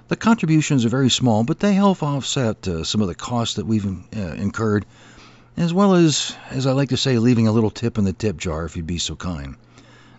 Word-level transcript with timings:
The 0.08 0.16
contributions 0.16 0.84
are 0.84 0.90
very 0.90 1.08
small, 1.08 1.44
but 1.44 1.60
they 1.60 1.72
help 1.72 2.02
offset 2.02 2.68
uh, 2.68 2.84
some 2.84 3.00
of 3.00 3.08
the 3.08 3.14
costs 3.14 3.56
that 3.56 3.66
we've 3.66 3.86
uh, 3.86 4.20
incurred, 4.34 4.84
as 5.56 5.72
well 5.72 5.94
as, 5.94 6.36
as 6.50 6.66
I 6.66 6.72
like 6.72 6.90
to 6.90 6.96
say, 6.96 7.18
leaving 7.18 7.46
a 7.46 7.52
little 7.52 7.70
tip 7.70 7.98
in 7.98 8.04
the 8.04 8.12
tip 8.12 8.36
jar 8.36 8.64
if 8.64 8.76
you'd 8.76 8.86
be 8.86 8.98
so 8.98 9.16
kind. 9.16 9.56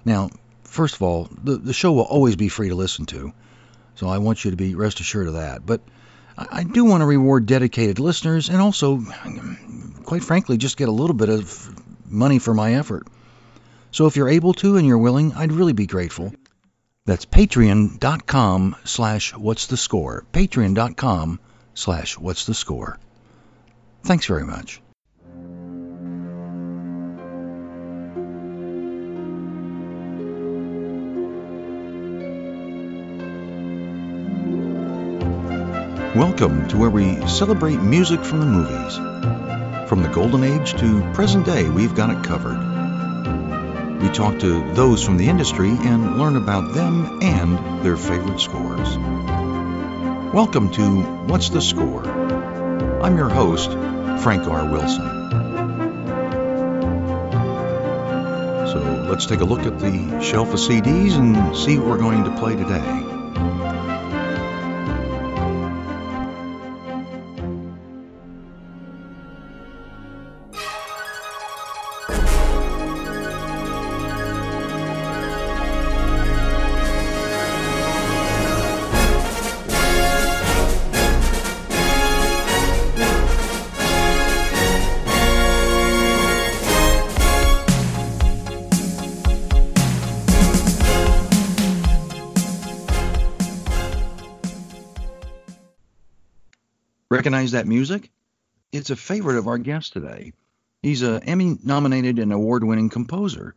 Now, 0.04 0.30
first 0.64 0.96
of 0.96 1.02
all, 1.02 1.30
the, 1.44 1.58
the 1.58 1.74
show 1.74 1.94
will 1.94 2.04
always 2.04 2.36
be 2.36 2.50
free 2.50 2.70
to 2.70 2.76
listen 2.76 3.06
to, 3.08 3.34
so 3.96 4.08
I 4.08 4.20
want 4.20 4.46
you 4.46 4.52
to 4.52 4.58
be 4.58 4.76
rest 4.76 5.00
assured 5.00 5.28
of 5.28 5.34
that. 5.34 5.66
But 5.66 5.82
I, 6.38 6.48
I 6.52 6.64
do 6.64 6.86
want 6.86 7.02
to 7.02 7.06
reward 7.06 7.46
dedicated 7.46 8.00
listeners 8.00 8.50
and 8.50 8.62
also, 8.62 9.04
quite 10.04 10.24
frankly, 10.24 10.58
just 10.58 10.78
get 10.78 10.90
a 10.90 10.94
little 10.94 11.16
bit 11.16 11.30
of 11.30 11.82
money 12.06 12.40
for 12.40 12.54
my 12.54 12.76
effort. 12.76 13.08
So 13.92 14.06
if 14.08 14.16
you're 14.16 14.30
able 14.30 14.54
to 14.56 14.78
and 14.78 14.86
you're 14.86 14.98
willing, 14.98 15.34
I'd 15.34 15.52
really 15.52 15.74
be 15.74 15.88
grateful. 15.88 16.34
That's 17.06 17.26
patreon.com 17.26 18.76
slash 18.84 19.34
what's 19.36 19.68
the 19.68 19.78
score. 19.78 20.26
Patreon.com 20.34 21.40
slash 21.74 22.18
what's 22.18 22.46
the 22.46 22.54
score. 22.54 23.00
Thanks 24.04 24.26
very 24.26 24.44
much. 24.44 24.82
Welcome 36.16 36.70
to 36.70 36.78
where 36.78 36.90
we 36.90 37.28
celebrate 37.28 37.82
music 37.82 38.24
from 38.24 38.40
the 38.40 38.46
movies. 38.46 38.96
From 39.90 40.02
the 40.02 40.08
golden 40.08 40.46
age 40.46 40.74
to 40.76 41.02
present 41.12 41.46
day, 41.46 41.70
we've 41.70 41.94
got 41.94 42.10
it 42.10 42.24
covered. 42.24 42.58
We 44.02 44.08
talk 44.08 44.40
to 44.40 44.74
those 44.76 45.04
from 45.04 45.18
the 45.18 45.28
industry 45.28 45.72
and 45.72 46.18
learn 46.18 46.38
about 46.38 46.74
them 46.74 47.20
and 47.22 47.86
their 47.86 47.98
favorite 47.98 48.40
scores. 48.40 48.98
Welcome 50.34 50.72
to 50.72 51.02
What's 51.28 51.50
the 51.50 51.62
Score? 51.62 52.08
I'm 52.08 53.18
your 53.18 53.28
host, 53.28 53.72
Frank 54.24 54.48
R. 54.48 54.72
Wilson. 54.72 55.06
So 58.70 59.06
let's 59.10 59.26
take 59.26 59.42
a 59.42 59.46
look 59.46 59.66
at 59.66 59.80
the 59.80 60.22
shelf 60.22 60.54
of 60.54 60.60
CDs 60.62 61.20
and 61.20 61.58
see 61.58 61.78
what 61.78 61.90
we're 61.90 61.98
going 61.98 62.24
to 62.24 62.32
play 62.38 62.56
today. 62.56 63.15
Recognize 97.16 97.52
that 97.52 97.66
music? 97.66 98.12
It's 98.74 98.90
a 98.90 98.96
favorite 98.98 99.38
of 99.38 99.48
our 99.48 99.58
guest 99.58 99.94
today. 99.94 100.34
He's 100.82 101.02
a 101.02 101.24
Emmy 101.24 101.58
nominated 101.64 102.20
and 102.20 102.34
award 102.34 102.66
winning 102.66 102.90
composer. 102.90 103.56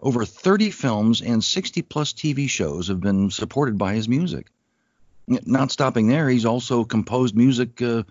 Over 0.00 0.24
30 0.24 0.70
films 0.70 1.20
and 1.20 1.42
60 1.42 1.82
plus 1.82 2.12
TV 2.12 2.48
shows 2.48 2.86
have 2.86 3.00
been 3.00 3.32
supported 3.32 3.76
by 3.76 3.94
his 3.94 4.08
music. 4.08 4.46
Not 5.26 5.72
stopping 5.72 6.06
there, 6.06 6.28
he's 6.28 6.44
also 6.44 6.84
composed 6.84 7.34
music 7.34 7.82
uh, 7.82 8.04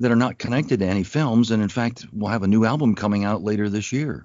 that 0.00 0.10
are 0.10 0.16
not 0.16 0.38
connected 0.38 0.80
to 0.80 0.86
any 0.86 1.04
films, 1.04 1.50
and 1.50 1.62
in 1.62 1.68
fact, 1.68 2.06
will 2.10 2.28
have 2.28 2.42
a 2.42 2.48
new 2.48 2.64
album 2.64 2.94
coming 2.94 3.24
out 3.24 3.42
later 3.42 3.68
this 3.68 3.92
year. 3.92 4.24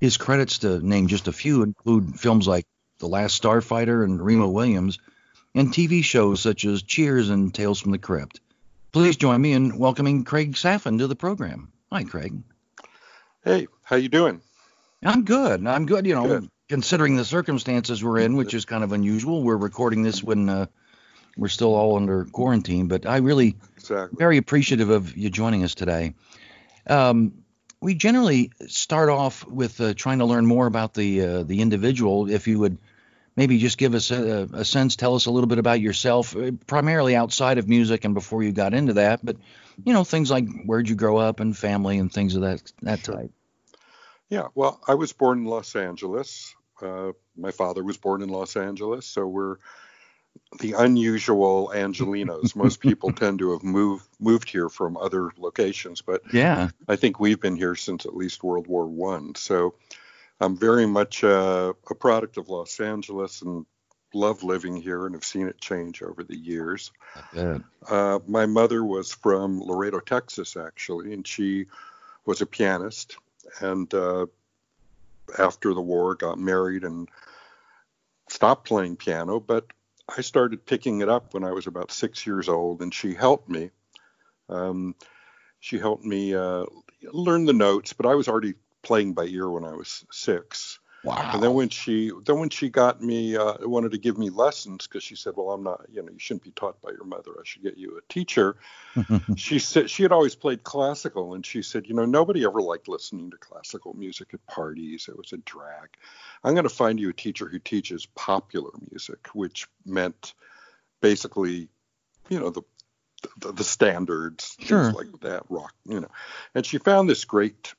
His 0.00 0.16
credits, 0.16 0.58
to 0.58 0.84
name 0.84 1.06
just 1.06 1.28
a 1.28 1.32
few, 1.32 1.62
include 1.62 2.18
films 2.18 2.48
like 2.48 2.66
The 2.98 3.06
Last 3.06 3.40
Starfighter 3.40 4.02
and 4.02 4.20
Remo 4.20 4.48
Williams, 4.48 4.98
and 5.54 5.68
TV 5.68 6.02
shows 6.02 6.40
such 6.40 6.64
as 6.64 6.82
Cheers 6.82 7.30
and 7.30 7.54
Tales 7.54 7.80
from 7.80 7.92
the 7.92 7.98
Crypt. 7.98 8.40
Please 8.92 9.16
join 9.16 9.40
me 9.40 9.52
in 9.52 9.78
welcoming 9.78 10.24
Craig 10.24 10.54
Safan 10.54 10.98
to 10.98 11.06
the 11.06 11.14
program. 11.14 11.70
Hi, 11.92 12.02
Craig. 12.02 12.42
Hey, 13.44 13.68
how 13.82 13.96
you 13.96 14.08
doing? 14.08 14.40
I'm 15.04 15.24
good. 15.24 15.64
I'm 15.64 15.86
good. 15.86 16.06
You 16.06 16.16
know, 16.16 16.26
good. 16.26 16.50
considering 16.68 17.16
the 17.16 17.24
circumstances 17.24 18.02
we're 18.02 18.18
in, 18.18 18.36
which 18.36 18.52
is 18.52 18.64
kind 18.64 18.82
of 18.82 18.92
unusual. 18.92 19.44
We're 19.44 19.56
recording 19.56 20.02
this 20.02 20.24
when 20.24 20.48
uh, 20.48 20.66
we're 21.36 21.48
still 21.48 21.74
all 21.74 21.96
under 21.96 22.24
quarantine, 22.24 22.88
but 22.88 23.06
I 23.06 23.18
really 23.18 23.56
exactly. 23.76 24.16
very 24.18 24.38
appreciative 24.38 24.90
of 24.90 25.16
you 25.16 25.30
joining 25.30 25.62
us 25.62 25.76
today. 25.76 26.14
Um, 26.88 27.44
we 27.80 27.94
generally 27.94 28.50
start 28.66 29.08
off 29.08 29.46
with 29.46 29.80
uh, 29.80 29.94
trying 29.94 30.18
to 30.18 30.24
learn 30.24 30.46
more 30.46 30.66
about 30.66 30.94
the 30.94 31.20
uh, 31.20 31.42
the 31.44 31.60
individual. 31.60 32.28
If 32.28 32.48
you 32.48 32.58
would 32.58 32.78
maybe 33.40 33.56
just 33.56 33.78
give 33.78 33.94
us 33.94 34.10
a, 34.10 34.46
a, 34.52 34.64
sense, 34.66 34.96
tell 34.96 35.14
us 35.14 35.24
a 35.24 35.30
little 35.30 35.46
bit 35.46 35.56
about 35.56 35.80
yourself, 35.80 36.36
uh, 36.36 36.50
primarily 36.66 37.16
outside 37.16 37.56
of 37.56 37.66
music 37.66 38.04
and 38.04 38.12
before 38.12 38.42
you 38.42 38.52
got 38.52 38.74
into 38.74 38.92
that, 38.92 39.24
but 39.24 39.36
you 39.82 39.94
know 39.94 40.04
things 40.04 40.30
like 40.30 40.46
where'd 40.66 40.90
you 40.90 40.94
grow 40.94 41.16
up 41.16 41.40
and 41.40 41.56
family 41.56 41.98
and 41.98 42.12
things 42.12 42.34
of 42.34 42.42
that 42.42 42.70
that 42.82 43.02
type. 43.02 43.30
Yeah, 44.28 44.48
well, 44.54 44.78
I 44.86 44.94
was 44.94 45.14
born 45.14 45.38
in 45.38 45.44
Los 45.46 45.74
Angeles. 45.74 46.54
Uh, 46.82 47.12
my 47.34 47.50
father 47.50 47.82
was 47.82 47.96
born 47.96 48.20
in 48.20 48.28
Los 48.28 48.56
Angeles, 48.56 49.06
so 49.06 49.26
we're 49.26 49.56
the 50.58 50.74
unusual 50.74 51.72
Angelenos. 51.74 52.54
Most 52.54 52.80
people 52.80 53.10
tend 53.22 53.38
to 53.38 53.52
have 53.52 53.64
moved 53.64 54.06
moved 54.18 54.50
here 54.50 54.68
from 54.68 54.98
other 54.98 55.30
locations, 55.38 56.02
but 56.02 56.20
yeah, 56.30 56.68
I 56.86 56.96
think 56.96 57.18
we've 57.18 57.40
been 57.40 57.56
here 57.56 57.74
since 57.74 58.04
at 58.04 58.14
least 58.14 58.44
World 58.44 58.66
War 58.66 58.86
One. 58.86 59.34
So 59.34 59.76
I'm 60.40 60.56
very 60.56 60.86
much 60.86 61.22
uh, 61.22 61.72
a 61.88 61.94
product 61.94 62.36
of 62.38 62.48
Los 62.48 62.80
Angeles 62.80 63.42
and 63.42 63.66
love 64.14 64.42
living 64.42 64.76
here 64.76 65.06
and 65.06 65.14
have 65.14 65.24
seen 65.24 65.46
it 65.46 65.60
change 65.60 66.02
over 66.02 66.24
the 66.24 66.36
years. 66.36 66.92
Uh, 67.88 68.18
my 68.26 68.46
mother 68.46 68.84
was 68.84 69.12
from 69.12 69.60
Laredo, 69.60 70.00
Texas, 70.00 70.56
actually, 70.56 71.12
and 71.12 71.26
she 71.26 71.66
was 72.24 72.40
a 72.40 72.46
pianist 72.46 73.16
and 73.60 73.92
uh, 73.94 74.26
after 75.38 75.74
the 75.74 75.80
war 75.80 76.14
got 76.14 76.38
married 76.38 76.84
and 76.84 77.08
stopped 78.28 78.66
playing 78.66 78.96
piano 78.96 79.40
but 79.40 79.66
i 80.16 80.20
started 80.20 80.64
picking 80.64 81.00
it 81.00 81.08
up 81.08 81.34
when 81.34 81.44
i 81.44 81.50
was 81.50 81.66
about 81.66 81.90
six 81.90 82.26
years 82.26 82.48
old 82.48 82.82
and 82.82 82.94
she 82.94 83.14
helped 83.14 83.48
me 83.48 83.70
um, 84.48 84.94
she 85.60 85.78
helped 85.78 86.04
me 86.04 86.34
uh, 86.34 86.64
learn 87.12 87.44
the 87.44 87.52
notes 87.52 87.92
but 87.92 88.06
i 88.06 88.14
was 88.14 88.28
already 88.28 88.54
playing 88.82 89.12
by 89.12 89.24
ear 89.24 89.48
when 89.48 89.64
i 89.64 89.72
was 89.72 90.04
six 90.10 90.80
Wow. 91.02 91.30
And 91.32 91.42
then 91.42 91.54
when 91.54 91.70
she 91.70 92.12
then 92.26 92.38
when 92.38 92.50
she 92.50 92.68
got 92.68 93.02
me 93.02 93.34
uh, 93.34 93.56
wanted 93.62 93.92
to 93.92 93.98
give 93.98 94.18
me 94.18 94.28
lessons 94.28 94.86
because 94.86 95.02
she 95.02 95.16
said, 95.16 95.32
"Well, 95.34 95.50
I'm 95.50 95.62
not, 95.62 95.86
you 95.90 96.02
know, 96.02 96.12
you 96.12 96.18
shouldn't 96.18 96.42
be 96.42 96.50
taught 96.50 96.80
by 96.82 96.90
your 96.90 97.04
mother. 97.04 97.30
I 97.38 97.42
should 97.44 97.62
get 97.62 97.78
you 97.78 97.96
a 97.96 98.12
teacher." 98.12 98.56
she 99.36 99.58
said 99.58 99.88
she 99.88 100.02
had 100.02 100.12
always 100.12 100.34
played 100.34 100.62
classical, 100.62 101.32
and 101.32 101.44
she 101.44 101.62
said, 101.62 101.86
"You 101.86 101.94
know, 101.94 102.04
nobody 102.04 102.44
ever 102.44 102.60
liked 102.60 102.86
listening 102.86 103.30
to 103.30 103.38
classical 103.38 103.94
music 103.94 104.34
at 104.34 104.46
parties. 104.46 105.08
It 105.08 105.16
was 105.16 105.32
a 105.32 105.38
drag. 105.38 105.88
I'm 106.44 106.52
going 106.52 106.64
to 106.64 106.68
find 106.68 107.00
you 107.00 107.08
a 107.08 107.14
teacher 107.14 107.48
who 107.48 107.58
teaches 107.58 108.04
popular 108.04 108.72
music, 108.90 109.28
which 109.32 109.68
meant 109.86 110.34
basically, 111.00 111.68
you 112.28 112.40
know, 112.40 112.50
the 112.50 112.62
the, 113.38 113.52
the 113.52 113.64
standards, 113.64 114.56
sure. 114.60 114.84
things 114.84 114.94
like 114.94 115.20
that, 115.22 115.44
rock, 115.48 115.72
you 115.86 116.00
know." 116.00 116.10
And 116.54 116.66
she 116.66 116.76
found 116.76 117.08
this 117.08 117.24
great 117.24 117.74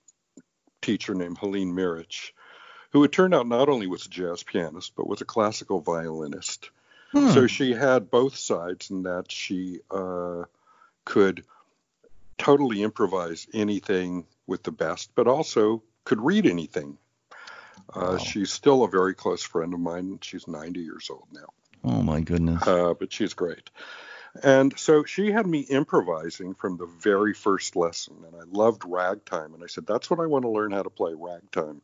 teacher 0.81 1.13
named 1.13 1.37
Helene 1.37 1.73
Mirich 1.73 2.31
who 2.91 3.03
it 3.03 3.11
turned 3.11 3.33
out 3.33 3.47
not 3.47 3.69
only 3.69 3.87
was 3.87 4.05
a 4.05 4.09
jazz 4.09 4.43
pianist, 4.43 4.93
but 4.95 5.07
was 5.07 5.21
a 5.21 5.25
classical 5.25 5.79
violinist. 5.79 6.69
Hmm. 7.11 7.29
So 7.31 7.47
she 7.47 7.73
had 7.73 8.11
both 8.11 8.35
sides 8.35 8.89
in 8.89 9.03
that 9.03 9.31
she 9.31 9.79
uh, 9.89 10.43
could 11.05 11.43
totally 12.37 12.83
improvise 12.83 13.47
anything 13.53 14.25
with 14.45 14.63
the 14.63 14.71
best, 14.71 15.11
but 15.15 15.27
also 15.27 15.83
could 16.03 16.21
read 16.21 16.45
anything. 16.45 16.97
Uh, 17.93 17.99
wow. 18.11 18.17
She's 18.17 18.51
still 18.51 18.83
a 18.83 18.89
very 18.89 19.13
close 19.13 19.43
friend 19.43 19.73
of 19.73 19.79
mine. 19.79 20.19
She's 20.21 20.47
90 20.47 20.79
years 20.81 21.09
old 21.09 21.27
now. 21.33 21.47
Oh 21.83 22.01
my 22.01 22.21
goodness. 22.21 22.65
Uh, 22.65 22.93
but 22.93 23.11
she's 23.11 23.33
great. 23.33 23.69
And 24.43 24.77
so 24.77 25.03
she 25.03 25.31
had 25.31 25.45
me 25.45 25.59
improvising 25.59 26.53
from 26.53 26.77
the 26.77 26.85
very 26.85 27.33
first 27.33 27.75
lesson, 27.75 28.15
and 28.25 28.35
I 28.35 28.43
loved 28.49 28.83
ragtime. 28.85 29.53
And 29.53 29.63
I 29.63 29.67
said, 29.67 29.85
That's 29.85 30.09
what 30.09 30.19
I 30.19 30.25
want 30.25 30.43
to 30.43 30.49
learn 30.49 30.71
how 30.71 30.83
to 30.83 30.89
play 30.89 31.13
ragtime. 31.13 31.81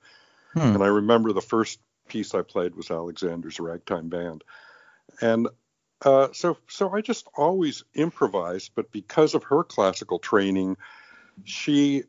Hmm. 0.53 0.75
And 0.75 0.83
I 0.83 0.87
remember 0.87 1.33
the 1.33 1.41
first 1.41 1.79
piece 2.07 2.33
I 2.33 2.41
played 2.41 2.75
was 2.75 2.89
Alexander's 2.89 3.59
Ragtime 3.59 4.07
Band. 4.09 4.43
And 5.21 5.49
uh, 6.03 6.29
so, 6.31 6.57
so 6.67 6.93
I 6.93 7.01
just 7.01 7.27
always 7.35 7.83
improvised, 7.93 8.71
but 8.75 8.91
because 8.91 9.33
of 9.33 9.43
her 9.45 9.63
classical 9.63 10.19
training, 10.19 10.77
she, 11.43 12.03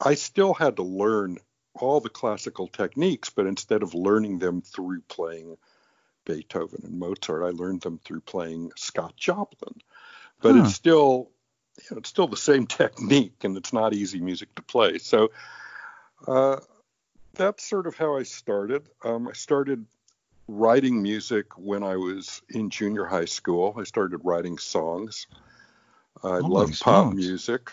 I 0.00 0.14
still 0.14 0.54
had 0.54 0.76
to 0.76 0.82
learn 0.82 1.38
all 1.74 2.00
the 2.00 2.10
classical 2.10 2.68
techniques, 2.68 3.30
but 3.30 3.46
instead 3.46 3.82
of 3.82 3.94
learning 3.94 4.38
them 4.38 4.60
through 4.60 5.00
playing 5.02 5.56
Beethoven 6.30 6.82
and 6.84 6.98
Mozart. 6.98 7.42
I 7.42 7.50
learned 7.50 7.80
them 7.80 7.98
through 8.04 8.20
playing 8.20 8.72
Scott 8.76 9.16
Joplin, 9.16 9.74
but 10.40 10.54
huh. 10.54 10.62
it's 10.62 10.74
still 10.74 11.30
you 11.78 11.84
know, 11.90 11.98
it's 11.98 12.08
still 12.08 12.28
the 12.28 12.36
same 12.36 12.66
technique, 12.80 13.44
and 13.44 13.56
it's 13.56 13.72
not 13.72 13.94
easy 13.94 14.20
music 14.20 14.54
to 14.54 14.62
play. 14.62 14.98
So 14.98 15.30
uh, 16.26 16.56
that's 17.34 17.68
sort 17.68 17.86
of 17.86 17.96
how 17.96 18.16
I 18.16 18.22
started. 18.22 18.88
Um, 19.04 19.28
I 19.28 19.32
started 19.32 19.86
writing 20.46 21.02
music 21.02 21.56
when 21.56 21.82
I 21.82 21.96
was 21.96 22.42
in 22.48 22.70
junior 22.70 23.04
high 23.04 23.24
school. 23.24 23.74
I 23.78 23.84
started 23.84 24.20
writing 24.24 24.58
songs. 24.58 25.26
I 26.22 26.38
oh, 26.38 26.46
love 26.46 26.78
pop 26.80 27.12
music. 27.14 27.70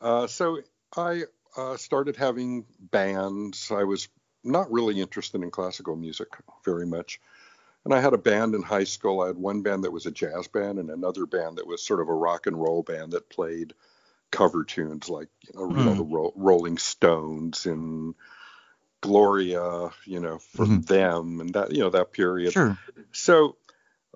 Uh, 0.00 0.26
so 0.26 0.60
I 0.96 1.24
uh, 1.56 1.76
started 1.76 2.16
having 2.16 2.64
bands. 2.78 3.70
I 3.70 3.84
was 3.84 4.08
not 4.44 4.70
really 4.72 5.00
interested 5.00 5.42
in 5.42 5.50
classical 5.50 5.96
music 5.96 6.28
very 6.64 6.86
much. 6.86 7.20
And 7.84 7.92
I 7.92 8.00
had 8.00 8.12
a 8.12 8.18
band 8.18 8.54
in 8.54 8.62
high 8.62 8.84
school. 8.84 9.20
I 9.20 9.26
had 9.28 9.36
one 9.36 9.62
band 9.62 9.84
that 9.84 9.92
was 9.92 10.06
a 10.06 10.12
jazz 10.12 10.46
band 10.48 10.78
and 10.78 10.90
another 10.90 11.26
band 11.26 11.58
that 11.58 11.66
was 11.66 11.82
sort 11.82 12.00
of 12.00 12.08
a 12.08 12.14
rock 12.14 12.46
and 12.46 12.60
roll 12.60 12.82
band 12.82 13.12
that 13.12 13.28
played 13.28 13.74
cover 14.30 14.64
tunes 14.64 15.08
like 15.08 15.28
you 15.42 15.52
know, 15.54 15.68
mm. 15.68 15.78
you 15.78 15.84
know 15.84 15.94
the 15.94 16.04
Ro- 16.04 16.32
Rolling 16.34 16.78
Stones 16.78 17.66
and 17.66 18.14
Gloria, 19.00 19.90
you 20.06 20.20
know, 20.20 20.38
from 20.38 20.80
mm-hmm. 20.80 20.94
them 20.94 21.40
and 21.40 21.54
that 21.54 21.72
you 21.72 21.80
know 21.80 21.90
that 21.90 22.12
period. 22.12 22.52
Sure. 22.52 22.78
So, 23.12 23.56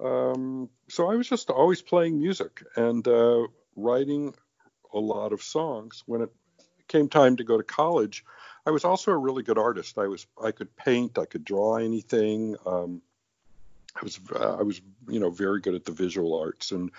um, 0.02 0.70
so 0.88 1.10
I 1.10 1.16
was 1.16 1.28
just 1.28 1.50
always 1.50 1.82
playing 1.82 2.18
music 2.18 2.62
and 2.76 3.06
uh, 3.06 3.46
writing 3.74 4.34
a 4.94 4.98
lot 4.98 5.32
of 5.32 5.42
songs. 5.42 6.02
When 6.06 6.22
it 6.22 6.30
came 6.88 7.08
time 7.08 7.36
to 7.36 7.44
go 7.44 7.58
to 7.58 7.64
college, 7.64 8.24
I 8.64 8.70
was 8.70 8.84
also 8.84 9.10
a 9.10 9.18
really 9.18 9.42
good 9.42 9.58
artist. 9.58 9.98
I 9.98 10.06
was 10.06 10.26
I 10.42 10.52
could 10.52 10.74
paint, 10.76 11.18
I 11.18 11.26
could 11.26 11.44
draw 11.44 11.76
anything. 11.76 12.56
Um, 12.64 13.02
I 13.96 14.04
was 14.04 14.20
uh, 14.34 14.56
I 14.58 14.62
was 14.62 14.80
you 15.08 15.20
know 15.20 15.30
very 15.30 15.60
good 15.60 15.74
at 15.74 15.84
the 15.84 15.92
visual 15.92 16.38
arts, 16.38 16.72
and 16.72 16.90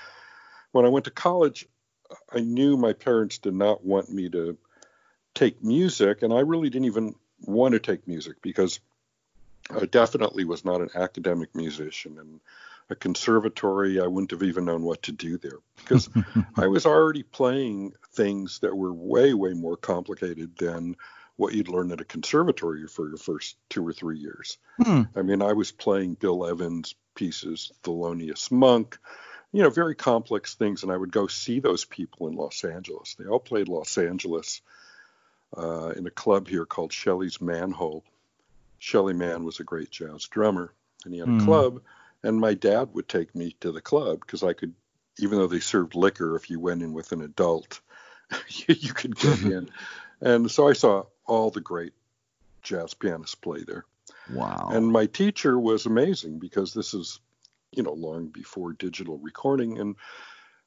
when 0.72 0.86
I 0.86 0.90
went 0.90 1.06
to 1.06 1.12
college, 1.12 1.68
I 2.32 2.40
knew 2.40 2.78
my 2.78 2.94
parents 2.94 3.38
did 3.38 3.54
not 3.54 3.86
want 3.86 4.10
me 4.10 4.30
to 4.30 4.58
take 5.34 5.64
music, 5.64 6.24
and 6.24 6.34
I 6.34 6.40
really 6.40 6.70
didn't 6.70 6.86
even 6.86 7.16
want 7.42 7.74
to 7.74 7.80
take 7.80 8.08
music 8.08 8.42
because 8.42 8.80
I 9.70 9.86
definitely 9.86 10.46
was 10.46 10.66
not 10.66 10.82
an 10.82 10.90
academic 10.96 11.54
musician, 11.56 12.18
and 12.20 12.40
a 12.90 12.96
conservatory. 12.96 14.00
I 14.00 14.08
wouldn't 14.08 14.32
have 14.32 14.44
even 14.44 14.66
known 14.66 14.84
what 14.84 15.04
to 15.04 15.12
do 15.12 15.38
there 15.38 15.60
because 15.78 16.10
I 16.56 16.68
was 16.68 16.86
already 16.86 17.24
playing 17.24 17.94
things 18.14 18.60
that 18.60 18.76
were 18.76 18.94
way 18.94 19.34
way 19.34 19.54
more 19.54 19.78
complicated 19.78 20.58
than 20.58 20.96
what 21.38 21.54
you'd 21.54 21.70
learn 21.70 21.92
at 21.92 22.02
a 22.02 22.06
conservatory 22.06 22.88
for 22.88 23.08
your 23.08 23.18
first 23.18 23.56
two 23.70 23.88
or 23.88 23.94
three 23.94 24.18
years. 24.18 24.58
Hmm. 24.84 25.04
I 25.16 25.22
mean, 25.22 25.42
I 25.42 25.54
was 25.54 25.72
playing 25.72 26.16
Bill 26.16 26.46
Evans' 26.46 26.96
pieces, 27.16 27.72
Thelonious 27.84 28.52
Monk, 28.52 28.98
you 29.54 29.64
know, 29.64 29.70
very 29.70 29.96
complex 29.96 30.56
things, 30.56 30.84
and 30.84 30.92
I 30.92 30.98
would 30.98 31.12
go 31.12 31.28
see 31.28 31.60
those 31.60 31.86
people 31.86 32.28
in 32.28 32.36
Los 32.36 32.64
Angeles. 32.64 33.16
They 33.16 33.26
all 33.26 33.40
played 33.40 33.70
Los 33.70 33.98
Angeles 33.98 34.62
uh, 35.56 35.94
in 35.96 36.06
a 36.06 36.12
club 36.12 36.48
here 36.48 36.66
called 36.66 36.92
Shelly's 36.92 37.40
Manne-Hole. 37.40 38.04
Shelly 38.80 39.14
Manne 39.14 39.46
was 39.46 39.60
a 39.60 39.64
great 39.64 39.92
jazz 39.92 40.26
drummer, 40.26 40.74
and 41.06 41.14
he 41.14 41.20
had 41.20 41.30
a 41.30 41.32
hmm. 41.32 41.46
club, 41.46 41.82
and 42.24 42.40
my 42.40 42.56
dad 42.56 42.94
would 42.94 43.08
take 43.08 43.34
me 43.36 43.56
to 43.62 43.72
the 43.72 43.82
club 43.82 44.20
because 44.20 44.44
I 44.44 44.54
could, 44.54 44.74
even 45.20 45.38
though 45.38 45.48
they 45.48 45.60
served 45.60 45.96
liquor, 45.96 46.36
if 46.36 46.50
you 46.50 46.60
went 46.60 46.82
in 46.82 46.94
with 46.94 47.12
an 47.12 47.22
adult, 47.22 47.80
you, 48.50 48.76
you 48.80 48.94
could 48.94 49.16
get 49.16 49.42
in. 49.44 49.70
And 50.20 50.50
so 50.50 50.68
I 50.68 50.74
saw 50.74 51.06
all 51.28 51.52
the 51.52 51.62
great 51.62 51.94
jazz 52.64 52.94
pianists 52.94 53.36
play 53.36 53.64
there. 53.64 53.86
Wow. 54.32 54.70
And 54.72 54.88
my 54.92 55.06
teacher 55.06 55.60
was 55.60 55.86
amazing 55.86 56.40
because 56.40 56.74
this 56.74 56.94
is, 56.94 57.20
you 57.72 57.84
know, 57.84 57.94
long 57.94 58.28
before 58.28 58.74
digital 58.74 59.18
recording. 59.18 59.80
And 59.80 59.96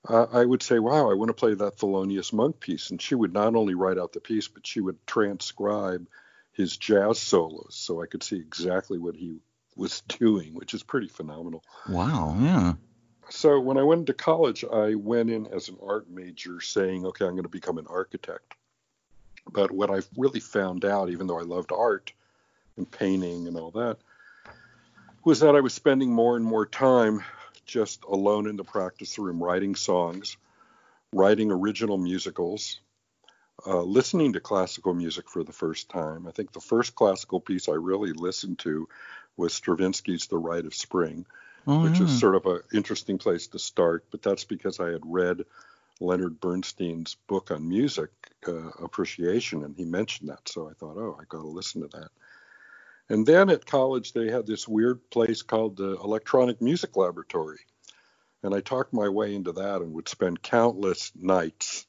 uh, 0.09 0.27
I 0.33 0.45
would 0.45 0.63
say, 0.63 0.79
wow, 0.79 1.11
I 1.11 1.15
want 1.15 1.29
to 1.29 1.35
play 1.35 1.55
that 1.55 1.77
Thelonious 1.77 2.33
Monk 2.33 2.61
piece. 2.61 2.91
And 2.91 3.01
she 3.01 3.15
would 3.15 3.33
not 3.33 3.55
only 3.55 3.75
write 3.75 3.99
out 3.99 4.13
the 4.13 4.21
piece, 4.21 4.49
but 4.49 4.67
she 4.67 4.81
would 4.81 5.05
transcribe 5.07 6.07
his 6.53 6.77
jazz 6.77 7.19
solos 7.19 7.75
so 7.75 8.03
I 8.03 8.07
could 8.07 8.23
see 8.23 8.37
exactly 8.37 8.99
what 8.99 9.17
he 9.17 9.41
was 9.77 10.01
doing, 10.09 10.55
which 10.55 10.75
is 10.75 10.83
pretty 10.83 11.09
phenomenal. 11.09 11.65
Wow, 11.89 12.37
yeah. 12.41 12.75
So 13.31 13.61
when 13.61 13.79
I 13.79 13.85
went 13.85 14.07
to 14.07 14.15
college, 14.15 14.65
I 14.65 14.97
went 14.97 15.31
in 15.31 15.47
as 15.47 15.69
an 15.69 15.77
art 15.83 16.11
major 16.11 16.61
saying, 16.61 17.07
okay, 17.07 17.25
I'm 17.25 17.33
going 17.33 17.45
to 17.45 17.49
become 17.49 17.79
an 17.79 17.87
architect. 17.89 18.55
But 19.51 19.71
what 19.71 19.91
I 19.91 20.01
really 20.17 20.41
found 20.41 20.85
out, 20.85 21.11
even 21.11 21.27
though 21.27 21.39
I 21.39 21.43
loved 21.43 21.73
art 21.73 22.13
and 22.77 22.91
painting 22.91 23.47
and 23.47 23.57
all 23.57 23.71
that, 23.73 23.99
was 25.25 25.41
that 25.41 25.57
I 25.57 25.61
was 25.61 25.75
spending 25.75 26.13
more 26.13 26.37
and 26.37 26.45
more 26.45 26.67
time 26.67 27.23
just 27.67 28.05
alone 28.05 28.49
in 28.49 28.57
the 28.57 28.65
practice 28.65 29.19
room 29.19 29.43
writing 29.43 29.75
songs, 29.75 30.37
writing 31.13 31.51
original 31.51 31.99
musicals, 31.99 32.81
uh, 33.67 33.83
listening 33.83 34.33
to 34.33 34.41
classical 34.41 34.95
music 34.95 35.29
for 35.29 35.45
the 35.45 35.53
first 35.53 35.89
time. 35.89 36.27
I 36.27 36.31
think 36.31 36.53
the 36.53 36.61
first 36.61 36.95
classical 36.95 37.41
piece 37.41 37.69
I 37.69 37.75
really 37.75 38.13
listened 38.13 38.59
to 38.61 38.89
was 39.37 39.53
Stravinsky's 39.53 40.27
The 40.27 40.39
Rite 40.39 40.67
of 40.67 40.75
Spring, 40.75 41.27
oh, 41.67 41.83
which 41.85 41.99
yeah. 41.99 42.07
is 42.07 42.19
sort 42.19 42.35
of 42.35 42.47
an 42.47 42.61
interesting 42.73 43.19
place 43.19 43.49
to 43.49 43.59
start, 43.59 44.05
but 44.11 44.23
that's 44.23 44.45
because 44.45 44.81
I 44.81 44.91
had 44.91 45.03
read 45.05 45.45
Leonard 46.01 46.41
Bernstein's 46.41 47.15
book 47.27 47.51
on 47.51 47.69
music 47.69 48.11
uh, 48.49 48.71
appreciation, 48.83 49.65
and 49.65 49.77
he 49.77 49.85
mentioned 49.85 50.31
that. 50.31 50.49
So 50.49 50.69
I 50.69 50.73
thought, 50.73 50.97
oh, 50.97 51.19
I 51.21 51.25
got 51.29 51.43
to 51.43 51.49
listen 51.49 51.83
to 51.83 51.89
that. 51.89 52.09
And 53.09 53.27
then 53.27 53.51
at 53.51 53.67
college, 53.67 54.13
they 54.13 54.31
had 54.31 54.47
this 54.47 54.69
weird 54.69 55.11
place 55.11 55.43
called 55.43 55.77
the 55.77 55.97
Electronic 55.97 56.63
Music 56.63 56.97
Laboratory. 56.97 57.59
And 58.43 58.55
I 58.55 58.61
talked 58.61 58.93
my 58.93 59.09
way 59.09 59.35
into 59.35 59.53
that 59.53 59.83
and 59.83 59.93
would 59.93 60.09
spend 60.09 60.43
countless 60.43 61.13
nights 61.15 61.87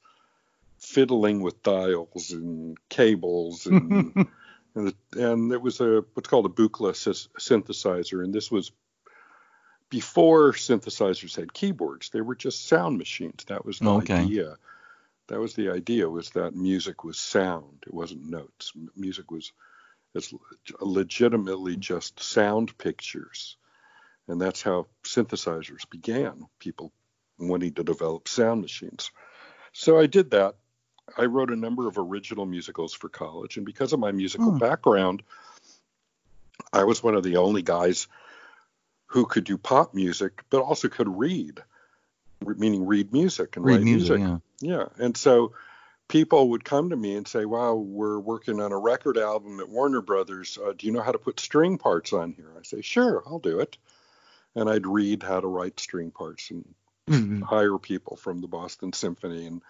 fiddling 0.78 1.40
with 1.40 1.62
dials 1.62 2.32
and 2.32 2.76
cables 2.88 3.66
and 3.66 4.26
and, 4.74 4.94
and 5.14 5.52
it 5.52 5.62
was 5.62 5.80
a 5.80 6.04
what's 6.14 6.28
called 6.28 6.46
a 6.46 6.48
Buchla 6.48 6.92
synthesizer 6.92 8.24
and 8.24 8.34
this 8.34 8.50
was 8.50 8.72
before 9.92 10.54
synthesizers 10.54 11.36
had 11.36 11.52
keyboards. 11.52 12.08
They 12.08 12.22
were 12.22 12.34
just 12.34 12.66
sound 12.66 12.96
machines. 12.96 13.44
That 13.48 13.66
was 13.66 13.78
the 13.78 13.90
okay. 13.90 14.14
idea. 14.14 14.56
That 15.28 15.38
was 15.38 15.52
the 15.52 15.68
idea 15.68 16.08
was 16.08 16.30
that 16.30 16.56
music 16.56 17.04
was 17.04 17.20
sound. 17.20 17.84
It 17.86 17.92
wasn't 17.92 18.24
notes. 18.24 18.72
Music 18.96 19.30
was 19.30 19.52
it's 20.14 20.32
legitimately 20.80 21.76
just 21.76 22.22
sound 22.22 22.76
pictures. 22.78 23.58
And 24.28 24.40
that's 24.40 24.62
how 24.62 24.86
synthesizers 25.04 25.88
began, 25.90 26.46
people 26.58 26.90
wanting 27.38 27.74
to 27.74 27.84
develop 27.84 28.28
sound 28.28 28.62
machines. 28.62 29.10
So 29.74 29.98
I 29.98 30.06
did 30.06 30.30
that. 30.30 30.54
I 31.18 31.26
wrote 31.26 31.50
a 31.50 31.56
number 31.56 31.86
of 31.86 31.98
original 31.98 32.46
musicals 32.46 32.94
for 32.94 33.10
college. 33.10 33.58
And 33.58 33.66
because 33.66 33.92
of 33.92 34.00
my 34.00 34.12
musical 34.12 34.52
hmm. 34.52 34.58
background, 34.58 35.22
I 36.72 36.84
was 36.84 37.02
one 37.02 37.14
of 37.14 37.24
the 37.24 37.36
only 37.36 37.60
guys 37.60 38.08
who 39.12 39.26
could 39.26 39.44
do 39.44 39.58
pop 39.58 39.92
music, 39.92 40.42
but 40.48 40.62
also 40.62 40.88
could 40.88 41.18
read, 41.18 41.62
meaning 42.40 42.86
read 42.86 43.12
music 43.12 43.56
and 43.56 43.64
read 43.64 43.74
write 43.74 43.84
music. 43.84 44.18
music. 44.18 44.40
Yeah. 44.60 44.76
yeah. 44.76 44.84
And 45.04 45.14
so 45.16 45.52
people 46.08 46.48
would 46.50 46.64
come 46.64 46.90
to 46.90 46.96
me 46.96 47.14
and 47.14 47.28
say, 47.28 47.44
"Wow, 47.44 47.74
we're 47.74 48.18
working 48.18 48.58
on 48.58 48.72
a 48.72 48.78
record 48.78 49.18
album 49.18 49.60
at 49.60 49.68
Warner 49.68 50.00
Brothers. 50.00 50.58
Uh, 50.58 50.72
do 50.76 50.86
you 50.86 50.92
know 50.92 51.02
how 51.02 51.12
to 51.12 51.18
put 51.18 51.40
string 51.40 51.76
parts 51.76 52.14
on 52.14 52.32
here?" 52.32 52.52
I 52.58 52.62
say, 52.62 52.80
"Sure, 52.80 53.22
I'll 53.26 53.38
do 53.38 53.60
it." 53.60 53.76
And 54.54 54.68
I'd 54.68 54.86
read 54.86 55.22
how 55.22 55.40
to 55.40 55.46
write 55.46 55.78
string 55.78 56.10
parts 56.10 56.50
and 56.50 56.74
mm-hmm. 57.08 57.42
hire 57.42 57.78
people 57.78 58.16
from 58.16 58.40
the 58.40 58.48
Boston 58.48 58.94
Symphony. 58.94 59.46
And 59.46 59.62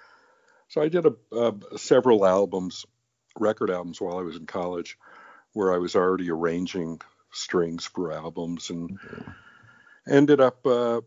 so 0.68 0.82
I 0.82 0.88
did 0.88 1.06
a, 1.06 1.54
several 1.76 2.24
albums, 2.24 2.86
record 3.38 3.70
albums, 3.70 4.00
while 4.00 4.18
I 4.18 4.22
was 4.22 4.36
in 4.36 4.46
college 4.46 4.98
where 5.52 5.72
I 5.72 5.78
was 5.78 5.94
already 5.94 6.30
arranging 6.30 7.00
strings 7.32 7.84
for 7.84 8.12
albums 8.12 8.70
and 8.70 8.98
ended 10.08 10.40
up 10.40 10.66
uh, 10.66 11.00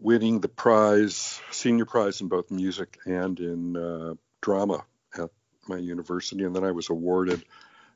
winning 0.00 0.40
the 0.40 0.48
prize, 0.48 1.40
senior 1.50 1.84
prize 1.84 2.20
in 2.20 2.28
both 2.28 2.50
music 2.50 2.98
and 3.06 3.38
in 3.40 3.76
uh, 3.76 4.14
drama 4.40 4.84
at 5.18 5.30
my 5.68 5.76
university. 5.76 6.44
And 6.44 6.54
then 6.54 6.64
I 6.64 6.72
was 6.72 6.90
awarded 6.90 7.44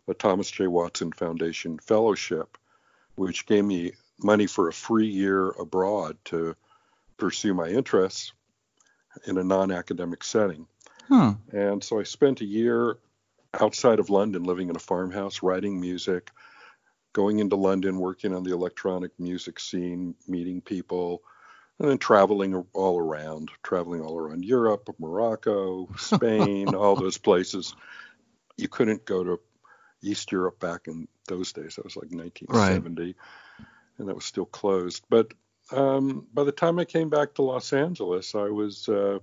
a 0.06 0.14
Thomas 0.14 0.50
J. 0.50 0.66
Watson 0.66 1.12
Foundation 1.12 1.78
Fellowship, 1.78 2.56
which 3.16 3.46
gave 3.46 3.64
me 3.64 3.92
money 4.22 4.46
for 4.46 4.68
a 4.68 4.72
free 4.72 5.08
year 5.08 5.48
abroad 5.48 6.16
to 6.26 6.56
pursue 7.16 7.54
my 7.54 7.68
interests 7.68 8.32
in 9.26 9.38
a 9.38 9.44
non 9.44 9.70
academic 9.70 10.24
setting. 10.24 10.66
Huh. 11.08 11.34
And 11.52 11.82
so 11.82 12.00
I 12.00 12.02
spent 12.02 12.40
a 12.40 12.46
year 12.46 12.98
outside 13.58 13.98
of 13.98 14.10
London 14.10 14.44
living 14.44 14.68
in 14.68 14.76
a 14.76 14.80
farmhouse, 14.80 15.42
writing 15.42 15.80
music, 15.80 16.30
going 17.12 17.38
into 17.38 17.56
London, 17.56 17.98
working 17.98 18.34
on 18.34 18.42
the 18.42 18.52
electronic 18.52 19.12
music 19.18 19.60
scene, 19.60 20.14
meeting 20.26 20.60
people, 20.60 21.22
and 21.78 21.88
then 21.88 21.98
traveling 21.98 22.66
all 22.72 22.98
around, 22.98 23.50
traveling 23.62 24.00
all 24.00 24.18
around 24.18 24.44
Europe, 24.44 24.88
Morocco, 24.98 25.88
Spain, 25.96 26.74
all 26.74 26.96
those 26.96 27.18
places. 27.18 27.74
You 28.56 28.68
couldn't 28.68 29.04
go 29.04 29.24
to 29.24 29.40
East 30.02 30.32
Europe 30.32 30.58
back 30.58 30.88
in 30.88 31.08
those 31.28 31.52
days. 31.52 31.76
That 31.76 31.84
was 31.84 31.96
like 31.96 32.10
1970, 32.10 33.02
right. 33.02 33.14
and 33.98 34.08
that 34.08 34.14
was 34.14 34.24
still 34.24 34.46
closed. 34.46 35.04
But 35.08 35.32
um, 35.70 36.26
by 36.32 36.44
the 36.44 36.52
time 36.52 36.78
I 36.78 36.84
came 36.84 37.10
back 37.10 37.34
to 37.34 37.42
Los 37.42 37.72
Angeles, 37.72 38.34
I 38.34 38.48
was 38.48 38.88
uh, 38.88 39.18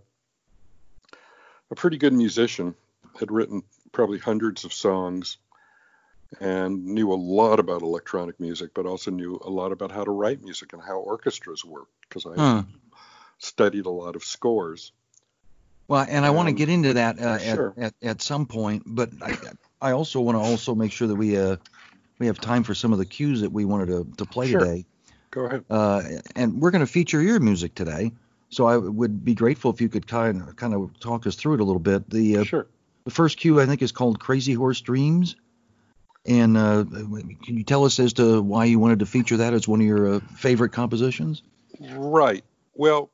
a 1.71 1.75
pretty 1.75 1.97
good 1.97 2.13
musician. 2.13 2.75
Had 3.19 3.31
written 3.31 3.63
probably 3.93 4.19
hundreds 4.19 4.65
of 4.65 4.73
songs 4.73 5.37
and 6.39 6.85
knew 6.85 7.11
a 7.11 7.15
lot 7.15 7.59
about 7.59 7.81
electronic 7.81 8.39
music, 8.39 8.71
but 8.73 8.85
also 8.85 9.11
knew 9.11 9.39
a 9.43 9.49
lot 9.49 9.71
about 9.71 9.91
how 9.91 10.03
to 10.03 10.11
write 10.11 10.43
music 10.43 10.73
and 10.73 10.81
how 10.81 10.97
orchestras 10.97 11.63
work 11.63 11.87
because 12.01 12.25
I 12.25 12.35
huh. 12.35 12.63
studied 13.37 13.85
a 13.85 13.91
lot 13.91 14.15
of 14.15 14.23
scores. 14.23 14.91
Well, 15.87 16.05
and 16.09 16.25
I 16.25 16.31
want 16.31 16.47
to 16.49 16.53
get 16.53 16.69
into 16.69 16.93
that 16.93 17.19
uh, 17.19 17.37
sure. 17.37 17.73
at, 17.77 17.83
at, 17.83 17.93
at 18.01 18.21
some 18.21 18.47
point, 18.47 18.83
but 18.85 19.11
I, 19.21 19.37
I 19.81 19.91
also 19.91 20.19
want 20.19 20.35
to 20.35 20.41
also 20.41 20.73
make 20.73 20.91
sure 20.91 21.07
that 21.07 21.15
we 21.15 21.37
uh, 21.37 21.57
we 22.17 22.27
have 22.27 22.39
time 22.39 22.63
for 22.63 22.73
some 22.73 22.91
of 22.91 22.97
the 22.97 23.05
cues 23.05 23.41
that 23.41 23.51
we 23.51 23.65
wanted 23.65 23.87
to, 23.87 24.07
to 24.17 24.25
play 24.25 24.49
sure. 24.49 24.59
today. 24.59 24.85
Go 25.29 25.45
ahead. 25.45 25.65
Uh, 25.69 26.01
and 26.35 26.59
we're 26.59 26.71
going 26.71 26.85
to 26.85 26.91
feature 26.91 27.21
your 27.21 27.39
music 27.39 27.75
today, 27.75 28.13
so 28.49 28.65
I 28.65 28.77
would 28.77 29.23
be 29.23 29.35
grateful 29.35 29.71
if 29.71 29.79
you 29.79 29.89
could 29.89 30.07
kind 30.07 30.41
of 30.41 30.55
kind 30.55 30.73
of 30.73 30.99
talk 30.99 31.27
us 31.27 31.35
through 31.35 31.55
it 31.55 31.59
a 31.59 31.63
little 31.63 31.79
bit. 31.79 32.09
The 32.09 32.37
uh, 32.37 32.43
sure. 32.45 32.67
The 33.03 33.11
first 33.11 33.37
cue 33.37 33.61
I 33.61 33.67
think 33.67 33.83
is 33.83 33.91
called 33.91 34.19
Crazy 34.19 34.53
Horse 34.53 34.81
Dreams. 34.81 35.35
And 36.25 36.57
uh, 36.57 36.85
can 37.43 37.57
you 37.57 37.63
tell 37.63 37.85
us 37.85 37.99
as 37.99 38.13
to 38.13 38.41
why 38.41 38.65
you 38.65 38.79
wanted 38.79 38.99
to 38.99 39.05
feature 39.05 39.37
that 39.37 39.53
as 39.53 39.67
one 39.67 39.79
of 39.79 39.85
your 39.85 40.15
uh, 40.15 40.19
favorite 40.37 40.71
compositions? 40.71 41.43
Right. 41.79 42.43
Well, 42.73 43.11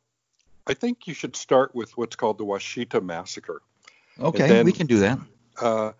I 0.66 0.74
think 0.74 1.08
you 1.08 1.14
should 1.14 1.36
start 1.36 1.76
with 1.76 1.98
what's 1.98 2.16
called 2.16 2.38
the 2.38 2.46
Washita 2.46 3.04
Massacre. 3.04 3.62
Okay, 4.20 4.48
then, 4.48 4.66
we 4.66 4.72
can 4.72 4.88
do 4.88 5.00
that. 5.00 5.20
Uh, 5.60 5.92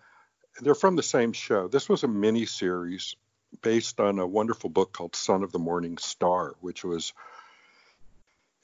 they're 0.60 0.74
from 0.74 0.96
the 0.96 1.02
same 1.02 1.32
show. 1.32 1.68
This 1.68 1.88
was 1.88 2.02
a 2.02 2.08
mini 2.08 2.46
series 2.46 3.16
based 3.60 4.00
on 4.00 4.18
a 4.18 4.26
wonderful 4.26 4.70
book 4.70 4.92
called 4.92 5.14
Son 5.14 5.42
of 5.42 5.52
the 5.52 5.58
Morning 5.58 5.98
Star, 5.98 6.54
which 6.60 6.84
was 6.84 7.12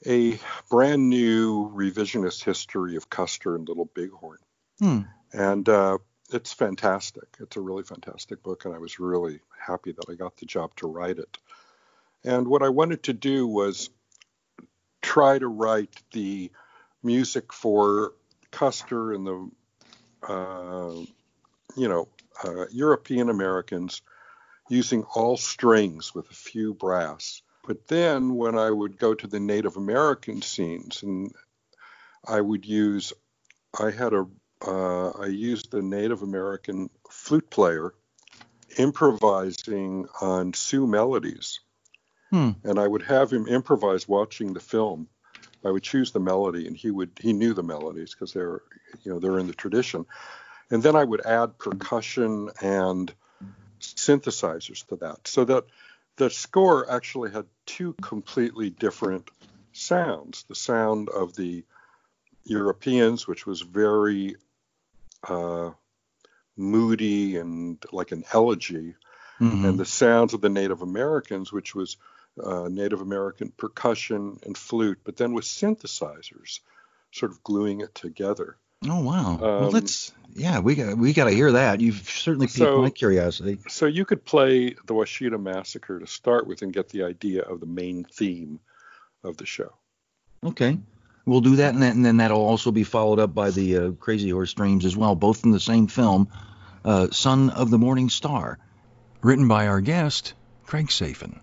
a 0.07 0.39
brand 0.69 1.09
new 1.09 1.71
revisionist 1.75 2.43
history 2.43 2.95
of 2.95 3.09
Custer 3.09 3.55
and 3.55 3.67
Little 3.67 3.89
Bighorn. 3.93 4.39
Hmm. 4.79 5.01
And 5.33 5.67
uh, 5.67 5.97
it's 6.31 6.53
fantastic. 6.53 7.27
It's 7.39 7.57
a 7.57 7.61
really 7.61 7.83
fantastic 7.83 8.43
book, 8.43 8.65
and 8.65 8.73
I 8.73 8.77
was 8.77 8.99
really 8.99 9.39
happy 9.59 9.91
that 9.91 10.09
I 10.09 10.15
got 10.15 10.37
the 10.37 10.45
job 10.45 10.75
to 10.77 10.87
write 10.87 11.17
it. 11.17 11.37
And 12.23 12.47
what 12.47 12.63
I 12.63 12.69
wanted 12.69 13.03
to 13.03 13.13
do 13.13 13.47
was 13.47 13.89
try 15.01 15.39
to 15.39 15.47
write 15.47 15.95
the 16.11 16.51
music 17.03 17.53
for 17.53 18.13
Custer 18.51 19.13
and 19.13 19.25
the, 19.25 19.49
uh, 20.27 20.93
you 21.75 21.87
know, 21.87 22.07
uh, 22.43 22.65
European 22.71 23.29
Americans 23.29 24.01
using 24.69 25.03
all 25.03 25.37
strings 25.37 26.13
with 26.13 26.29
a 26.29 26.35
few 26.35 26.73
brass. 26.73 27.41
But 27.65 27.87
then 27.87 28.35
when 28.35 28.57
I 28.57 28.69
would 28.69 28.97
go 28.97 29.13
to 29.13 29.27
the 29.27 29.39
Native 29.39 29.77
American 29.77 30.41
scenes 30.41 31.03
and 31.03 31.31
I 32.25 32.41
would 32.41 32.65
use, 32.65 33.13
I 33.79 33.91
had 33.91 34.13
a 34.13 34.27
uh, 34.65 35.09
I 35.09 35.27
used 35.27 35.73
a 35.73 35.81
Native 35.81 36.21
American 36.21 36.89
flute 37.09 37.49
player 37.49 37.93
improvising 38.77 40.07
on 40.21 40.53
Sioux 40.53 40.85
melodies. 40.85 41.59
Hmm. 42.29 42.51
And 42.63 42.77
I 42.77 42.87
would 42.87 43.01
have 43.03 43.31
him 43.31 43.47
improvise 43.47 44.07
watching 44.07 44.53
the 44.53 44.59
film. 44.59 45.07
I 45.65 45.71
would 45.71 45.83
choose 45.83 46.11
the 46.11 46.19
melody, 46.19 46.67
and 46.67 46.77
he 46.77 46.91
would 46.91 47.11
he 47.19 47.33
knew 47.33 47.53
the 47.53 47.63
melodies 47.63 48.13
because 48.13 48.31
they're 48.31 48.61
you 49.03 49.11
know 49.11 49.19
they're 49.19 49.39
in 49.39 49.47
the 49.47 49.53
tradition. 49.53 50.05
And 50.69 50.83
then 50.83 50.95
I 50.95 51.03
would 51.03 51.25
add 51.25 51.57
percussion 51.57 52.49
and 52.61 53.11
synthesizers 53.81 54.85
to 54.87 54.97
that, 54.97 55.27
so 55.27 55.43
that 55.45 55.65
the 56.17 56.29
score 56.29 56.89
actually 56.89 57.31
had 57.31 57.45
two 57.65 57.93
completely 58.01 58.69
different 58.69 59.29
sounds. 59.73 60.43
The 60.43 60.55
sound 60.55 61.09
of 61.09 61.35
the 61.35 61.63
Europeans, 62.43 63.27
which 63.27 63.45
was 63.45 63.61
very 63.61 64.35
uh, 65.27 65.71
moody 66.57 67.37
and 67.37 67.83
like 67.91 68.11
an 68.11 68.23
elegy, 68.33 68.95
mm-hmm. 69.39 69.65
and 69.65 69.79
the 69.79 69.85
sounds 69.85 70.33
of 70.33 70.41
the 70.41 70.49
Native 70.49 70.81
Americans, 70.81 71.51
which 71.51 71.73
was 71.75 71.97
uh, 72.43 72.67
Native 72.69 73.01
American 73.01 73.49
percussion 73.49 74.39
and 74.45 74.57
flute, 74.57 74.99
but 75.03 75.17
then 75.17 75.33
with 75.33 75.45
synthesizers, 75.45 76.59
sort 77.11 77.31
of 77.31 77.43
gluing 77.43 77.81
it 77.81 77.93
together. 77.95 78.57
Oh 78.87 79.01
wow! 79.01 79.33
Um, 79.33 79.39
well, 79.39 79.69
let's 79.71 80.13
yeah, 80.35 80.59
we 80.59 80.75
got 80.75 80.97
we 80.97 81.13
got 81.13 81.25
to 81.25 81.31
hear 81.31 81.51
that. 81.53 81.81
You've 81.81 82.09
certainly 82.09 82.47
piqued 82.47 82.57
so, 82.59 82.81
my 82.81 82.89
curiosity. 82.89 83.59
So 83.67 83.87
you 83.87 84.05
could 84.05 84.23
play 84.23 84.69
the 84.69 84.93
Washita 84.93 85.41
Massacre 85.41 85.99
to 85.99 86.07
start 86.07 86.47
with 86.47 86.61
and 86.61 86.71
get 86.71 86.89
the 86.89 87.03
idea 87.03 87.41
of 87.41 87.59
the 87.59 87.65
main 87.65 88.05
theme 88.05 88.59
of 89.23 89.37
the 89.37 89.45
show. 89.45 89.73
Okay. 90.45 90.77
We'll 91.29 91.41
do 91.41 91.57
that, 91.57 91.75
and 91.75 91.83
then, 91.83 91.91
and 91.91 92.03
then 92.03 92.17
that'll 92.17 92.41
also 92.41 92.71
be 92.71 92.83
followed 92.83 93.19
up 93.19 93.35
by 93.35 93.51
the 93.51 93.77
uh, 93.77 93.91
Crazy 93.91 94.31
Horse 94.31 94.51
Dreams 94.51 94.83
as 94.83 94.97
well, 94.97 95.13
both 95.13 95.45
in 95.45 95.51
the 95.51 95.59
same 95.59 95.85
film, 95.85 96.27
uh, 96.83 97.11
Son 97.11 97.51
of 97.51 97.69
the 97.69 97.77
Morning 97.77 98.09
Star, 98.09 98.57
written 99.21 99.47
by 99.47 99.67
our 99.67 99.79
guest, 99.79 100.33
Craig 100.65 100.87
Safan. 100.87 101.39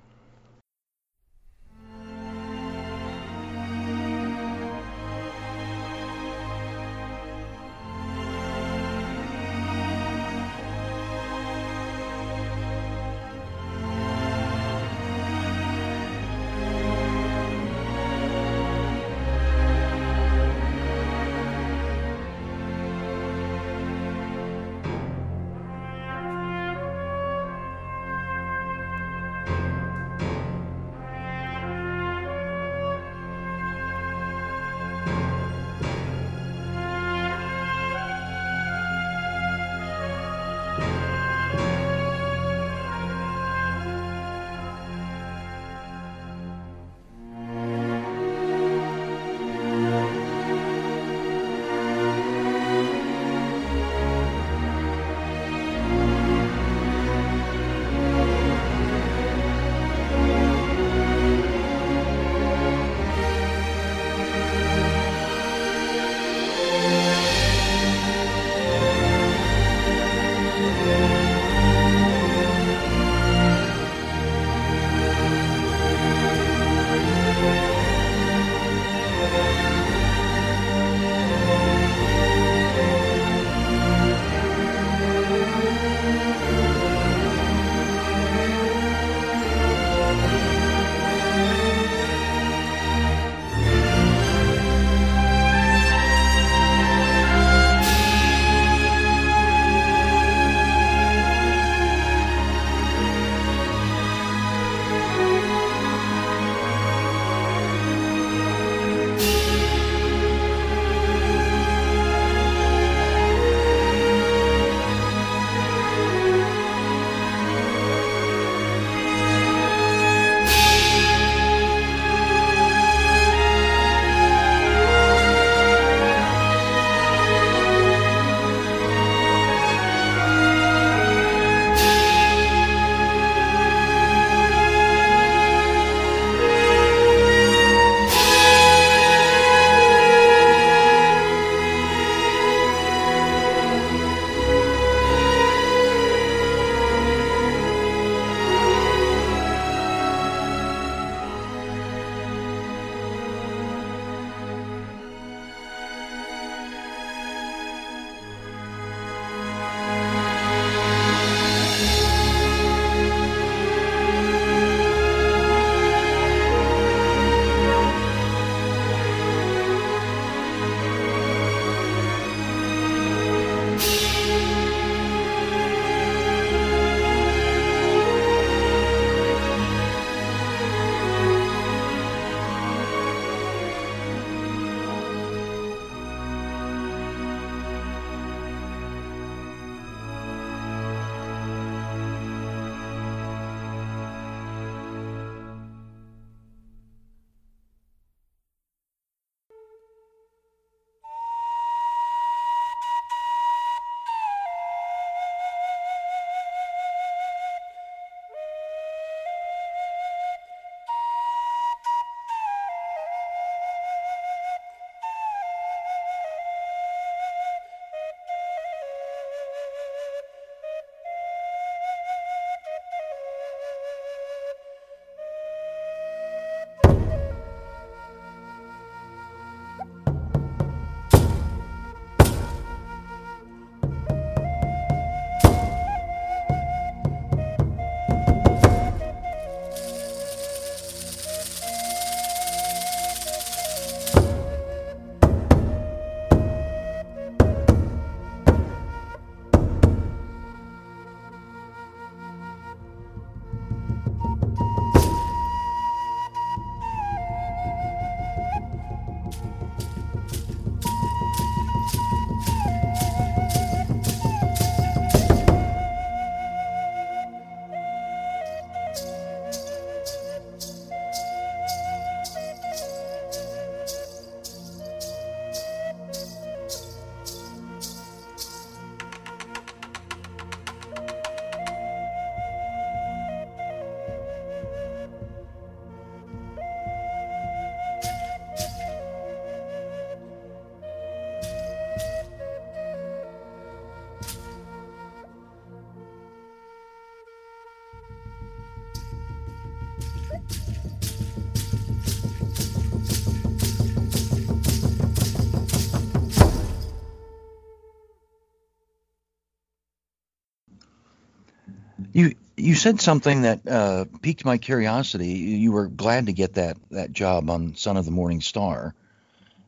Said 312.87 313.01
something 313.01 313.43
that 313.43 313.67
uh, 313.67 314.05
piqued 314.23 314.45
my 314.45 314.59
curiosity. 314.59 315.27
You 315.27 315.73
were 315.73 315.89
glad 315.89 316.27
to 316.27 316.33
get 316.33 316.55
that 316.55 316.77
that 316.93 317.13
job 317.13 317.51
on 317.51 317.75
Son 317.75 317.97
of 317.97 318.05
the 318.05 318.13
Morning 318.13 318.41
Star. 318.41 318.95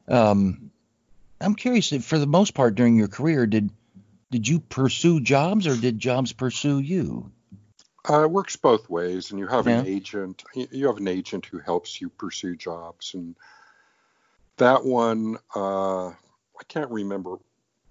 Um, 0.07 0.71
I'm 1.41 1.57
curious. 1.57 1.93
For 2.05 2.19
the 2.19 2.29
most 2.29 2.55
part, 2.55 2.77
during 2.77 2.95
your 2.95 3.09
career, 3.09 3.45
did 3.47 3.71
did 4.31 4.47
you 4.47 4.61
pursue 4.61 5.21
jobs 5.21 5.67
or 5.67 5.77
did 5.77 5.99
jobs 5.99 6.33
pursue 6.33 6.79
you? 6.79 7.33
Uh, 8.09 8.23
it 8.23 8.31
works 8.31 8.55
both 8.55 8.89
ways, 8.89 9.33
and 9.33 9.41
you 9.41 9.49
have 9.49 9.67
yeah. 9.67 9.81
an 9.81 9.87
agent. 9.87 10.45
You 10.55 10.87
have 10.87 10.99
an 10.99 11.09
agent 11.09 11.45
who 11.47 11.59
helps 11.59 12.01
you 12.01 12.11
pursue 12.11 12.55
jobs, 12.55 13.15
and 13.15 13.35
that 14.59 14.85
one, 14.85 15.39
uh, 15.57 16.07
I 16.07 16.65
can't 16.69 16.91
remember 16.91 17.39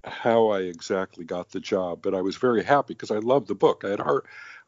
how 0.06 0.52
I 0.52 0.62
exactly 0.62 1.26
got 1.26 1.50
the 1.50 1.60
job, 1.60 2.02
but 2.02 2.16
I 2.16 2.22
was 2.22 2.38
very 2.38 2.64
happy 2.64 2.94
because 2.94 3.12
I 3.12 3.18
loved 3.18 3.50
the 3.50 3.56
book. 3.56 3.84
I 3.84 3.90
had 3.90 4.00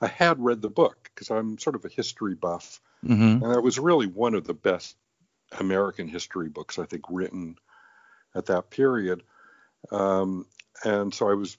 I 0.01 0.07
had 0.07 0.43
read 0.43 0.61
the 0.61 0.69
book 0.69 1.11
because 1.13 1.29
I'm 1.29 1.57
sort 1.57 1.75
of 1.75 1.85
a 1.85 1.89
history 1.89 2.35
buff, 2.35 2.81
mm-hmm. 3.05 3.43
and 3.43 3.53
it 3.53 3.63
was 3.63 3.79
really 3.79 4.07
one 4.07 4.33
of 4.33 4.45
the 4.45 4.53
best 4.53 4.95
American 5.59 6.07
history 6.07 6.49
books 6.49 6.79
I 6.79 6.85
think 6.85 7.03
written 7.09 7.57
at 8.35 8.45
that 8.47 8.69
period. 8.69 9.23
Um, 9.91 10.45
and 10.83 11.13
so 11.13 11.29
I 11.29 11.33
was, 11.33 11.57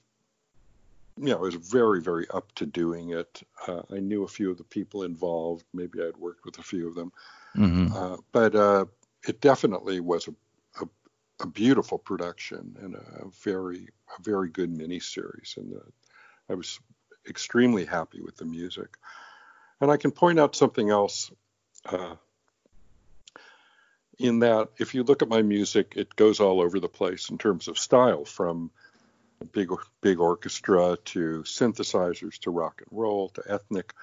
you 1.17 1.27
know, 1.27 1.37
I 1.37 1.41
was 1.41 1.55
very 1.55 2.01
very 2.01 2.27
up 2.29 2.51
to 2.55 2.65
doing 2.65 3.11
it. 3.11 3.43
Uh, 3.67 3.81
I 3.91 3.99
knew 3.99 4.23
a 4.23 4.27
few 4.27 4.49
of 4.49 4.57
the 4.57 4.63
people 4.63 5.03
involved. 5.03 5.65
Maybe 5.73 6.01
I'd 6.01 6.17
worked 6.17 6.45
with 6.45 6.57
a 6.57 6.63
few 6.63 6.87
of 6.87 6.95
them, 6.95 7.11
mm-hmm. 7.55 7.93
uh, 7.95 8.17
but 8.31 8.55
uh, 8.55 8.85
it 9.27 9.41
definitely 9.41 9.99
was 9.99 10.27
a 10.27 10.33
a 11.41 11.47
beautiful 11.47 11.97
production 11.97 12.75
and 12.81 12.95
a 12.95 13.25
very 13.43 13.87
a 14.17 14.21
very 14.21 14.49
good 14.49 14.71
miniseries, 14.71 15.57
and 15.57 15.73
uh, 15.75 15.89
I 16.49 16.55
was 16.55 16.79
extremely 17.27 17.85
happy 17.85 18.21
with 18.21 18.37
the 18.37 18.45
music. 18.45 18.97
And 19.79 19.91
I 19.91 19.97
can 19.97 20.11
point 20.11 20.39
out 20.39 20.55
something 20.55 20.89
else. 20.89 21.31
Uh, 21.85 22.15
in 24.19 24.39
that, 24.39 24.69
if 24.77 24.93
you 24.93 25.03
look 25.03 25.21
at 25.23 25.29
my 25.29 25.41
music, 25.41 25.93
it 25.95 26.15
goes 26.15 26.39
all 26.39 26.61
over 26.61 26.79
the 26.79 26.87
place 26.87 27.29
in 27.29 27.37
terms 27.37 27.67
of 27.67 27.79
style, 27.79 28.23
from 28.23 28.69
big 29.51 29.71
big 30.01 30.19
orchestra 30.19 30.97
to 31.05 31.43
synthesizers 31.43 32.37
to 32.39 32.51
rock 32.51 32.83
and 32.87 32.99
roll 32.99 33.29
to 33.29 33.43
ethnic. 33.47 33.93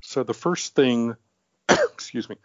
So 0.00 0.22
the 0.22 0.34
first 0.34 0.74
thing, 0.76 1.16
excuse 1.68 2.28
me, 2.28 2.36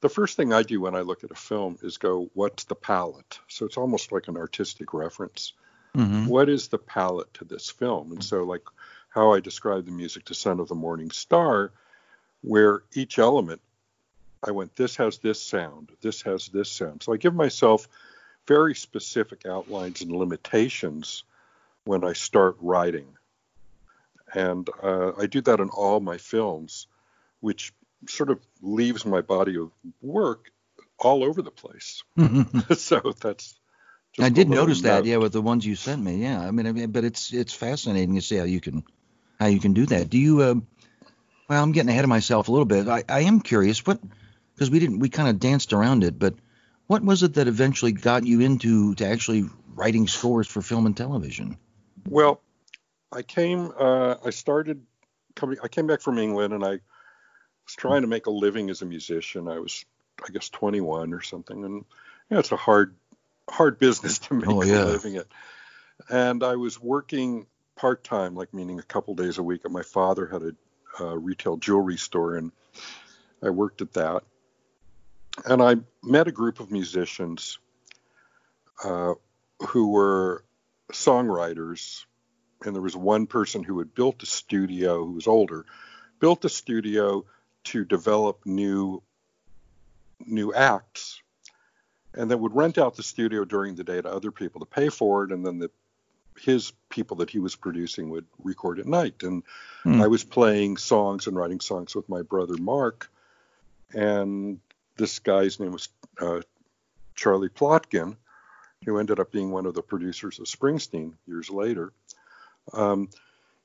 the 0.00 0.08
first 0.08 0.36
thing 0.36 0.52
I 0.52 0.62
do 0.62 0.80
when 0.80 0.94
I 0.94 1.00
look 1.00 1.24
at 1.24 1.30
a 1.30 1.36
film 1.36 1.78
is 1.82 1.98
go, 1.98 2.30
what's 2.34 2.64
the 2.64 2.74
palette? 2.74 3.38
So 3.48 3.66
it's 3.66 3.76
almost 3.76 4.12
like 4.12 4.28
an 4.28 4.36
artistic 4.36 4.92
reference. 4.94 5.52
Mm-hmm. 5.96 6.26
What 6.26 6.48
is 6.48 6.68
the 6.68 6.78
palette 6.78 7.32
to 7.34 7.44
this 7.44 7.70
film? 7.70 8.12
And 8.12 8.22
so, 8.22 8.44
like 8.44 8.64
how 9.16 9.32
I 9.32 9.40
describe 9.40 9.86
the 9.86 9.92
music 9.92 10.26
to 10.26 10.34
Son 10.34 10.60
of 10.60 10.68
the 10.68 10.74
Morning 10.74 11.10
Star, 11.10 11.72
where 12.42 12.82
each 12.92 13.18
element, 13.18 13.62
I 14.46 14.50
went, 14.50 14.76
this 14.76 14.96
has 14.96 15.16
this 15.18 15.42
sound, 15.42 15.90
this 16.02 16.20
has 16.22 16.48
this 16.48 16.70
sound. 16.70 17.02
So 17.02 17.14
I 17.14 17.16
give 17.16 17.34
myself 17.34 17.88
very 18.46 18.74
specific 18.74 19.46
outlines 19.46 20.02
and 20.02 20.12
limitations 20.12 21.24
when 21.84 22.04
I 22.04 22.12
start 22.12 22.56
writing. 22.60 23.06
And 24.34 24.68
uh, 24.82 25.12
I 25.18 25.24
do 25.24 25.40
that 25.40 25.60
in 25.60 25.70
all 25.70 25.98
my 26.00 26.18
films, 26.18 26.86
which 27.40 27.72
sort 28.06 28.28
of 28.28 28.38
leaves 28.60 29.06
my 29.06 29.22
body 29.22 29.56
of 29.56 29.70
work 30.02 30.50
all 30.98 31.24
over 31.24 31.40
the 31.40 31.50
place. 31.50 32.02
so 32.76 33.14
that's. 33.18 33.58
I 34.18 34.28
did 34.28 34.50
notice 34.50 34.82
note. 34.82 34.90
that, 34.90 35.04
yeah, 35.06 35.16
with 35.16 35.32
the 35.32 35.42
ones 35.42 35.64
you 35.64 35.74
sent 35.74 36.02
me. 36.02 36.16
Yeah, 36.16 36.40
I 36.40 36.50
mean, 36.50 36.66
I 36.66 36.72
mean, 36.72 36.90
but 36.90 37.04
it's 37.04 37.32
it's 37.32 37.54
fascinating 37.54 38.14
to 38.14 38.22
see 38.22 38.36
how 38.36 38.44
you 38.44 38.60
can 38.60 38.82
how 39.38 39.46
you 39.46 39.60
can 39.60 39.72
do 39.72 39.86
that. 39.86 40.10
Do 40.10 40.18
you? 40.18 40.40
Uh, 40.40 40.54
well, 41.48 41.62
I'm 41.62 41.72
getting 41.72 41.90
ahead 41.90 42.04
of 42.04 42.08
myself 42.08 42.48
a 42.48 42.50
little 42.50 42.66
bit. 42.66 42.88
I, 42.88 43.04
I 43.08 43.20
am 43.20 43.40
curious 43.40 43.86
what 43.86 44.00
because 44.54 44.70
we 44.70 44.78
didn't 44.78 44.98
we 44.98 45.08
kind 45.08 45.28
of 45.28 45.38
danced 45.38 45.72
around 45.72 46.04
it, 46.04 46.18
but 46.18 46.34
what 46.86 47.02
was 47.02 47.22
it 47.22 47.34
that 47.34 47.48
eventually 47.48 47.92
got 47.92 48.26
you 48.26 48.40
into 48.40 48.94
to 48.96 49.06
actually 49.06 49.44
writing 49.74 50.08
scores 50.08 50.46
for 50.46 50.62
film 50.62 50.86
and 50.86 50.96
television? 50.96 51.56
Well, 52.08 52.40
I 53.12 53.22
came 53.22 53.72
uh, 53.78 54.16
I 54.24 54.30
started 54.30 54.82
coming 55.34 55.58
I 55.62 55.68
came 55.68 55.86
back 55.86 56.00
from 56.00 56.18
England 56.18 56.52
and 56.52 56.64
I 56.64 56.80
was 57.66 57.74
trying 57.76 58.02
to 58.02 58.08
make 58.08 58.26
a 58.26 58.30
living 58.30 58.70
as 58.70 58.82
a 58.82 58.86
musician. 58.86 59.48
I 59.48 59.58
was, 59.58 59.84
I 60.26 60.30
guess, 60.32 60.48
21 60.48 61.12
or 61.12 61.20
something, 61.20 61.64
and 61.64 61.84
yeah, 62.30 62.38
it's 62.38 62.52
a 62.52 62.56
hard, 62.56 62.94
hard 63.48 63.78
business 63.78 64.18
to 64.20 64.34
make 64.34 64.48
oh, 64.48 64.62
yeah. 64.62 64.84
a 64.84 64.86
living 64.86 65.16
at. 65.16 65.26
And 66.08 66.42
I 66.42 66.56
was 66.56 66.80
working 66.80 67.46
part 67.76 68.02
time, 68.02 68.34
like 68.34 68.52
meaning 68.52 68.78
a 68.78 68.84
couple 68.84 69.14
days 69.14 69.38
a 69.38 69.42
week. 69.42 69.64
And 69.64 69.72
my 69.72 69.82
father 69.82 70.26
had 70.26 70.42
a, 70.42 70.52
retail 70.98 71.58
jewelry 71.58 71.98
store, 71.98 72.36
and 72.36 72.50
I 73.42 73.50
worked 73.50 73.82
at 73.82 73.92
that. 73.92 74.22
And 75.44 75.62
I 75.62 75.76
met 76.02 76.26
a 76.26 76.32
group 76.32 76.58
of 76.58 76.72
musicians 76.72 77.58
uh, 78.82 79.12
who 79.68 79.90
were 79.90 80.42
songwriters, 80.90 82.06
and 82.64 82.74
there 82.74 82.80
was 82.80 82.96
one 82.96 83.26
person 83.26 83.62
who 83.62 83.78
had 83.78 83.94
built 83.94 84.22
a 84.22 84.26
studio 84.26 85.04
who 85.04 85.12
was 85.12 85.26
older, 85.26 85.66
built 86.18 86.46
a 86.46 86.48
studio 86.48 87.26
to 87.64 87.84
develop 87.84 88.46
new 88.46 89.02
new 90.24 90.54
acts 90.54 91.20
and 92.14 92.30
then 92.30 92.40
would 92.40 92.54
rent 92.54 92.78
out 92.78 92.96
the 92.96 93.02
studio 93.02 93.44
during 93.44 93.74
the 93.74 93.84
day 93.84 94.00
to 94.00 94.08
other 94.10 94.30
people 94.30 94.60
to 94.60 94.66
pay 94.66 94.88
for 94.88 95.24
it 95.24 95.30
and 95.30 95.44
then 95.44 95.58
the 95.58 95.70
his 96.40 96.72
people 96.88 97.18
that 97.18 97.30
he 97.30 97.38
was 97.38 97.56
producing 97.56 98.10
would 98.10 98.26
record 98.42 98.78
at 98.78 98.86
night 98.86 99.22
and 99.22 99.42
mm. 99.84 100.02
i 100.02 100.06
was 100.06 100.24
playing 100.24 100.76
songs 100.76 101.26
and 101.26 101.36
writing 101.36 101.60
songs 101.60 101.94
with 101.94 102.08
my 102.08 102.22
brother 102.22 102.56
mark 102.58 103.10
and 103.94 104.60
this 104.96 105.18
guy's 105.18 105.60
name 105.60 105.72
was 105.72 105.88
uh, 106.20 106.40
charlie 107.14 107.48
plotkin 107.48 108.16
who 108.84 108.98
ended 108.98 109.18
up 109.18 109.32
being 109.32 109.50
one 109.50 109.66
of 109.66 109.74
the 109.74 109.82
producers 109.82 110.38
of 110.38 110.46
springsteen 110.46 111.12
years 111.26 111.50
later 111.50 111.92
um, 112.72 113.08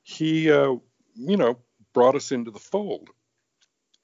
he 0.02 0.50
uh, 0.50 0.74
you 1.14 1.36
know 1.36 1.58
brought 1.92 2.14
us 2.14 2.32
into 2.32 2.50
the 2.50 2.58
fold 2.58 3.10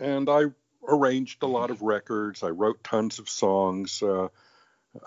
and 0.00 0.28
I 0.28 0.44
arranged 0.86 1.42
a 1.42 1.46
lot 1.46 1.70
of 1.70 1.82
records. 1.82 2.42
I 2.42 2.48
wrote 2.48 2.82
tons 2.84 3.18
of 3.18 3.28
songs. 3.28 4.02
Uh, 4.02 4.28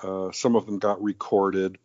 uh, 0.03 0.31
some 0.31 0.55
of 0.55 0.65
them 0.65 0.79
got 0.79 1.01
recorded, 1.01 1.77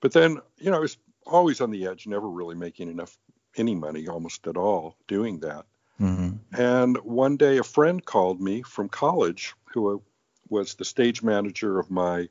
but 0.00 0.12
then 0.12 0.40
you 0.58 0.70
know 0.70 0.76
I 0.76 0.80
was 0.80 0.96
always 1.26 1.60
on 1.60 1.70
the 1.70 1.86
edge, 1.86 2.06
never 2.06 2.28
really 2.28 2.56
making 2.56 2.88
enough 2.88 3.16
any 3.56 3.74
money 3.74 4.08
almost 4.08 4.46
at 4.46 4.56
all 4.56 4.96
doing 5.06 5.40
that. 5.40 5.66
Mm-hmm. 6.00 6.60
And 6.60 6.96
one 6.98 7.36
day 7.36 7.58
a 7.58 7.64
friend 7.64 8.04
called 8.04 8.40
me 8.40 8.62
from 8.62 8.88
college 8.88 9.54
who 9.72 10.02
was 10.48 10.74
the 10.74 10.84
stage 10.84 11.22
manager 11.22 11.78
of 11.78 11.90
my 11.90 12.28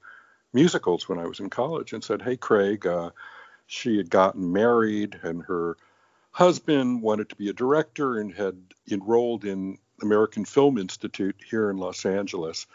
musicals 0.54 1.08
when 1.08 1.20
I 1.20 1.28
was 1.28 1.40
in 1.40 1.50
college 1.50 1.94
and 1.94 2.04
said, 2.04 2.22
Hey, 2.22 2.36
Craig, 2.36 2.86
uh, 2.88 3.12
she 3.68 3.98
had 3.98 4.10
gotten 4.10 4.52
married 4.52 5.20
and 5.22 5.44
her 5.44 5.78
husband 6.32 7.02
wanted 7.02 7.30
to 7.30 7.36
be 7.36 7.50
a 7.50 7.54
director 7.54 8.18
and 8.18 8.34
had 8.34 8.56
enrolled 8.90 9.46
in 9.46 9.78
American 10.02 10.46
Film 10.46 10.78
Institute 10.78 11.36
here 11.50 11.70
in 11.70 11.78
Los 11.78 12.06
Angeles, 12.06 12.66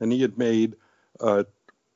and 0.00 0.12
he 0.12 0.22
had 0.22 0.38
made 0.38 0.76
a 1.20 1.44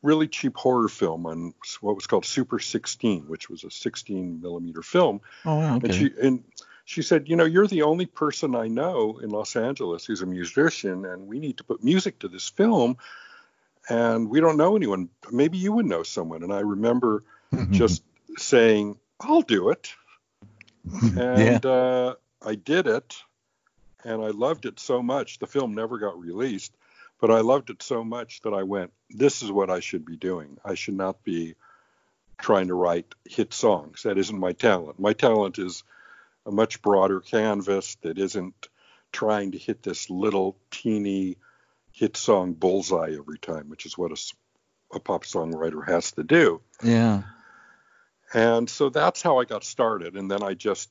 really 0.03 0.29
cheap 0.29 0.57
horror 0.57 0.89
film 0.89 1.27
on 1.27 1.55
what 1.81 1.95
was 1.95 2.07
called 2.07 2.25
Super 2.25 2.59
16, 2.59 3.25
which 3.29 3.49
was 3.49 3.65
a 3.65 3.71
16 3.71 4.41
millimeter 4.41 4.83
film. 4.83 5.21
Oh, 5.45 5.77
okay. 5.77 5.87
And 5.87 5.95
she 5.95 6.11
and 6.21 6.45
she 6.85 7.03
said, 7.03 7.29
you 7.29 7.37
know, 7.37 7.45
you're 7.45 7.67
the 7.67 7.83
only 7.83 8.07
person 8.07 8.55
I 8.55 8.69
know 8.69 9.19
in 9.19 9.31
Los 9.31 9.57
Angeles 9.57 10.05
who's 10.05 10.23
a 10.23 10.27
musician, 10.27 11.05
and 11.05 11.29
we 11.29 11.39
need 11.39 11.59
to 11.59 11.65
put 11.65 11.83
music 11.83 12.19
to 12.21 12.29
this 12.29 12.49
film. 12.49 12.97
And 13.89 14.29
we 14.29 14.41
don't 14.41 14.57
know 14.57 14.77
anyone. 14.77 15.09
Maybe 15.31 15.59
you 15.59 15.73
would 15.73 15.87
know 15.87 16.03
someone. 16.03 16.43
And 16.43 16.53
I 16.53 16.61
remember 16.61 17.25
just 17.71 18.03
saying, 18.37 18.99
I'll 19.21 19.43
do 19.43 19.71
it. 19.71 19.93
And 21.17 21.65
yeah. 21.65 21.71
uh, 21.71 22.15
I 22.45 22.57
did 22.57 22.89
it 22.89 23.15
and 24.05 24.23
I 24.23 24.29
loved 24.29 24.67
it 24.67 24.81
so 24.81 25.03
much. 25.03 25.39
The 25.39 25.47
film 25.47 25.75
never 25.75 25.99
got 25.99 26.19
released, 26.19 26.75
but 27.23 27.31
I 27.31 27.41
loved 27.41 27.71
it 27.71 27.85
so 27.85 28.03
much 28.03 28.41
that 28.41 28.53
I 28.53 28.65
went, 28.65 28.93
this 29.09 29.43
is 29.43 29.53
what 29.53 29.71
I 29.71 29.79
should 29.79 30.05
be 30.05 30.17
doing. 30.17 30.59
I 30.65 30.75
should 30.75 30.97
not 30.97 31.23
be 31.23 31.55
trying 32.37 32.67
to 32.67 32.75
write 32.75 33.15
hit 33.25 33.55
songs. 33.55 34.03
That 34.03 34.19
isn't 34.19 34.37
my 34.37 34.55
talent. 34.55 34.99
My 34.99 35.13
talent 35.13 35.61
is 35.61 35.85
a 36.45 36.51
much 36.51 36.83
broader 36.83 37.21
canvas 37.21 37.95
that 38.03 38.19
isn't 38.19 38.69
trying 39.13 39.53
to 39.53 39.59
hit 39.59 39.85
this 39.85 40.11
little 40.11 40.57
teeny 40.73 41.37
hit 41.93 42.17
song 42.17 42.55
bullseye 42.55 43.15
every 43.17 43.39
time, 43.39 43.69
which 43.69 43.87
is 43.87 43.97
what 43.97 44.11
a, 44.11 44.97
a 44.97 44.99
pop 44.99 45.23
songwriter 45.23 45.87
has 45.87 46.11
to 46.13 46.25
do. 46.25 46.61
Yeah. 46.83 47.23
And 48.35 48.69
so 48.69 48.89
that's 48.89 49.23
how 49.23 49.39
I 49.39 49.45
got 49.45 49.63
started. 49.63 50.17
And 50.17 50.29
then 50.29 50.43
I 50.43 50.55
just 50.55 50.91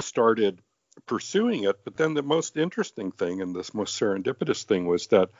started 0.00 0.62
pursuing 1.06 1.64
it. 1.64 1.84
But 1.84 1.96
then 1.96 2.14
the 2.14 2.22
most 2.22 2.56
interesting 2.56 3.10
thing 3.12 3.40
and 3.42 3.54
this 3.54 3.74
most 3.74 3.98
serendipitous 4.00 4.64
thing 4.64 4.86
was 4.86 5.06
that 5.08 5.30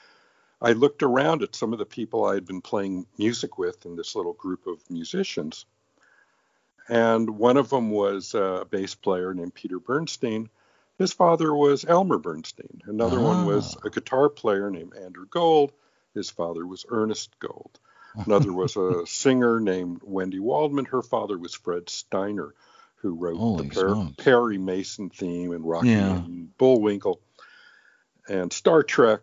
I 0.61 0.73
looked 0.73 1.03
around 1.03 1.43
at 1.43 1.55
some 1.55 1.73
of 1.73 1.79
the 1.79 1.87
people 1.87 2.25
I 2.25 2.35
had 2.35 2.47
been 2.47 2.61
playing 2.63 3.07
music 3.17 3.59
with 3.59 3.87
in 3.87 3.97
this 3.97 4.15
little 4.17 4.33
group 4.33 4.67
of 4.67 4.79
musicians. 4.91 5.67
And 6.89 7.39
one 7.39 7.57
of 7.57 7.69
them 7.71 7.91
was 7.91 8.35
a 8.35 8.67
bass 8.69 8.95
player 8.95 9.35
named 9.35 9.55
Peter 9.55 9.79
Bernstein. 9.79 10.49
His 10.99 11.13
father 11.13 11.55
was 11.55 11.85
Elmer 11.85 12.19
Bernstein. 12.19 12.83
Another 12.87 13.21
one 13.21 13.47
was 13.47 13.77
Ah. 13.77 13.81
a 13.87 13.91
guitar 13.91 14.29
player 14.29 14.71
named 14.71 14.95
Andrew 14.97 15.27
Gold. 15.27 15.73
His 16.15 16.31
father 16.31 16.67
was 16.67 16.87
Ernest 16.89 17.39
Gold. 17.39 17.79
Another 18.15 18.53
was 18.53 18.77
a 18.77 19.07
singer 19.07 19.61
named 19.61 20.01
Wendy 20.03 20.41
Waldman. 20.41 20.87
Her 20.87 21.03
father 21.03 21.39
was 21.39 21.55
Fred 21.55 21.89
Steiner, 21.89 22.55
who 23.01 23.15
wrote 23.15 23.37
Holy 23.37 23.69
the 23.69 23.75
Per- 23.75 24.23
Perry 24.23 24.59
Mason 24.59 25.11
theme 25.11 25.53
and 25.53 25.65
Rocky 25.65 25.89
Yeah. 25.91 26.17
and 26.17 26.57
Bullwinkle 26.59 27.21
and 28.29 28.53
Star 28.53 28.83
Trek. 28.83 29.21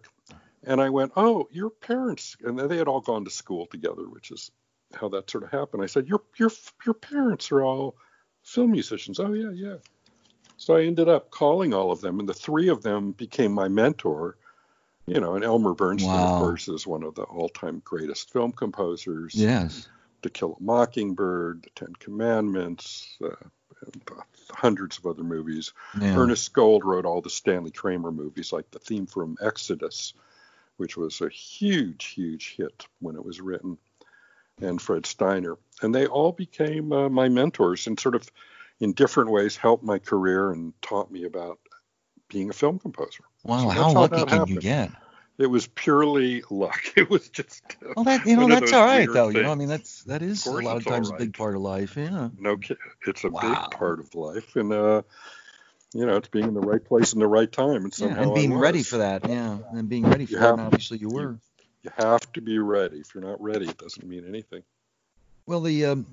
And 0.63 0.81
I 0.81 0.89
went, 0.89 1.11
oh, 1.15 1.47
your 1.51 1.69
parents, 1.69 2.35
and 2.43 2.57
they 2.59 2.77
had 2.77 2.87
all 2.87 3.01
gone 3.01 3.25
to 3.25 3.31
school 3.31 3.67
together, 3.67 4.09
which 4.09 4.31
is 4.31 4.49
how 4.95 5.09
that 5.09 5.29
sort 5.29 5.43
of 5.43 5.51
happened. 5.51 5.83
I 5.83 5.87
said, 5.87 6.07
your 6.07 6.21
your 6.37 6.49
your 6.85 6.95
parents 6.95 7.51
are 7.51 7.61
all 7.63 7.95
film 8.43 8.71
musicians. 8.71 9.19
Oh 9.19 9.33
yeah, 9.33 9.51
yeah. 9.51 9.75
So 10.57 10.75
I 10.75 10.83
ended 10.85 11.09
up 11.09 11.29
calling 11.31 11.73
all 11.73 11.91
of 11.91 12.01
them, 12.01 12.19
and 12.19 12.27
the 12.29 12.33
three 12.33 12.69
of 12.69 12.81
them 12.81 13.11
became 13.11 13.51
my 13.51 13.67
mentor. 13.67 14.37
You 15.05 15.19
know, 15.19 15.35
and 15.35 15.43
Elmer 15.43 15.75
Bernstein, 15.75 16.09
Wow. 16.11 16.33
of 16.37 16.41
course, 16.41 16.67
is 16.67 16.87
one 16.87 17.03
of 17.03 17.13
the 17.13 17.21
all-time 17.23 17.79
greatest 17.85 18.31
film 18.31 18.51
composers. 18.51 19.35
Yes. 19.35 19.87
To 20.23 20.31
Kill 20.31 20.57
a 20.59 20.63
Mockingbird, 20.63 21.61
The 21.61 21.69
Ten 21.75 21.93
Commandments, 21.99 23.15
uh, 23.21 23.27
uh, 23.27 23.33
hundreds 24.49 24.97
of 24.97 25.05
other 25.05 25.23
movies. 25.23 25.73
Yeah. 25.99 26.17
Ernest 26.17 26.53
Gold 26.53 26.83
wrote 26.85 27.05
all 27.05 27.21
the 27.21 27.29
Stanley 27.29 27.71
Kramer 27.71 28.11
movies, 28.11 28.51
like 28.53 28.69
the 28.71 28.79
theme 28.79 29.05
from 29.05 29.37
Exodus, 29.41 30.13
which 30.77 30.97
was 30.97 31.21
a 31.21 31.29
huge, 31.29 32.05
huge 32.05 32.55
hit 32.55 32.85
when 32.99 33.15
it 33.15 33.25
was 33.25 33.41
written, 33.41 33.77
and 34.61 34.81
Fred 34.81 35.05
Steiner. 35.05 35.57
And 35.81 35.93
they 35.93 36.07
all 36.07 36.31
became 36.31 36.91
uh, 36.91 37.09
my 37.09 37.29
mentors 37.29 37.87
and 37.87 37.99
sort 37.99 38.15
of, 38.15 38.29
in 38.79 38.93
different 38.93 39.31
ways, 39.31 39.55
helped 39.55 39.83
my 39.83 39.99
career 39.99 40.51
and 40.51 40.73
taught 40.81 41.11
me 41.11 41.25
about 41.25 41.59
being 42.27 42.49
a 42.49 42.53
film 42.53 42.79
composer. 42.79 43.23
Wow. 43.43 43.63
So 43.63 43.69
how 43.69 43.93
lucky 43.93 44.17
that 44.17 44.27
can 44.27 44.47
you 44.47 44.59
get? 44.59 44.91
It 45.37 45.47
was 45.47 45.67
purely 45.67 46.43
luck. 46.49 46.81
It 46.97 47.09
was 47.09 47.27
just 47.29 47.61
Well, 47.95 48.05
that 48.05 48.25
you 48.25 48.35
know 48.37 48.47
that's 48.47 48.71
all 48.73 48.85
right 48.85 49.07
though. 49.11 49.29
You 49.29 49.43
know, 49.43 49.51
I 49.51 49.55
mean 49.55 49.67
that's 49.67 50.03
that 50.03 50.21
is 50.21 50.45
a 50.45 50.51
lot 50.51 50.77
of 50.77 50.85
times 50.85 51.09
a 51.09 51.13
big 51.13 51.33
part 51.35 51.55
of 51.55 51.61
life. 51.61 51.97
Yeah. 51.97 52.29
no. 52.37 52.57
It's 53.05 53.23
a 53.23 53.29
Wow. 53.29 53.41
big 53.41 53.77
part 53.77 53.99
of 53.99 54.13
life, 54.15 54.55
and 54.55 54.71
uh, 54.71 55.01
you 55.93 56.05
know, 56.05 56.15
it's 56.17 56.29
being 56.29 56.47
in 56.47 56.53
the 56.53 56.61
right 56.61 56.83
place 56.83 57.13
in 57.13 57.19
the 57.19 57.27
right 57.27 57.51
time, 57.51 57.83
and 57.83 57.93
Yeah, 57.97 58.07
somehow 58.07 58.21
and 58.23 58.31
I 58.31 58.35
being 58.35 58.53
ready 58.53 58.83
for 58.83 58.97
that. 58.97 59.27
Yeah, 59.27 59.57
and 59.71 59.87
being 59.89 60.07
ready 60.07 60.25
for 60.25 60.33
You 60.33 60.37
that. 60.39 60.45
have- 60.45 60.59
And 60.59 60.67
obviously 60.67 60.97
you 60.99 61.09
were. 61.09 61.39
You 61.83 61.91
have 61.97 62.31
to 62.33 62.41
be 62.41 62.57
ready. 62.57 62.97
If 62.97 63.13
you're 63.13 63.23
not 63.23 63.39
ready, 63.39 63.67
it 63.67 63.77
doesn't 63.77 64.07
mean 64.07 64.25
anything. 64.27 64.63
Well, 65.45 65.61
the 65.61 65.85
um, 65.85 66.07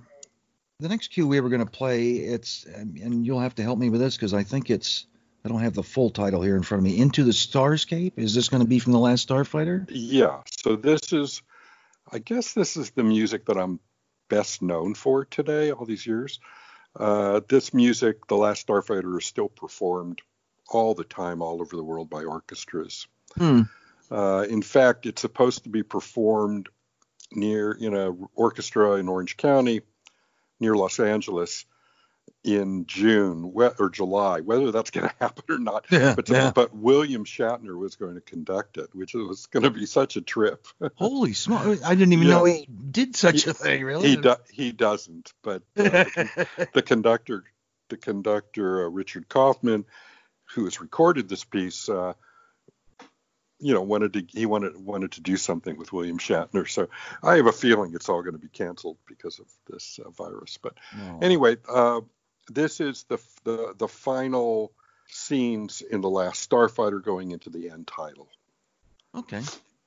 the 0.80 0.88
next 0.88 1.08
cue 1.08 1.26
we 1.26 1.40
were 1.40 1.48
going 1.48 1.64
to 1.64 1.70
play, 1.70 2.12
it's 2.16 2.66
and 2.66 3.24
you'll 3.24 3.40
have 3.40 3.54
to 3.54 3.62
help 3.62 3.78
me 3.78 3.88
with 3.88 4.00
this 4.00 4.14
because 4.16 4.34
I 4.34 4.42
think 4.42 4.68
it's 4.68 5.06
I 5.44 5.48
don't 5.48 5.60
have 5.60 5.74
the 5.74 5.82
full 5.82 6.10
title 6.10 6.42
here 6.42 6.56
in 6.56 6.62
front 6.62 6.80
of 6.80 6.84
me. 6.84 6.98
Into 6.98 7.24
the 7.24 7.32
Starscape. 7.32 8.12
Is 8.16 8.34
this 8.34 8.48
going 8.48 8.62
to 8.62 8.68
be 8.68 8.78
from 8.78 8.92
the 8.92 8.98
Last 8.98 9.28
Starfighter? 9.28 9.86
Yeah. 9.90 10.42
So 10.62 10.76
this 10.76 11.12
is, 11.12 11.42
I 12.10 12.18
guess, 12.18 12.52
this 12.52 12.76
is 12.76 12.90
the 12.90 13.02
music 13.02 13.46
that 13.46 13.56
I'm 13.56 13.80
best 14.28 14.62
known 14.62 14.94
for 14.94 15.24
today. 15.24 15.72
All 15.72 15.84
these 15.84 16.06
years, 16.06 16.38
uh, 16.94 17.40
this 17.48 17.74
music, 17.74 18.26
The 18.28 18.36
Last 18.36 18.66
Starfighter, 18.66 19.18
is 19.18 19.26
still 19.26 19.48
performed 19.48 20.22
all 20.68 20.94
the 20.94 21.04
time, 21.04 21.42
all 21.42 21.60
over 21.60 21.76
the 21.76 21.84
world 21.84 22.08
by 22.08 22.24
orchestras. 22.24 23.08
Hmm. 23.36 23.62
Uh, 24.10 24.46
in 24.48 24.62
fact, 24.62 25.06
it's 25.06 25.22
supposed 25.22 25.64
to 25.64 25.70
be 25.70 25.82
performed 25.82 26.68
near 27.32 27.72
in 27.72 27.94
a 27.94 28.12
orchestra 28.34 28.92
in 28.92 29.08
Orange 29.08 29.36
County, 29.36 29.80
near 30.60 30.74
Los 30.76 31.00
Angeles, 31.00 31.64
in 32.44 32.86
June 32.86 33.52
or 33.54 33.88
July. 33.90 34.40
Whether 34.40 34.72
that's 34.72 34.90
going 34.90 35.08
to 35.08 35.14
happen 35.20 35.44
or 35.48 35.58
not, 35.58 35.86
Yeah. 35.90 36.14
but, 36.14 36.28
yeah. 36.28 36.50
but 36.54 36.74
William 36.74 37.24
Shatner 37.24 37.76
was 37.78 37.96
going 37.96 38.14
to 38.14 38.20
conduct 38.20 38.78
it, 38.78 38.90
which 38.94 39.14
was 39.14 39.46
going 39.46 39.62
to 39.62 39.70
be 39.70 39.86
such 39.86 40.16
a 40.16 40.20
trip. 40.20 40.66
Holy 40.96 41.32
smoke! 41.34 41.78
I 41.84 41.94
didn't 41.94 42.12
even 42.12 42.26
Yeah. 42.28 42.34
know 42.34 42.44
he 42.44 42.66
did 42.66 43.14
such 43.16 43.44
He- 43.44 43.50
a 43.50 43.54
thing. 43.54 43.84
Really? 43.84 44.08
he 44.08 44.16
do, 44.16 44.34
he 44.52 44.72
doesn't, 44.72 45.32
but 45.42 45.62
uh, 45.76 45.82
the, 45.82 46.48
the 46.74 46.82
conductor, 46.82 47.44
the 47.90 47.96
conductor 47.96 48.86
uh, 48.86 48.88
Richard 48.88 49.28
Kaufman, 49.28 49.84
who 50.54 50.64
has 50.64 50.80
recorded 50.80 51.28
this 51.28 51.44
piece, 51.44 51.88
uh, 51.88 52.14
you 53.62 53.72
know, 53.72 53.82
wanted 53.82 54.12
to 54.14 54.24
he 54.28 54.44
wanted 54.44 54.76
wanted 54.76 55.12
to 55.12 55.20
do 55.20 55.36
something 55.36 55.76
with 55.78 55.92
William 55.92 56.18
Shatner. 56.18 56.68
So 56.68 56.88
I 57.22 57.36
have 57.36 57.46
a 57.46 57.52
feeling 57.52 57.94
it's 57.94 58.08
all 58.08 58.22
going 58.22 58.34
to 58.34 58.38
be 58.40 58.48
canceled 58.48 58.98
because 59.06 59.38
of 59.38 59.46
this 59.70 59.98
uh, 60.04 60.10
virus. 60.10 60.58
But 60.60 60.74
Oh. 60.98 61.18
anyway, 61.22 61.56
uh, 61.68 62.00
this 62.50 62.80
is 62.80 63.04
the, 63.04 63.18
the 63.44 63.74
the 63.78 63.88
final 63.88 64.72
scenes 65.08 65.80
in 65.80 66.00
the 66.00 66.10
last 66.10 66.50
Starfighter 66.50 67.02
going 67.02 67.30
into 67.30 67.50
the 67.50 67.70
end 67.70 67.86
title. 67.86 68.28
Okay. 69.14 69.42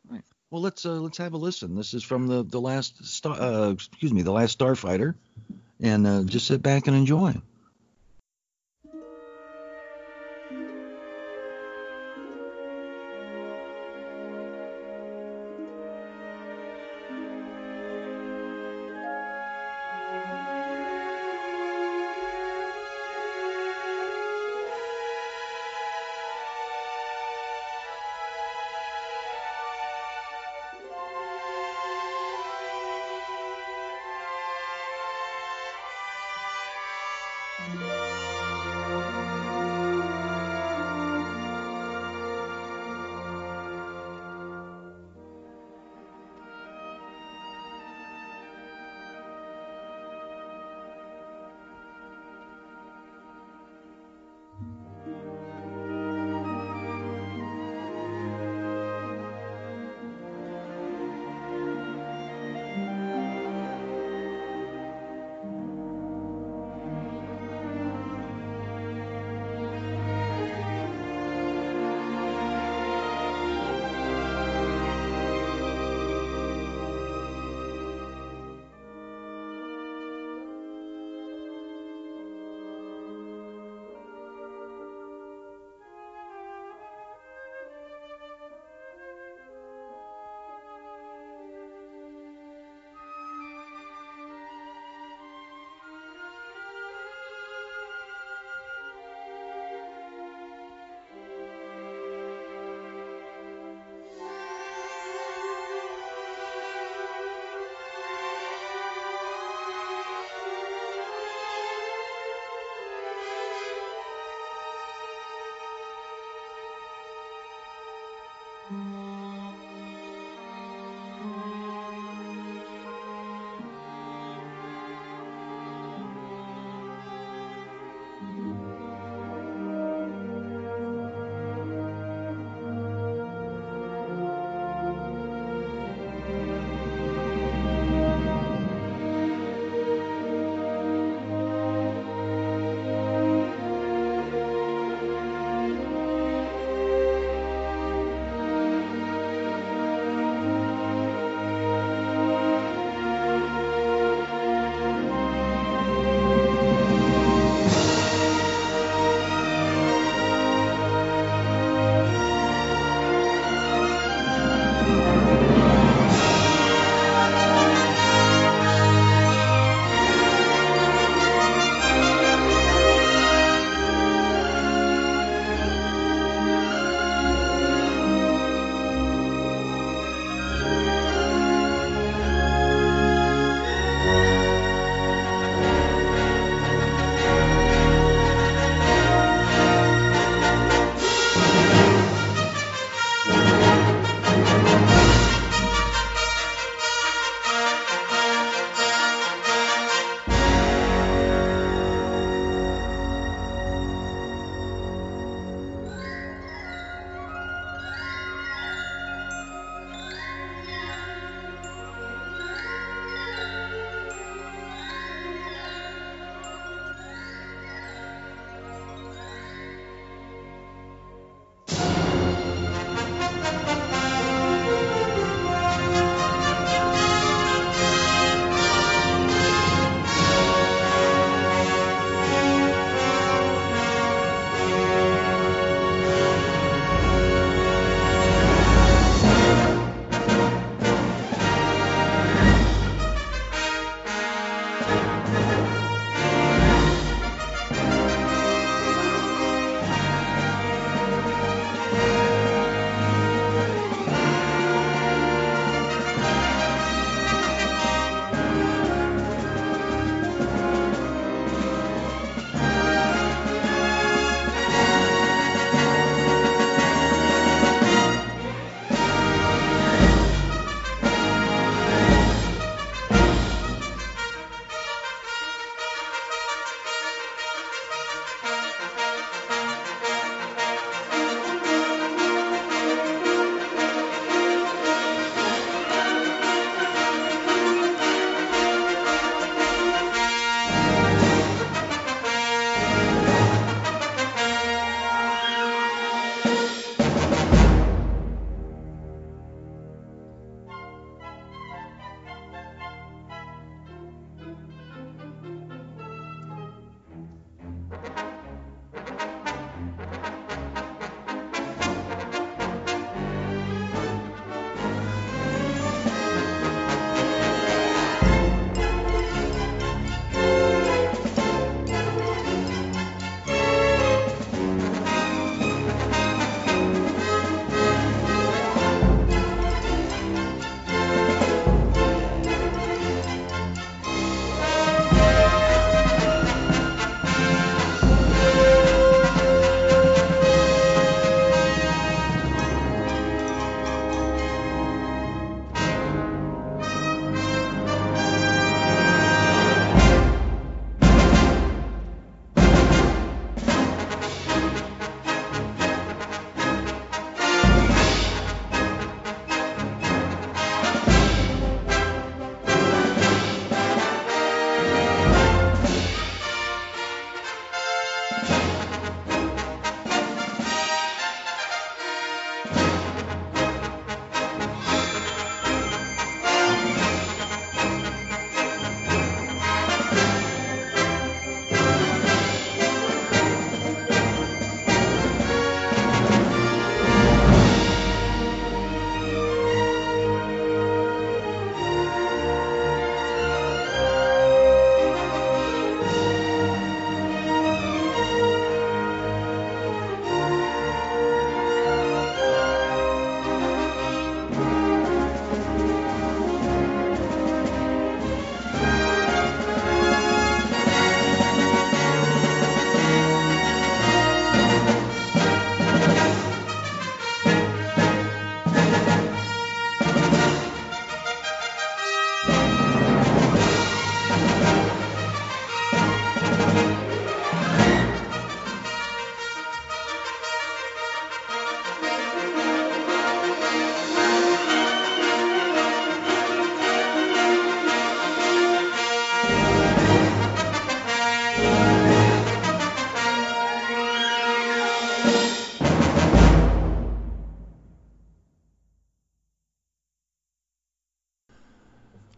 Right. 0.09 0.23
Well, 0.51 0.61
let's 0.61 0.85
uh, 0.85 0.93
let's 1.01 1.17
have 1.17 1.33
a 1.33 1.37
listen. 1.37 1.75
This 1.75 1.93
is 1.93 2.03
from 2.03 2.27
the 2.27 2.43
the 2.43 2.61
last 2.61 3.03
star. 3.05 3.35
Uh, 3.39 3.71
excuse 3.71 4.13
me, 4.13 4.21
the 4.21 4.31
last 4.31 4.57
Starfighter, 4.57 5.15
and 5.81 6.07
uh, 6.07 6.23
just 6.23 6.47
sit 6.47 6.61
back 6.61 6.87
and 6.87 6.95
enjoy. 6.95 7.33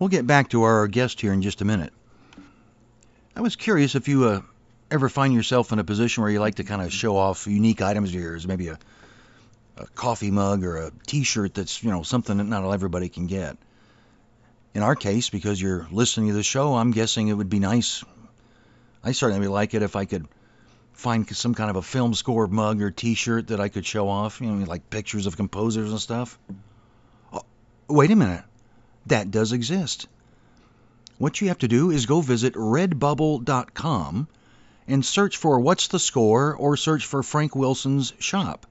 We'll 0.08 0.20
get 0.20 0.26
back 0.26 0.52
to 0.52 0.64
our 0.64 0.88
guest 0.88 1.20
here 1.20 1.34
in 1.34 1.42
just 1.42 1.60
a 1.60 1.66
minute. 1.66 1.92
I 3.36 3.42
was 3.42 3.58
curious 3.58 3.94
if 3.94 4.08
you 4.08 4.24
uh, 4.24 4.42
ever 4.90 5.10
find 5.10 5.34
yourself 5.34 5.74
in 5.74 5.80
a 5.80 5.84
position 5.84 6.24
where 6.24 6.32
you 6.32 6.40
like 6.40 6.56
to 6.56 6.64
kind 6.64 6.82
of 6.82 6.94
show 6.94 7.18
off 7.18 7.46
unique 7.46 7.82
items 7.82 8.12
of 8.12 8.16
yours, 8.16 8.48
maybe 8.48 8.70
a, 8.70 8.80
a 9.76 9.86
coffee 9.88 10.32
mug 10.32 10.64
or 10.64 10.78
a 10.78 10.92
T-shirt 11.08 11.56
that's 11.56 11.84
you 11.84 11.92
know 11.92 12.04
something 12.04 12.38
that 12.38 12.46
not 12.46 12.72
everybody 12.72 13.10
can 13.10 13.28
get. 13.28 13.58
In 14.74 14.82
our 14.82 14.96
case, 14.96 15.30
because 15.30 15.62
you're 15.62 15.86
listening 15.92 16.30
to 16.30 16.36
the 16.36 16.42
show, 16.42 16.76
I'm 16.76 16.92
guessing 16.92 17.28
it 17.28 17.34
would 17.34 17.50
be 17.50 17.60
nice. 17.60 18.02
I 19.04 19.12
certainly 19.12 19.46
would 19.46 19.54
like 19.54 19.74
it 19.74 19.82
if 19.82 19.98
I 19.98 20.06
could 20.06 20.26
find 20.94 21.28
some 21.36 21.54
kind 21.54 21.70
of 21.70 21.76
a 21.76 21.82
film 21.82 22.14
score 22.14 22.48
mug 22.48 22.82
or 22.82 22.92
T-shirt 22.92 23.48
that 23.48 23.60
I 23.60 23.68
could 23.68 23.86
show 23.86 24.08
off, 24.08 24.40
you 24.40 24.50
know, 24.50 24.66
like 24.68 24.90
pictures 24.90 25.26
of 25.26 25.36
composers 25.36 25.92
and 25.92 26.00
stuff. 26.00 26.40
Oh, 27.34 27.42
wait 27.90 28.10
a 28.10 28.16
minute, 28.16 28.46
that 29.10 29.32
does 29.32 29.52
exist. 29.52 30.08
What 31.18 31.42
you 31.42 31.48
have 31.48 31.60
to 31.60 31.68
do 31.68 31.92
is 31.92 32.06
go 32.06 32.22
visit 32.22 32.54
redbubble.com 32.54 34.28
and 34.88 35.06
search 35.06 35.38
for 35.38 35.60
What's 35.60 35.88
the 35.88 36.00
Score 36.00 36.56
or 36.56 36.78
search 36.78 37.06
for 37.06 37.24
Frank 37.24 37.56
Wilson's 37.56 38.14
shop. 38.20 38.66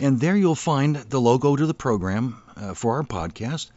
And 0.00 0.18
there 0.18 0.36
you'll 0.36 0.54
find 0.54 0.96
the 0.96 1.20
logo 1.20 1.54
to 1.54 1.66
the 1.66 1.74
program 1.74 2.42
uh, 2.56 2.74
for 2.74 2.96
our 2.96 3.02
podcast. 3.02 3.70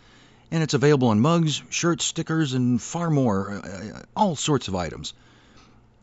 And 0.52 0.62
it's 0.62 0.74
available 0.74 1.12
in 1.12 1.20
mugs, 1.20 1.62
shirts, 1.70 2.06
stickers, 2.06 2.54
and 2.54 2.82
far 2.82 3.10
more, 3.10 3.52
uh, 3.52 3.68
uh, 3.68 4.02
all 4.16 4.36
sorts 4.36 4.68
of 4.68 4.76
items. 4.76 5.14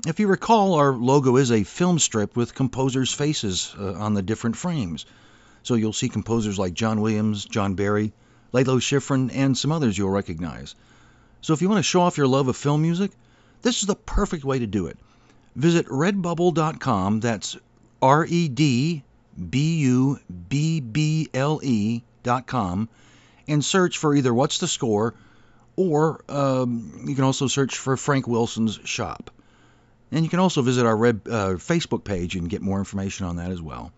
If 0.06 0.18
you 0.18 0.28
recall, 0.28 0.74
our 0.74 0.92
logo 0.92 1.36
is 1.36 1.52
a 1.52 1.62
film 1.62 1.98
strip 1.98 2.36
with 2.36 2.54
composers' 2.54 3.12
faces 3.12 3.74
uh, 3.78 3.94
on 3.94 4.14
the 4.14 4.22
different 4.22 4.56
frames. 4.56 5.06
So 5.62 5.74
you'll 5.74 5.92
see 5.92 6.08
composers 6.08 6.58
like 6.58 6.74
John 6.74 7.00
Williams, 7.00 7.44
John 7.44 7.74
Barry, 7.74 8.12
Lalo 8.52 8.78
Schifrin, 8.78 9.30
and 9.32 9.56
some 9.56 9.72
others 9.72 9.96
you'll 9.96 10.10
recognize. 10.10 10.74
So 11.40 11.52
if 11.52 11.62
you 11.62 11.68
want 11.68 11.78
to 11.78 11.88
show 11.88 12.02
off 12.02 12.18
your 12.18 12.26
love 12.26 12.48
of 12.48 12.56
film 12.56 12.82
music, 12.82 13.12
this 13.62 13.80
is 13.80 13.86
the 13.86 13.94
perfect 13.94 14.44
way 14.44 14.58
to 14.58 14.66
do 14.66 14.86
it. 14.86 14.98
Visit 15.56 15.86
redbubble.com, 15.86 17.20
that's 17.20 17.56
R 18.00 18.24
E 18.24 18.48
D 18.48 19.02
B 19.50 19.78
U 19.78 20.18
B 20.48 20.80
B 20.80 21.28
L 21.34 21.60
E.com, 21.62 22.88
and 23.48 23.64
search 23.64 23.98
for 23.98 24.14
either 24.14 24.32
What's 24.32 24.58
the 24.58 24.68
Score 24.68 25.14
or 25.76 26.22
um, 26.28 27.04
you 27.06 27.14
can 27.14 27.24
also 27.24 27.46
search 27.46 27.78
for 27.78 27.96
Frank 27.96 28.26
Wilson's 28.26 28.78
shop. 28.84 29.30
And 30.12 30.24
you 30.24 30.30
can 30.30 30.40
also 30.40 30.60
visit 30.62 30.84
our 30.84 30.96
Red, 30.96 31.20
uh, 31.26 31.54
Facebook 31.54 32.04
page 32.04 32.36
and 32.36 32.50
get 32.50 32.62
more 32.62 32.78
information 32.78 33.26
on 33.26 33.36
that 33.36 33.50
as 33.50 33.62
well. 33.62 33.92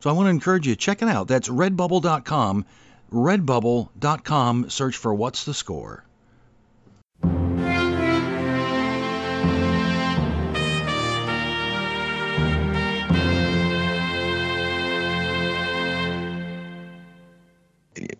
So 0.00 0.08
I 0.08 0.14
want 0.14 0.26
to 0.26 0.30
encourage 0.30 0.66
you, 0.66 0.74
to 0.74 0.80
check 0.80 1.02
it 1.02 1.08
out. 1.08 1.28
That's 1.28 1.48
redbubble.com. 1.48 2.64
Redbubble.com, 3.12 4.70
search 4.70 4.96
for 4.96 5.14
What's 5.14 5.44
the 5.44 5.54
Score. 5.54 6.04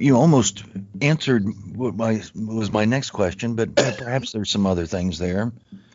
you 0.01 0.16
almost 0.16 0.64
answered 1.01 1.47
what 1.76 1.95
my 1.95 2.22
was 2.34 2.72
my 2.72 2.84
next 2.84 3.11
question, 3.11 3.55
but 3.55 3.74
perhaps 3.99 4.32
there's 4.32 4.51
some 4.51 4.66
other 4.66 4.86
things 4.86 5.18
there. 5.18 5.53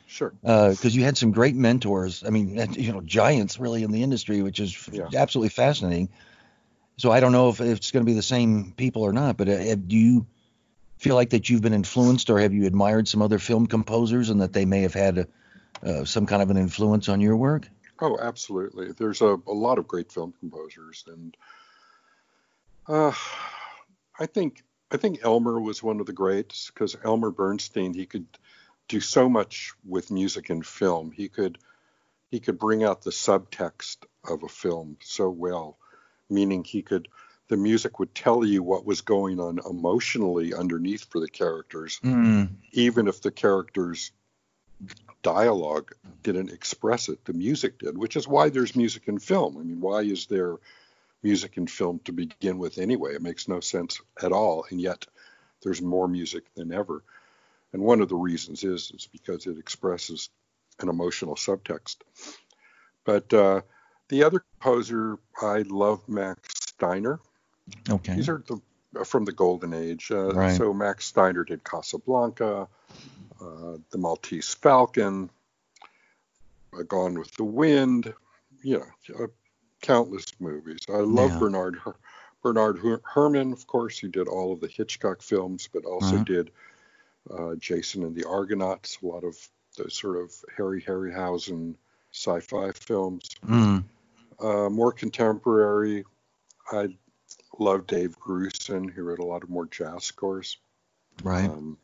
Sure. 0.07 0.33
Because 0.41 0.85
uh, 0.85 0.89
you 0.89 1.03
had 1.03 1.17
some 1.17 1.31
great 1.31 1.55
mentors. 1.55 2.23
I 2.23 2.29
mean, 2.29 2.55
you 2.73 2.93
know, 2.93 3.01
giants 3.01 3.59
really 3.59 3.83
in 3.83 3.91
the 3.91 4.03
industry, 4.03 4.41
which 4.41 4.59
is 4.59 4.87
yeah. 4.91 5.07
absolutely 5.15 5.49
fascinating. 5.49 6.09
So 6.97 7.11
I 7.11 7.19
don't 7.19 7.31
know 7.31 7.49
if, 7.49 7.59
it's 7.59 7.91
going 7.91 8.05
to 8.05 8.09
be 8.09 8.15
the 8.15 8.21
same 8.21 8.71
people 8.71 9.03
or 9.03 9.13
not, 9.13 9.37
but 9.37 9.49
uh, 9.49 9.75
do 9.75 9.97
you 9.97 10.27
feel 10.97 11.15
like 11.15 11.31
that 11.31 11.49
you've 11.49 11.61
been 11.61 11.73
influenced, 11.73 12.29
or 12.29 12.39
have 12.39 12.53
you 12.53 12.65
admired 12.65 13.07
some 13.07 13.21
other 13.21 13.39
film 13.39 13.67
composers, 13.67 14.29
and 14.29 14.41
that 14.41 14.53
they 14.53 14.65
may 14.65 14.81
have 14.81 14.93
had 14.93 15.17
a, 15.17 15.27
uh, 15.83 16.05
some 16.05 16.25
kind 16.25 16.41
of 16.41 16.49
an 16.49 16.57
influence 16.57 17.09
on 17.09 17.19
your 17.19 17.35
work? 17.35 17.67
Oh, 17.99 18.17
absolutely. 18.19 18.91
There's 18.91 19.21
a, 19.21 19.37
a 19.47 19.53
lot 19.53 19.77
of 19.77 19.87
great 19.87 20.11
film 20.11 20.33
composers, 20.39 21.03
and 21.07 21.35
uh, 22.87 23.13
I 24.19 24.25
think 24.25 24.63
I 24.91 24.97
think 24.97 25.19
Elmer 25.23 25.59
was 25.59 25.83
one 25.83 25.99
of 25.99 26.05
the 26.05 26.13
greats 26.13 26.71
because 26.71 26.95
Elmer 27.03 27.31
Bernstein 27.31 27.93
he 27.93 28.05
could 28.05 28.27
do 28.87 28.99
so 28.99 29.27
much 29.27 29.73
with 29.85 30.11
music 30.11 30.49
and 30.49 30.65
film. 30.65 31.11
He 31.11 31.27
could 31.27 31.57
he 32.31 32.39
could 32.39 32.59
bring 32.59 32.83
out 32.83 33.01
the 33.01 33.11
subtext 33.11 33.97
of 34.27 34.43
a 34.43 34.47
film 34.47 34.97
so 35.01 35.29
well, 35.29 35.77
meaning 36.29 36.63
he 36.63 36.81
could 36.81 37.07
the 37.47 37.57
music 37.57 37.99
would 37.99 38.15
tell 38.15 38.43
you 38.43 38.63
what 38.63 38.85
was 38.85 39.01
going 39.01 39.39
on 39.39 39.59
emotionally 39.69 40.51
underneath 40.55 41.05
for 41.11 41.19
the 41.19 41.27
characters, 41.27 41.99
mm. 42.03 42.49
even 42.71 43.07
if 43.07 43.21
the 43.21 43.29
characters 43.29 44.11
dialogue 45.21 45.93
didn't 46.23 46.49
express 46.51 47.07
it. 47.07 47.23
The 47.25 47.33
music 47.33 47.77
did, 47.77 47.99
which 47.99 48.15
is 48.15 48.27
why 48.27 48.49
there's 48.49 48.75
music 48.75 49.07
in 49.07 49.19
film. 49.19 49.57
I 49.59 49.61
mean, 49.61 49.79
why 49.79 50.01
is 50.01 50.25
there 50.25 50.57
music 51.25 51.57
in 51.57 51.65
film 51.65 51.99
to 52.05 52.11
begin 52.11 52.59
with 52.59 52.77
anyway. 52.77 53.15
It 53.15 53.21
makes 53.21 53.47
no 53.47 53.59
sense 53.59 53.99
at 54.21 54.31
all, 54.31 54.63
and 54.69 54.79
yet 54.79 55.07
there's 55.63 55.81
more 55.81 56.07
music 56.07 56.43
than 56.53 56.71
ever. 56.71 57.03
And 57.73 57.81
one 57.81 58.01
of 58.01 58.09
the 58.09 58.15
reasons 58.15 58.63
is 58.63 58.91
is 58.91 59.09
because 59.11 59.47
it 59.47 59.57
expresses 59.57 60.29
an 60.79 60.87
emotional 60.87 61.35
subtext. 61.35 61.97
But 63.05 63.33
uh, 63.33 63.61
the 64.09 64.23
other 64.23 64.39
composer, 64.39 65.17
I 65.41 65.63
love 65.67 66.07
Max 66.07 66.49
Steiner. 66.69 67.19
Okay. 67.89 68.15
These 68.15 68.29
are 68.29 68.43
the, 68.47 69.05
from 69.05 69.25
the 69.25 69.31
golden 69.31 69.73
age. 69.73 70.11
Uh, 70.11 70.31
right. 70.31 70.55
So 70.55 70.73
Max 70.73 71.05
Steiner 71.05 71.43
did 71.43 71.63
Casablanca, 71.63 72.67
uh, 73.41 73.77
The 73.89 73.97
Maltese 73.97 74.53
Falcon, 74.53 75.29
Gone 76.87 77.17
with 77.17 77.33
the 77.35 77.45
Wind. 77.45 78.13
You 78.61 78.83
know, 79.09 79.27
countless 79.81 80.25
movies. 80.39 80.79
I 80.89 80.97
love 80.97 81.31
yeah. 81.31 81.39
Bernard 81.39 81.79
Bernard 82.41 83.01
Herrmann, 83.13 83.53
of 83.53 83.67
course. 83.67 83.99
He 83.99 84.07
did 84.07 84.27
all 84.27 84.53
of 84.53 84.59
the 84.59 84.67
Hitchcock 84.67 85.21
films, 85.21 85.69
but 85.71 85.85
also 85.85 86.15
uh-huh. 86.15 86.23
did 86.23 86.51
uh, 87.31 87.55
Jason 87.55 88.03
and 88.03 88.15
the 88.15 88.27
Argonauts, 88.27 88.97
a 89.01 89.05
lot 89.05 89.23
of 89.23 89.35
the 89.77 89.89
sort 89.89 90.17
of 90.17 90.31
Harry 90.55 90.81
Harryhausen 90.81 91.75
sci-fi 92.11 92.71
films. 92.71 93.29
Mm. 93.45 93.83
Uh, 94.39 94.69
more 94.69 94.91
contemporary, 94.91 96.03
I 96.71 96.97
love 97.59 97.87
Dave 97.87 98.19
Grusin, 98.19 98.91
who 98.91 99.03
wrote 99.03 99.19
a 99.19 99.25
lot 99.25 99.43
of 99.43 99.49
more 99.49 99.65
jazz 99.65 100.03
scores. 100.03 100.57
Right. 101.23 101.49
Um, 101.49 101.77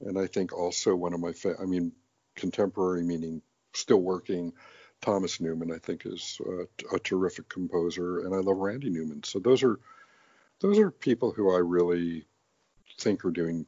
and 0.00 0.18
I 0.18 0.26
think 0.26 0.52
also 0.52 0.94
one 0.94 1.12
of 1.12 1.20
my, 1.20 1.32
fa- 1.32 1.56
I 1.60 1.64
mean, 1.64 1.92
contemporary 2.36 3.02
meaning 3.02 3.42
still 3.74 4.00
working. 4.00 4.52
Thomas 5.00 5.40
Newman, 5.40 5.72
I 5.72 5.78
think, 5.78 6.06
is 6.06 6.40
a, 6.46 6.96
a 6.96 6.98
terrific 6.98 7.48
composer, 7.48 8.20
and 8.20 8.34
I 8.34 8.38
love 8.38 8.56
Randy 8.56 8.90
Newman. 8.90 9.22
So 9.22 9.38
those 9.38 9.62
are 9.62 9.78
those 10.60 10.78
are 10.78 10.90
people 10.90 11.30
who 11.30 11.54
I 11.54 11.58
really 11.58 12.24
think 12.98 13.24
are 13.24 13.30
doing 13.30 13.64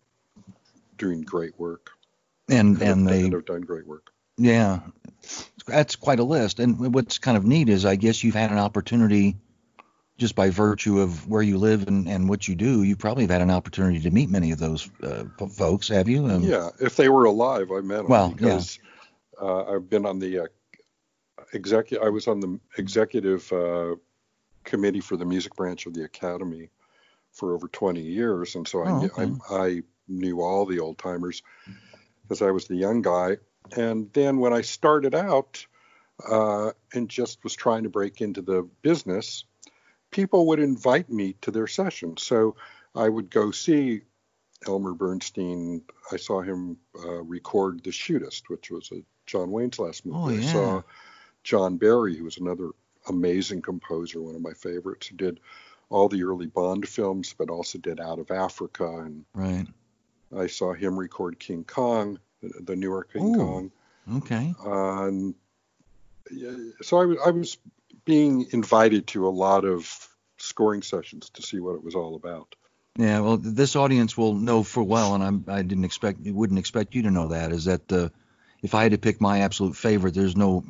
doing 0.98 1.22
great 1.22 1.58
work. 1.58 1.90
And 2.48 2.80
and, 2.82 2.82
and 2.82 3.08
they 3.08 3.28
have 3.28 3.44
done 3.44 3.60
great 3.60 3.86
work. 3.86 4.10
Yeah, 4.38 4.80
that's 5.66 5.96
quite 5.96 6.20
a 6.20 6.24
list. 6.24 6.60
And 6.60 6.94
what's 6.94 7.18
kind 7.18 7.36
of 7.36 7.44
neat 7.44 7.68
is, 7.68 7.84
I 7.84 7.96
guess 7.96 8.22
you've 8.22 8.34
had 8.34 8.50
an 8.50 8.58
opportunity, 8.58 9.36
just 10.18 10.34
by 10.34 10.50
virtue 10.50 11.00
of 11.00 11.26
where 11.28 11.42
you 11.42 11.58
live 11.58 11.88
and, 11.88 12.08
and 12.08 12.28
what 12.28 12.46
you 12.46 12.54
do, 12.54 12.82
you 12.82 12.96
probably 12.96 13.24
have 13.24 13.30
had 13.30 13.42
an 13.42 13.50
opportunity 13.50 14.00
to 14.00 14.10
meet 14.10 14.30
many 14.30 14.52
of 14.52 14.58
those 14.58 14.90
uh, 15.02 15.24
folks, 15.56 15.88
have 15.88 16.08
you? 16.08 16.26
Um, 16.26 16.42
yeah, 16.42 16.70
if 16.80 16.96
they 16.96 17.08
were 17.08 17.24
alive, 17.24 17.70
I 17.72 17.80
met 17.80 17.98
them. 17.98 18.08
Well, 18.08 18.30
because 18.30 18.78
yeah. 19.40 19.48
uh, 19.48 19.74
I've 19.74 19.88
been 19.88 20.06
on 20.06 20.18
the 20.18 20.40
uh, 20.40 20.46
executive. 21.52 22.06
I 22.06 22.10
was 22.10 22.28
on 22.28 22.40
the 22.40 22.60
executive 22.76 23.50
uh, 23.52 23.96
committee 24.64 25.00
for 25.00 25.16
the 25.16 25.24
music 25.24 25.56
branch 25.56 25.86
of 25.86 25.94
the 25.94 26.04
academy 26.04 26.70
for 27.32 27.54
over 27.54 27.68
20 27.68 28.00
years, 28.00 28.56
and 28.56 28.66
so 28.66 28.80
oh, 28.80 28.84
I, 28.84 29.04
okay. 29.04 29.32
I, 29.50 29.56
I 29.56 29.82
knew 30.08 30.42
all 30.42 30.66
the 30.66 30.80
old 30.80 30.98
timers 30.98 31.42
because 32.22 32.42
I 32.42 32.50
was 32.50 32.66
the 32.66 32.76
young 32.76 33.02
guy. 33.02 33.38
And 33.76 34.12
then 34.12 34.38
when 34.38 34.52
I 34.52 34.62
started 34.62 35.14
out 35.14 35.66
uh, 36.28 36.72
and 36.92 37.08
just 37.08 37.42
was 37.44 37.54
trying 37.54 37.84
to 37.84 37.88
break 37.88 38.20
into 38.20 38.42
the 38.42 38.68
business, 38.82 39.44
people 40.10 40.46
would 40.48 40.60
invite 40.60 41.10
me 41.10 41.36
to 41.42 41.50
their 41.50 41.66
sessions. 41.66 42.22
So 42.22 42.56
I 42.94 43.08
would 43.08 43.30
go 43.30 43.50
see 43.50 44.02
Elmer 44.66 44.94
Bernstein. 44.94 45.82
I 46.12 46.16
saw 46.16 46.42
him 46.42 46.76
uh, 47.04 47.22
record 47.22 47.82
The 47.84 47.90
Shootist, 47.90 48.48
which 48.48 48.70
was 48.70 48.90
a 48.92 49.02
John 49.26 49.50
Wayne's 49.50 49.78
last 49.78 50.04
movie. 50.04 50.18
Oh, 50.18 50.28
yeah. 50.28 50.48
I 50.48 50.52
saw 50.52 50.82
John 51.44 51.76
Barry, 51.76 52.16
who 52.16 52.24
was 52.24 52.38
another 52.38 52.70
amazing 53.08 53.62
composer, 53.62 54.20
one 54.20 54.34
of 54.34 54.42
my 54.42 54.52
favorites, 54.52 55.06
who 55.06 55.16
did 55.16 55.40
all 55.88 56.08
the 56.08 56.24
early 56.24 56.46
Bond 56.46 56.86
films, 56.88 57.34
but 57.36 57.50
also 57.50 57.78
did 57.78 58.00
Out 58.00 58.18
of 58.18 58.30
Africa. 58.30 58.86
And 58.98 59.24
right. 59.34 59.66
I 60.36 60.46
saw 60.48 60.72
him 60.72 60.98
record 60.98 61.38
King 61.38 61.64
Kong, 61.64 62.18
the, 62.42 62.76
newer 62.76 63.04
King 63.04 63.34
Ooh, 63.34 63.38
Kong. 63.38 63.70
Okay. 64.18 64.54
Um, 64.64 65.34
so 66.82 66.98
I 66.98 67.04
was, 67.04 67.18
I 67.26 67.30
was 67.30 67.58
being 68.04 68.46
invited 68.52 69.06
to 69.08 69.26
a 69.26 69.30
lot 69.30 69.64
of 69.64 70.08
scoring 70.38 70.82
sessions 70.82 71.30
to 71.30 71.42
see 71.42 71.60
what 71.60 71.74
it 71.74 71.84
was 71.84 71.94
all 71.94 72.16
about. 72.16 72.54
Yeah, 72.96 73.20
well, 73.20 73.36
this 73.36 73.76
audience 73.76 74.16
will 74.16 74.34
know 74.34 74.62
for 74.62 74.82
well, 74.82 75.14
and 75.14 75.22
I'm, 75.22 75.44
I 75.48 75.62
didn't 75.62 75.84
expect, 75.84 76.20
wouldn't 76.24 76.58
expect 76.58 76.94
you 76.94 77.02
to 77.02 77.10
know 77.10 77.28
that. 77.28 77.52
Is 77.52 77.66
that 77.66 77.90
uh, 77.92 78.08
if 78.62 78.74
I 78.74 78.82
had 78.82 78.92
to 78.92 78.98
pick 78.98 79.20
my 79.20 79.40
absolute 79.40 79.76
favorite, 79.76 80.14
there's 80.14 80.36
no, 80.36 80.64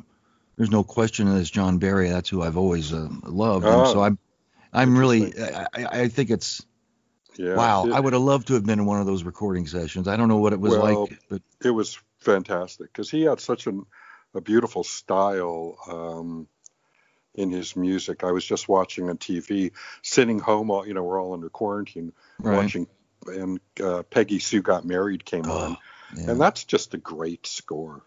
there's 0.55 0.69
no 0.69 0.83
question 0.83 1.27
that 1.27 1.39
it's 1.39 1.49
John 1.49 1.79
Barry. 1.79 2.09
That's 2.09 2.29
who 2.29 2.41
I've 2.41 2.57
always 2.57 2.93
uh, 2.93 3.09
loved. 3.23 3.65
And 3.65 3.87
so 3.87 4.01
Ah, 4.01 4.05
I'm, 4.05 4.19
I'm 4.71 4.97
really, 4.97 5.33
I, 5.39 5.67
I 5.73 5.85
I 6.01 6.07
think 6.07 6.29
it's, 6.29 6.63
Yeah. 7.37 7.55
wow. 7.55 7.85
It, 7.85 7.93
I 7.93 7.99
would 7.99 8.13
have 8.13 8.21
loved 8.21 8.47
to 8.47 8.53
have 8.53 8.65
been 8.65 8.79
in 8.79 8.85
one 8.85 8.99
of 8.99 9.07
those 9.07 9.23
recording 9.23 9.67
sessions. 9.67 10.07
I 10.07 10.15
don't 10.15 10.27
know 10.27 10.37
what 10.37 10.53
it 10.53 10.59
was 10.59 10.71
Well, 10.77 11.01
like, 11.01 11.19
but 11.27 11.41
it 11.63 11.69
was 11.71 11.99
fantastic 12.19 12.87
because 12.91 13.09
he 13.09 13.21
had 13.23 13.39
such 13.39 13.67
an, 13.67 13.85
a 14.33 14.41
beautiful 14.41 14.83
style 14.83 15.77
um, 15.89 16.47
in 17.35 17.49
his 17.51 17.75
music. 17.75 18.23
I 18.23 18.31
was 18.31 18.45
just 18.45 18.67
watching 18.69 19.09
on 19.09 19.17
TV, 19.17 19.71
sitting 20.01 20.39
home, 20.39 20.69
all 20.71 20.87
you 20.87 20.93
know, 20.93 21.03
we're 21.03 21.21
all 21.21 21.33
under 21.33 21.49
quarantine, 21.49 22.13
right. 22.39 22.57
watching, 22.57 22.87
and 23.27 23.59
uh, 23.83 24.03
Peggy 24.03 24.39
Sue 24.39 24.61
Got 24.61 24.85
Married 24.85 25.23
came 25.25 25.45
on, 25.45 25.77
Oh, 25.77 26.17
yeah. 26.17 26.31
and 26.31 26.41
that's 26.41 26.63
just 26.65 26.93
a 26.93 26.97
great 26.97 27.45
score. 27.47 28.01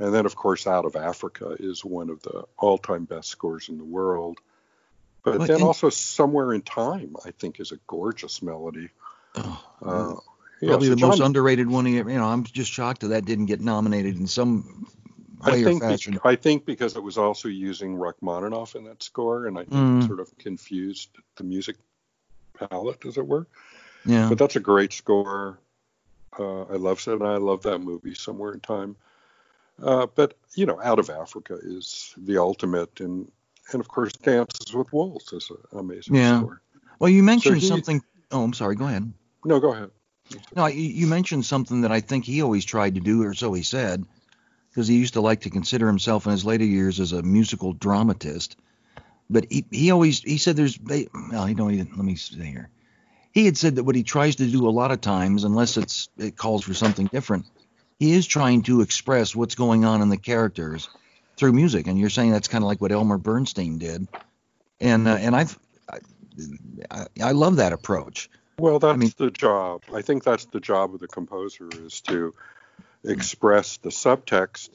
And 0.00 0.14
then, 0.14 0.26
of 0.26 0.36
course, 0.36 0.66
Out 0.68 0.84
of 0.84 0.94
Africa 0.94 1.56
is 1.58 1.84
one 1.84 2.08
of 2.10 2.22
the 2.22 2.44
all-time 2.56 3.04
best 3.04 3.28
scores 3.30 3.68
in 3.68 3.78
the 3.78 3.84
world. 3.84 4.38
But 5.24 5.38
Well, 5.38 5.46
then 5.48 5.56
and- 5.56 5.64
also 5.64 5.90
Somewhere 5.90 6.52
in 6.52 6.62
Time, 6.62 7.16
I 7.26 7.32
think, 7.32 7.58
is 7.58 7.72
a 7.72 7.78
gorgeous 7.88 8.40
melody. 8.42 8.90
Oh, 9.34 9.64
Uh, 9.82 10.14
yeah, 10.60 10.68
probably 10.70 10.88
so 10.88 10.94
the 10.94 11.06
most 11.06 11.20
underrated 11.20 11.68
one. 11.68 11.86
You 11.86 12.02
know, 12.04 12.24
I'm 12.24 12.44
just 12.44 12.70
shocked 12.72 13.00
that 13.02 13.08
that 13.08 13.24
didn't 13.24 13.46
get 13.46 13.60
nominated 13.60 14.16
in 14.16 14.26
some 14.26 14.86
way 15.46 15.52
I 15.52 15.60
or 15.60 15.64
think 15.64 15.82
fashion. 15.82 16.14
bec- 16.14 16.26
I 16.26 16.36
think 16.36 16.64
because 16.66 16.96
it 16.96 17.02
was 17.02 17.16
also 17.18 17.48
using 17.48 17.94
Rachmaninoff 17.96 18.74
in 18.74 18.84
that 18.84 19.02
score, 19.02 19.46
and 19.46 19.56
I 19.58 19.62
think 19.64 19.72
Mm. 19.74 20.02
it 20.02 20.06
sort 20.06 20.20
of 20.20 20.36
confused 20.38 21.10
the 21.36 21.44
music 21.44 21.76
palette, 22.54 23.04
as 23.06 23.16
it 23.18 23.26
were. 23.26 23.46
yeah. 24.04 24.28
But 24.28 24.38
that's 24.38 24.56
a 24.56 24.60
great 24.60 24.92
score. 24.92 25.58
Uh, 26.38 26.62
I 26.62 26.74
love 26.76 27.06
and 27.08 27.22
I 27.22 27.36
love 27.36 27.62
that 27.62 27.78
movie, 27.80 28.14
Somewhere 28.14 28.52
in 28.52 28.60
Time. 28.60 28.96
Uh, 29.82 30.06
but 30.06 30.34
you 30.54 30.66
know, 30.66 30.80
Out 30.82 30.98
of 30.98 31.08
Africa 31.10 31.56
is 31.62 32.14
the 32.16 32.38
ultimate, 32.38 33.00
and 33.00 33.30
and 33.72 33.80
of 33.80 33.88
course, 33.88 34.12
Dances 34.14 34.74
with 34.74 34.92
Wolves 34.92 35.32
is 35.32 35.50
an 35.72 35.78
amazing 35.78 36.14
Yeah. 36.16 36.38
score. 36.40 36.62
Well, 36.98 37.10
you 37.10 37.22
mentioned 37.22 37.58
he- 37.58 37.66
something. 37.68 38.02
Oh, 38.30 38.42
I'm 38.42 38.52
sorry. 38.54 38.74
Go 38.76 38.86
ahead. 38.86 39.12
No, 39.44 39.60
go 39.60 39.72
ahead. 39.72 39.90
No, 40.54 40.66
you, 40.66 41.06
mentioned 41.06 41.44
something 41.44 41.82
that 41.82 41.92
I 41.92 42.00
think 42.00 42.24
he 42.24 42.42
always 42.42 42.64
tried 42.64 42.94
to 42.96 43.00
do, 43.00 43.22
or 43.22 43.34
so 43.34 43.52
he 43.52 43.62
said, 43.62 44.04
because 44.70 44.88
he 44.88 44.96
used 44.96 45.14
to 45.14 45.20
like 45.20 45.42
to 45.42 45.50
consider 45.50 45.86
himself 45.86 46.26
in 46.26 46.32
his 46.32 46.44
later 46.44 46.64
years 46.64 47.00
as 47.00 47.12
a 47.12 47.22
musical 47.22 47.72
dramatist. 47.72 48.56
But 49.30 49.46
he, 49.50 49.64
he 49.70 49.90
always 49.90 50.20
he 50.22 50.38
said 50.38 50.56
there's 50.56 50.78
well 50.80 51.46
he 51.46 51.54
don't 51.54 51.74
even 51.74 51.90
let 51.96 52.04
me 52.04 52.16
say 52.16 52.44
here. 52.44 52.70
He 53.32 53.44
had 53.44 53.56
said 53.56 53.76
that 53.76 53.84
what 53.84 53.94
he 53.94 54.02
tries 54.02 54.36
to 54.36 54.46
do 54.46 54.68
a 54.68 54.70
lot 54.70 54.90
of 54.90 55.00
times, 55.00 55.44
unless 55.44 55.76
it's 55.76 56.08
it 56.18 56.36
calls 56.36 56.64
for 56.64 56.74
something 56.74 57.06
different, 57.06 57.46
he 57.98 58.14
is 58.14 58.26
trying 58.26 58.62
to 58.62 58.80
express 58.80 59.36
what's 59.36 59.54
going 59.54 59.84
on 59.84 60.00
in 60.00 60.08
the 60.08 60.16
characters 60.16 60.88
through 61.36 61.52
music. 61.52 61.86
And 61.86 61.98
you're 61.98 62.10
saying 62.10 62.32
that's 62.32 62.48
kind 62.48 62.64
of 62.64 62.68
like 62.68 62.80
what 62.80 62.92
Elmer 62.92 63.18
Bernstein 63.18 63.78
did, 63.78 64.08
and 64.80 65.06
uh, 65.06 65.16
and 65.16 65.36
I've 65.36 65.58
I, 66.90 67.06
I 67.22 67.32
love 67.32 67.56
that 67.56 67.72
approach. 67.72 68.30
Well, 68.58 68.80
that's 68.80 68.98
mean- 68.98 69.12
the 69.16 69.30
job. 69.30 69.82
I 69.94 70.02
think 70.02 70.24
that's 70.24 70.46
the 70.46 70.60
job 70.60 70.94
of 70.94 71.00
the 71.00 71.08
composer 71.08 71.68
is 71.72 72.00
to 72.02 72.34
express 73.04 73.76
the 73.76 73.90
subtext 73.90 74.70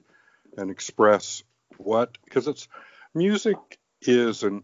and 0.58 0.72
express 0.72 1.44
what 1.78 2.18
because 2.24 2.48
it's 2.48 2.68
music 3.14 3.58
is 4.02 4.44
and 4.44 4.64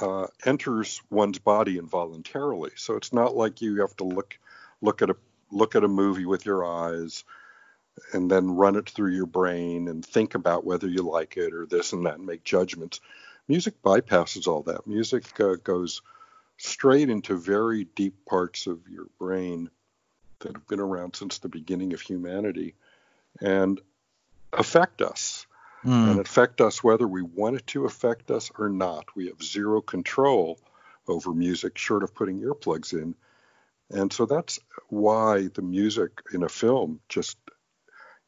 uh, 0.00 0.28
enters 0.44 1.02
one's 1.10 1.38
body 1.38 1.78
involuntarily. 1.78 2.70
So 2.76 2.96
it's 2.96 3.12
not 3.12 3.36
like 3.36 3.60
you 3.60 3.80
have 3.80 3.96
to 3.96 4.04
look 4.04 4.38
look 4.80 5.02
at 5.02 5.10
a 5.10 5.16
look 5.50 5.74
at 5.74 5.84
a 5.84 5.88
movie 5.88 6.26
with 6.26 6.46
your 6.46 6.64
eyes 6.64 7.24
and 8.12 8.30
then 8.30 8.52
run 8.52 8.76
it 8.76 8.88
through 8.88 9.12
your 9.12 9.26
brain 9.26 9.88
and 9.88 10.04
think 10.04 10.34
about 10.34 10.64
whether 10.64 10.88
you 10.88 11.02
like 11.02 11.36
it 11.36 11.52
or 11.52 11.66
this 11.66 11.92
and 11.92 12.06
that 12.06 12.14
and 12.14 12.26
make 12.26 12.44
judgments. 12.44 13.00
Music 13.48 13.82
bypasses 13.82 14.46
all 14.46 14.62
that. 14.62 14.86
Music 14.86 15.24
uh, 15.40 15.56
goes 15.64 16.02
straight 16.60 17.08
into 17.08 17.36
very 17.36 17.84
deep 17.84 18.24
parts 18.26 18.66
of 18.66 18.80
your 18.88 19.06
brain 19.18 19.70
that 20.40 20.52
have 20.52 20.66
been 20.68 20.80
around 20.80 21.16
since 21.16 21.38
the 21.38 21.48
beginning 21.48 21.92
of 21.92 22.00
humanity 22.00 22.74
and 23.40 23.80
affect 24.52 25.02
us 25.02 25.46
Mm. 25.84 26.10
and 26.10 26.20
affect 26.20 26.60
us 26.60 26.84
whether 26.84 27.08
we 27.08 27.22
want 27.22 27.56
it 27.56 27.66
to 27.68 27.86
affect 27.86 28.30
us 28.30 28.50
or 28.58 28.68
not. 28.68 29.16
We 29.16 29.28
have 29.28 29.42
zero 29.42 29.80
control 29.80 30.58
over 31.08 31.32
music 31.32 31.78
short 31.78 32.02
of 32.02 32.14
putting 32.14 32.42
earplugs 32.42 32.92
in. 32.92 33.14
And 33.88 34.12
so 34.12 34.26
that's 34.26 34.58
why 34.88 35.48
the 35.48 35.62
music 35.62 36.20
in 36.34 36.42
a 36.42 36.50
film 36.50 37.00
just 37.08 37.38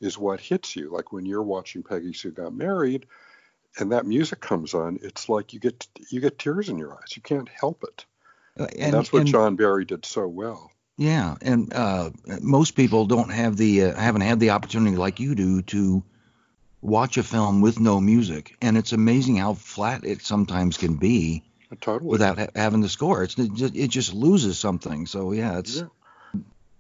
is 0.00 0.16
what 0.16 0.40
hits 0.40 0.74
you. 0.76 0.90
Like 0.90 1.12
when 1.12 1.26
you're 1.26 1.42
watching 1.42 1.82
Peggy 1.82 2.14
Sue 2.14 2.30
Got 2.30 2.54
Married 2.54 3.04
and 3.78 3.92
that 3.92 4.06
music 4.06 4.40
comes 4.40 4.72
on, 4.72 4.98
it's 5.02 5.28
like 5.28 5.52
you 5.52 5.60
get 5.60 5.86
you 6.08 6.20
get 6.20 6.38
tears 6.38 6.70
in 6.70 6.78
your 6.78 6.94
eyes. 6.94 7.14
You 7.14 7.20
can't 7.20 7.50
help 7.50 7.84
it. 7.84 8.06
And, 8.56 8.70
And, 8.78 8.92
that's 8.94 9.12
what 9.12 9.20
and- 9.20 9.28
John 9.28 9.56
Barry 9.56 9.84
did 9.84 10.04
so 10.04 10.26
well. 10.28 10.70
Yeah, 10.98 11.36
and 11.40 11.72
uh, 11.72 12.10
most 12.42 12.72
people 12.72 13.06
don't 13.06 13.30
have 13.32 13.56
the 13.56 13.84
uh, 13.84 13.94
haven't 13.98 14.20
had 14.20 14.38
the 14.40 14.50
opportunity 14.50 14.96
like 14.96 15.20
you 15.20 15.34
do 15.34 15.62
to 15.62 16.02
watch 16.82 17.16
a 17.16 17.22
film 17.22 17.62
with 17.62 17.80
no 17.80 17.98
music, 17.98 18.54
and 18.60 18.76
it's 18.76 18.92
amazing 18.92 19.36
how 19.36 19.54
flat 19.54 20.04
it 20.04 20.20
sometimes 20.20 20.76
can 20.76 20.96
be 20.96 21.42
Totally. 21.80 22.10
without 22.10 22.38
ha- 22.38 22.48
having 22.54 22.82
the 22.82 22.90
score. 22.90 23.24
It's 23.24 23.38
it 23.38 23.54
just, 23.54 23.74
it 23.74 23.88
just 23.88 24.12
loses 24.12 24.58
something. 24.58 25.06
So 25.06 25.32
yeah, 25.32 25.58
it's 25.58 25.82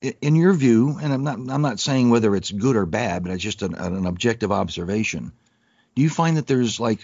Yeah. 0.02 0.10
in 0.20 0.36
your 0.36 0.52
view, 0.52 0.98
and 1.02 1.10
I'm 1.12 1.24
not 1.24 1.38
I'm 1.38 1.62
not 1.62 1.80
saying 1.80 2.10
whether 2.10 2.36
it's 2.36 2.50
good 2.52 2.76
or 2.76 2.84
bad, 2.84 3.22
but 3.22 3.32
it's 3.32 3.42
just 3.42 3.62
an, 3.62 3.74
an 3.74 4.04
objective 4.06 4.52
observation. 4.52 5.32
Do 5.96 6.02
you 6.02 6.10
find 6.10 6.36
that 6.36 6.46
there's 6.46 6.78
like 6.78 7.00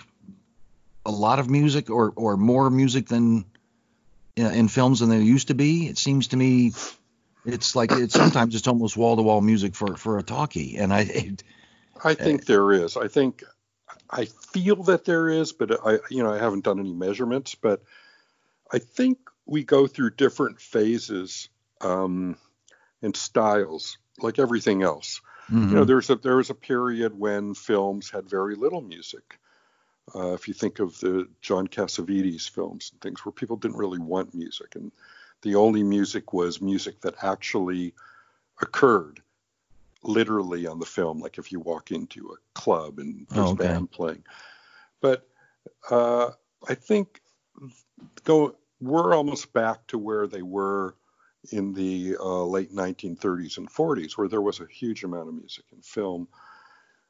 a 1.07 1.11
lot 1.11 1.39
of 1.39 1.49
music 1.49 1.89
or 1.89 2.13
or 2.17 2.37
more 2.37 2.69
music 2.69 3.07
than 3.09 3.41
uh, 3.41 3.43
in 4.47 4.69
films 4.69 5.01
than 5.01 5.09
there 5.11 5.21
used 5.21 5.49
to 5.49 5.55
be? 5.55 5.89
It 5.89 5.99
seems 5.99 6.29
to 6.29 6.37
me 6.37 6.73
it's 7.45 7.75
like 7.77 7.93
it's 7.93 8.15
sometimes 8.15 8.55
it's 8.55 8.69
almost 8.69 8.97
wall 8.97 9.17
to 9.17 9.23
wall 9.23 9.41
music 9.41 9.75
for 9.75 9.97
for 9.97 10.19
a 10.19 10.23
talkie, 10.23 10.77
and 10.77 10.93
I 10.93 11.01
it, 11.01 11.45
I 12.05 12.15
think 12.15 12.47
there 12.47 12.73
is. 12.73 12.97
I 12.97 13.09
think 13.09 13.43
I 14.11 14.27
feel 14.27 14.83
that 14.85 15.05
there 15.05 15.29
is, 15.29 15.53
but 15.53 15.85
I 15.87 15.99
you 16.11 16.23
know 16.23 16.33
I 16.33 16.39
haven't 16.39 16.65
done 16.65 16.79
any 16.81 16.93
measurements, 16.93 17.55
but 17.55 17.83
I 18.73 18.79
think 18.79 19.19
we 19.47 19.65
go 19.65 19.87
through 19.87 20.11
different 20.11 20.61
phases 20.61 21.49
um, 21.81 22.37
and 23.03 23.17
styles, 23.17 23.99
like 24.19 24.39
everything 24.39 24.83
else. 24.83 25.21
You 25.71 25.77
know, 25.77 25.85
mhm, 25.85 25.87
there's 25.87 26.11
a 26.11 26.17
there 26.17 26.37
was 26.37 26.51
a 26.51 26.55
period 26.55 27.19
when 27.19 27.55
films 27.55 28.11
had 28.11 28.29
very 28.29 28.55
little 28.57 28.81
music. 28.83 29.39
Uh, 30.15 30.33
if 30.33 30.49
you 30.49 30.55
think 30.55 30.79
of 30.79 30.99
the 31.01 31.29
John 31.41 31.67
Cassavetes 31.67 32.49
films 32.49 32.91
and 32.93 33.01
things 33.01 33.25
where 33.25 33.33
people 33.33 33.57
didn't 33.57 33.77
really 33.77 33.99
want 33.99 34.35
music, 34.35 34.75
and 34.75 34.93
the 35.43 35.55
only 35.55 35.83
music 35.83 36.33
was 36.33 36.61
music 36.61 37.01
that 37.03 37.15
actually 37.23 37.95
occurred 38.61 39.21
literally 40.03 40.67
on 40.67 40.79
the 40.79 40.87
film, 40.87 41.21
like 41.21 41.39
if 41.39 41.53
you 41.53 41.61
walk 41.61 41.91
into 41.91 42.29
a 42.29 42.59
club 42.59 42.99
and 42.99 43.27
there's 43.31 43.49
Oh, 43.49 43.53
okay. 43.53 43.69
band 43.69 43.91
playing. 43.91 44.25
But 45.01 45.29
uh, 45.91 46.31
I 46.69 46.75
think 46.75 47.21
go 48.25 48.57
we're 48.81 49.15
almost 49.15 49.53
back 49.53 49.87
to 49.89 49.99
where 49.99 50.27
they 50.27 50.43
were 50.43 50.95
in 51.53 51.73
the 51.73 52.17
uh, 52.21 52.45
late 52.45 52.75
1930s 52.75 53.59
and 53.59 53.71
40s, 53.71 54.13
where 54.13 54.29
there 54.29 54.41
was 54.41 54.61
a 54.61 54.67
huge 54.71 55.05
amount 55.05 55.29
of 55.29 55.35
music 55.35 55.65
in 55.73 55.81
film. 55.83 56.29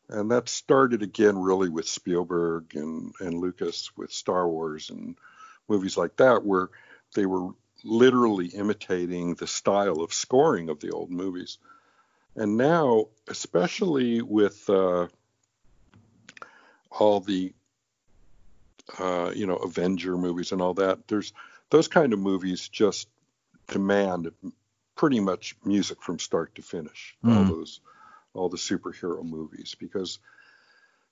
And 0.09 0.30
that 0.30 0.48
started 0.48 1.02
again 1.02 1.38
really 1.38 1.68
with 1.68 1.86
Spielberg 1.86 2.74
and, 2.74 3.12
and 3.20 3.38
Lucas 3.38 3.90
with 3.96 4.11
Star 4.12 4.48
Wars 4.48 4.90
and 4.90 5.16
movies 5.68 5.96
like 5.96 6.16
that, 6.16 6.44
where 6.44 6.70
they 7.14 7.26
were 7.26 7.50
literally 7.84 8.46
imitating 8.46 9.34
the 9.34 9.46
style 9.46 10.00
of 10.00 10.12
scoring 10.14 10.70
of 10.70 10.80
the 10.80 10.90
old 10.90 11.11
movies. 11.11 11.59
And 12.36 12.56
now, 12.56 13.06
especially 13.28 14.22
with 14.22 14.68
uh, 14.70 15.09
all 16.90 17.20
the 17.20 17.52
uh, 18.98 19.32
you 19.34 19.46
know 19.46 19.56
Avenger 19.56 20.16
movies 20.16 20.52
and 20.52 20.62
all 20.62 20.74
that, 20.74 21.06
there's 21.09 21.32
those 21.70 21.88
kind 21.88 22.12
of 22.12 22.18
movies 22.18 22.68
just 22.68 23.09
demand 23.68 24.32
pretty 24.96 25.20
much 25.20 25.54
music 25.64 26.02
from 26.02 26.18
start 26.18 26.54
to 26.54 26.62
finish. 26.62 27.16
All 27.24 27.30
Mm. 27.30 27.48
those 27.48 27.80
all 28.35 28.49
the 28.49 28.57
superhero 28.57 29.24
movies 29.24 29.74
because 29.79 30.18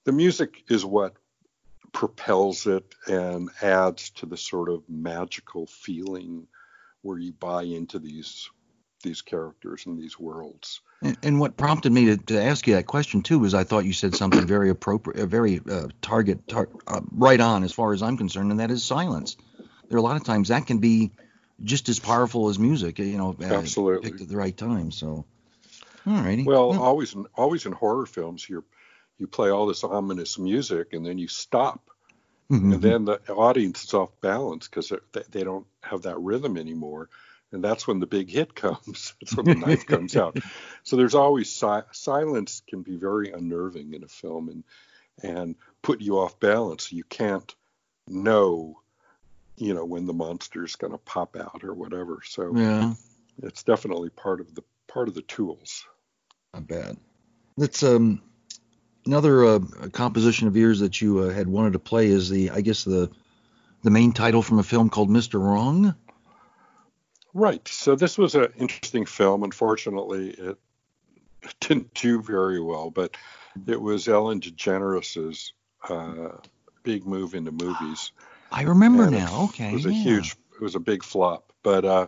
the 0.04 0.12
music 0.12 0.64
is 0.68 0.84
what 0.84 1.16
propels 1.92 2.66
it 2.66 2.94
and 3.06 3.48
adds 3.62 4.10
to 4.10 4.26
the 4.26 4.36
sort 4.36 4.68
of 4.68 4.82
magical 4.88 5.66
feeling 5.66 6.46
where 7.02 7.18
you 7.18 7.32
buy 7.32 7.62
into 7.62 7.98
these 7.98 8.50
these 9.02 9.22
characters 9.22 9.86
and 9.86 9.98
these 9.98 10.18
worlds. 10.18 10.80
And, 11.02 11.16
and 11.22 11.40
what 11.40 11.56
prompted 11.56 11.92
me 11.92 12.06
to, 12.06 12.16
to 12.16 12.42
ask 12.42 12.66
you 12.66 12.74
that 12.74 12.86
question 12.86 13.22
too 13.22 13.44
is 13.44 13.54
I 13.54 13.64
thought 13.64 13.84
you 13.84 13.92
said 13.92 14.14
something 14.14 14.46
very 14.46 14.70
appropriate, 14.70 15.22
uh, 15.22 15.26
very 15.26 15.60
uh, 15.70 15.88
target, 16.02 16.48
tar- 16.48 16.70
uh, 16.86 17.00
right 17.12 17.40
on 17.40 17.62
as 17.62 17.72
far 17.72 17.92
as 17.92 18.02
I'm 18.02 18.16
concerned, 18.16 18.50
and 18.50 18.60
that 18.60 18.70
is 18.70 18.82
silence. 18.82 19.36
There 19.88 19.96
are 19.96 20.00
a 20.00 20.02
lot 20.02 20.16
of 20.16 20.24
times 20.24 20.48
that 20.48 20.66
can 20.66 20.78
be 20.78 21.12
just 21.62 21.88
as 21.88 21.98
powerful 21.98 22.48
as 22.48 22.58
music. 22.58 22.98
You 22.98 23.18
know, 23.18 23.36
absolutely 23.40 24.10
picked 24.10 24.22
at 24.22 24.28
the 24.28 24.36
right 24.36 24.56
time. 24.56 24.90
So, 24.90 25.24
all 26.06 26.22
righty. 26.22 26.44
Well, 26.44 26.80
always 26.80 27.14
in 27.14 27.26
always 27.34 27.66
in 27.66 27.72
horror 27.72 28.06
films, 28.06 28.48
you 28.48 28.64
you 29.18 29.26
play 29.26 29.50
all 29.50 29.66
this 29.66 29.84
ominous 29.84 30.38
music 30.38 30.92
and 30.92 31.04
then 31.04 31.18
you 31.18 31.28
stop, 31.28 31.90
mm-hmm. 32.50 32.74
and 32.74 32.82
then 32.82 33.04
the 33.04 33.20
audience 33.28 33.84
is 33.84 33.94
off 33.94 34.10
balance 34.20 34.68
because 34.68 34.92
they, 35.12 35.22
they 35.30 35.44
don't 35.44 35.66
have 35.82 36.02
that 36.02 36.18
rhythm 36.18 36.56
anymore. 36.56 37.08
And 37.52 37.62
that's 37.62 37.86
when 37.86 38.00
the 38.00 38.06
big 38.06 38.28
hit 38.28 38.54
comes. 38.54 39.14
that's 39.20 39.36
when 39.36 39.46
the 39.46 39.54
knife 39.54 39.86
comes 39.86 40.16
out. 40.16 40.36
So 40.82 40.96
there's 40.96 41.14
always 41.14 41.50
si- 41.50 41.88
silence 41.92 42.62
can 42.68 42.82
be 42.82 42.96
very 42.96 43.32
unnerving 43.32 43.94
in 43.94 44.04
a 44.04 44.08
film 44.08 44.48
and 44.48 44.64
and 45.22 45.54
put 45.82 46.00
you 46.00 46.18
off 46.18 46.38
balance. 46.38 46.92
You 46.92 47.04
can't 47.04 47.54
know 48.08 48.80
you 49.56 49.74
know 49.74 49.84
when 49.84 50.06
the 50.06 50.12
monster's 50.12 50.76
going 50.76 50.92
to 50.92 50.98
pop 50.98 51.36
out 51.36 51.64
or 51.64 51.74
whatever. 51.74 52.20
So 52.24 52.54
yeah, 52.54 52.94
it's 53.42 53.62
definitely 53.62 54.10
part 54.10 54.40
of 54.40 54.54
the 54.54 54.62
part 54.86 55.08
of 55.08 55.14
the 55.14 55.22
tools. 55.22 55.86
Not 56.56 56.66
bad. 56.68 56.96
That's 57.58 57.82
um 57.82 58.22
another 59.04 59.44
uh, 59.44 59.58
composition 59.92 60.48
of 60.48 60.56
yours 60.56 60.80
that 60.80 61.02
you 61.02 61.18
uh, 61.18 61.28
had 61.28 61.48
wanted 61.48 61.74
to 61.74 61.78
play 61.78 62.06
is 62.06 62.30
the 62.30 62.50
I 62.50 62.62
guess 62.62 62.84
the 62.84 63.10
the 63.82 63.90
main 63.90 64.12
title 64.12 64.40
from 64.40 64.58
a 64.58 64.62
film 64.62 64.88
called 64.88 65.10
Mr. 65.10 65.38
Wrong. 65.38 65.94
Right. 67.34 67.66
So 67.68 67.94
this 67.94 68.16
was 68.16 68.34
an 68.34 68.48
interesting 68.56 69.04
film. 69.04 69.42
Unfortunately, 69.42 70.30
it 70.30 70.56
didn't 71.60 71.92
do 71.92 72.22
very 72.22 72.58
well, 72.58 72.90
but 72.90 73.18
it 73.66 73.80
was 73.80 74.08
Ellen 74.08 74.40
DeGeneres's 74.40 75.52
uh, 75.90 76.38
big 76.84 77.06
move 77.06 77.34
into 77.34 77.52
movies. 77.52 78.12
I 78.50 78.62
remember 78.62 79.10
now. 79.10 79.50
Okay. 79.50 79.68
It 79.68 79.74
was 79.74 79.84
a 79.84 79.92
huge, 79.92 80.36
it 80.54 80.62
was 80.62 80.74
a 80.74 80.80
big 80.80 81.02
flop, 81.02 81.52
but 81.62 81.84
uh, 81.84 82.06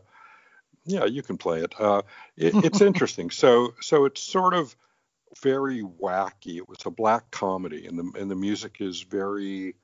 yeah, 0.88 1.04
you 1.04 1.22
can 1.22 1.36
play 1.36 1.60
it. 1.60 1.74
Uh, 1.78 2.02
it 2.36 2.54
it's 2.64 2.80
interesting. 2.80 3.30
So 3.30 3.74
so 3.80 4.06
it's 4.06 4.22
sort 4.22 4.54
of 4.54 4.74
very 5.42 5.82
wacky. 5.82 6.56
It 6.56 6.68
was 6.68 6.78
a 6.86 6.90
black 6.90 7.30
comedy, 7.30 7.86
and 7.86 7.98
the 7.98 8.20
and 8.20 8.30
the 8.30 8.36
music 8.36 8.78
is 8.80 9.02
very 9.02 9.76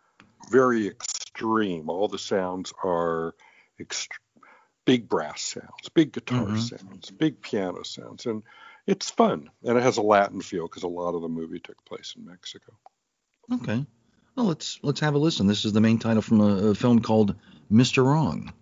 very 0.50 0.88
extreme. 0.88 1.88
All 1.88 2.08
the 2.08 2.18
sounds 2.18 2.72
are 2.82 3.34
ext- 3.80 4.08
big 4.84 5.08
brass 5.08 5.42
sounds, 5.42 5.88
big 5.94 6.12
guitar 6.12 6.46
mm-hmm. 6.46 6.58
sounds, 6.58 7.10
big 7.10 7.40
piano 7.40 7.82
sounds, 7.82 8.26
and 8.26 8.42
it's 8.86 9.10
fun. 9.10 9.50
And 9.62 9.78
it 9.78 9.82
has 9.82 9.96
a 9.96 10.02
Latin 10.02 10.40
feel 10.40 10.66
because 10.66 10.82
a 10.82 10.88
lot 10.88 11.14
of 11.14 11.22
the 11.22 11.28
movie 11.28 11.60
took 11.60 11.82
place 11.84 12.14
in 12.16 12.24
Mexico. 12.24 12.72
Okay. 13.52 13.84
Well, 14.36 14.46
let's 14.46 14.78
let's 14.82 15.00
have 15.00 15.14
a 15.14 15.18
listen. 15.18 15.46
This 15.46 15.64
is 15.64 15.72
the 15.72 15.80
main 15.80 15.98
title 15.98 16.22
from 16.22 16.40
a, 16.40 16.70
a 16.70 16.74
film 16.74 17.00
called 17.00 17.34
Mr. 17.70 18.04
Wrong. 18.04 18.52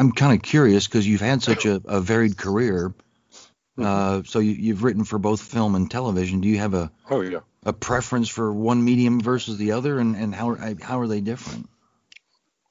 I'm 0.00 0.12
kind 0.12 0.32
of 0.34 0.40
curious 0.40 0.86
because 0.86 1.06
you've 1.06 1.20
had 1.20 1.42
such 1.42 1.66
a, 1.66 1.82
a 1.84 2.00
varied 2.00 2.38
career. 2.38 2.94
Mm-hmm. 3.78 3.84
Uh, 3.84 4.22
so 4.24 4.38
you, 4.38 4.72
have 4.72 4.82
written 4.82 5.04
for 5.04 5.18
both 5.18 5.42
film 5.42 5.74
and 5.74 5.90
television. 5.90 6.40
Do 6.40 6.48
you 6.48 6.56
have 6.56 6.72
a 6.72 6.90
oh 7.10 7.20
yeah 7.20 7.40
a 7.64 7.74
preference 7.74 8.30
for 8.30 8.50
one 8.50 8.82
medium 8.82 9.20
versus 9.20 9.58
the 9.58 9.72
other, 9.72 9.98
and, 9.98 10.16
and 10.16 10.34
how 10.34 10.56
how 10.80 11.00
are 11.00 11.06
they 11.06 11.20
different? 11.20 11.68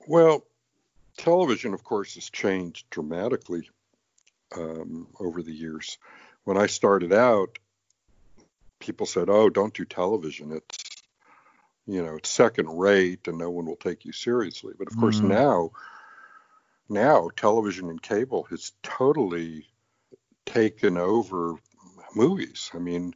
Well, 0.07 0.43
television, 1.17 1.75
of 1.75 1.83
course, 1.83 2.15
has 2.15 2.31
changed 2.31 2.89
dramatically 2.89 3.69
um, 4.57 5.07
over 5.19 5.43
the 5.43 5.53
years. 5.53 5.99
When 6.45 6.57
I 6.57 6.65
started 6.65 7.13
out, 7.13 7.59
people 8.79 9.05
said, 9.05 9.29
"Oh, 9.29 9.51
don't 9.51 9.73
do 9.73 9.85
television. 9.85 10.51
It's 10.51 10.83
you 11.85 12.03
know 12.03 12.15
it's 12.15 12.29
second 12.29 12.69
rate, 12.69 13.27
and 13.27 13.37
no 13.37 13.51
one 13.51 13.67
will 13.67 13.75
take 13.75 14.03
you 14.03 14.13
seriously." 14.13 14.73
But 14.75 14.87
of 14.87 14.97
course, 14.97 15.17
mm-hmm. 15.17 15.27
now 15.27 15.71
now 16.89 17.29
television 17.35 17.89
and 17.89 18.01
cable 18.01 18.43
has 18.49 18.73
totally 18.83 19.67
taken 20.45 20.97
over 20.97 21.55
movies. 22.15 22.71
I 22.73 22.79
mean, 22.79 23.13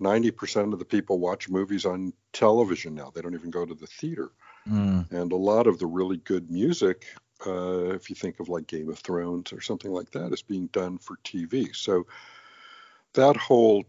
90% 0.00 0.72
of 0.72 0.78
the 0.78 0.84
people 0.84 1.18
watch 1.18 1.48
movies 1.48 1.84
on 1.84 2.12
television 2.32 2.94
now. 2.94 3.10
They 3.10 3.20
don't 3.20 3.34
even 3.34 3.50
go 3.50 3.64
to 3.64 3.74
the 3.74 3.86
theater. 3.86 4.30
Mm. 4.68 5.10
And 5.12 5.32
a 5.32 5.36
lot 5.36 5.66
of 5.66 5.78
the 5.78 5.86
really 5.86 6.18
good 6.18 6.50
music, 6.50 7.06
uh, 7.46 7.90
if 7.94 8.08
you 8.08 8.16
think 8.16 8.40
of 8.40 8.48
like 8.48 8.66
Game 8.66 8.88
of 8.88 8.98
Thrones 8.98 9.52
or 9.52 9.60
something 9.60 9.92
like 9.92 10.10
that, 10.12 10.32
is 10.32 10.42
being 10.42 10.68
done 10.68 10.98
for 10.98 11.16
TV. 11.24 11.74
So 11.74 12.06
that 13.14 13.36
whole 13.36 13.84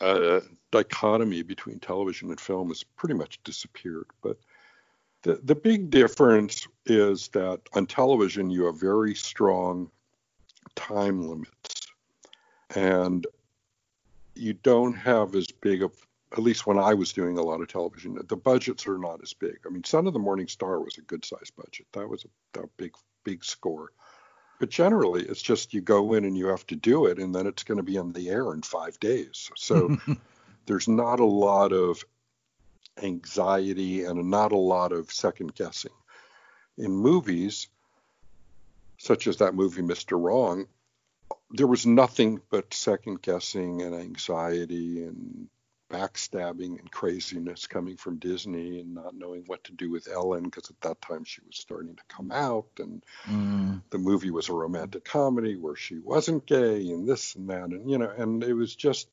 uh, 0.00 0.40
dichotomy 0.70 1.42
between 1.42 1.78
television 1.78 2.30
and 2.30 2.40
film 2.40 2.68
has 2.68 2.82
pretty 2.82 3.14
much 3.14 3.42
disappeared. 3.44 4.06
But 4.22 4.38
the, 5.24 5.40
the 5.42 5.54
big 5.54 5.90
difference 5.90 6.68
is 6.86 7.28
that 7.28 7.60
on 7.72 7.86
television, 7.86 8.50
you 8.50 8.66
have 8.66 8.78
very 8.78 9.14
strong 9.14 9.90
time 10.76 11.26
limits. 11.26 11.88
And 12.76 13.26
you 14.34 14.52
don't 14.52 14.94
have 14.94 15.34
as 15.34 15.46
big 15.46 15.82
of 15.82 15.92
at 16.32 16.42
least 16.42 16.66
when 16.66 16.78
I 16.78 16.94
was 16.94 17.12
doing 17.12 17.38
a 17.38 17.42
lot 17.42 17.60
of 17.60 17.68
television, 17.68 18.18
the 18.28 18.36
budgets 18.36 18.88
are 18.88 18.98
not 18.98 19.22
as 19.22 19.32
big. 19.32 19.58
I 19.64 19.70
mean, 19.70 19.84
Son 19.84 20.08
of 20.08 20.12
the 20.12 20.18
Morning 20.18 20.48
Star 20.48 20.80
was 20.80 20.98
a 20.98 21.02
good 21.02 21.24
sized 21.24 21.54
budget. 21.56 21.86
That 21.92 22.08
was 22.08 22.26
a, 22.54 22.62
a 22.62 22.66
big, 22.76 22.92
big 23.22 23.44
score. 23.44 23.92
But 24.58 24.68
generally, 24.68 25.22
it's 25.22 25.42
just 25.42 25.72
you 25.72 25.80
go 25.80 26.14
in 26.14 26.24
and 26.24 26.36
you 26.36 26.46
have 26.48 26.66
to 26.68 26.76
do 26.76 27.06
it, 27.06 27.18
and 27.18 27.32
then 27.32 27.46
it's 27.46 27.62
going 27.62 27.76
to 27.76 27.84
be 27.84 27.98
on 27.98 28.12
the 28.12 28.30
air 28.30 28.52
in 28.52 28.62
five 28.62 28.98
days. 28.98 29.48
So 29.54 29.96
there's 30.66 30.88
not 30.88 31.20
a 31.20 31.24
lot 31.24 31.72
of 31.72 32.04
anxiety 33.02 34.04
and 34.04 34.30
not 34.30 34.52
a 34.52 34.56
lot 34.56 34.92
of 34.92 35.12
second 35.12 35.54
guessing. 35.54 35.92
In 36.76 36.90
movies, 36.92 37.68
such 38.98 39.26
as 39.26 39.38
that 39.38 39.54
movie, 39.54 39.82
Mr. 39.82 40.20
Wrong, 40.20 40.66
there 41.50 41.66
was 41.66 41.86
nothing 41.86 42.40
but 42.50 42.74
second 42.74 43.22
guessing 43.22 43.82
and 43.82 43.94
anxiety 43.94 45.04
and 45.04 45.48
backstabbing 45.90 46.78
and 46.80 46.90
craziness 46.90 47.66
coming 47.66 47.96
from 47.96 48.16
Disney 48.16 48.80
and 48.80 48.94
not 48.94 49.14
knowing 49.14 49.44
what 49.46 49.62
to 49.64 49.72
do 49.72 49.90
with 49.90 50.08
Ellen 50.08 50.44
because 50.44 50.70
at 50.70 50.80
that 50.80 51.00
time 51.00 51.24
she 51.24 51.40
was 51.46 51.56
starting 51.56 51.94
to 51.94 52.02
come 52.08 52.32
out 52.32 52.66
and 52.78 53.04
mm. 53.26 53.80
the 53.90 53.98
movie 53.98 54.30
was 54.30 54.48
a 54.48 54.54
romantic 54.54 55.04
comedy 55.04 55.56
where 55.56 55.76
she 55.76 55.98
wasn't 55.98 56.46
gay 56.46 56.90
and 56.90 57.06
this 57.06 57.36
and 57.36 57.48
that 57.50 57.64
and 57.64 57.88
you 57.88 57.98
know 57.98 58.10
and 58.10 58.42
it 58.42 58.54
was 58.54 58.74
just 58.74 59.08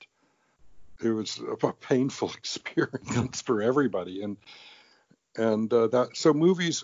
it 1.02 1.10
was 1.10 1.42
a 1.64 1.74
painful 1.74 2.32
experience 2.38 3.42
for 3.42 3.62
everybody. 3.62 4.24
And 4.24 4.38
and 5.36 5.72
uh, 5.74 5.88
that 5.88 6.18
so 6.18 6.34
movies 6.34 6.84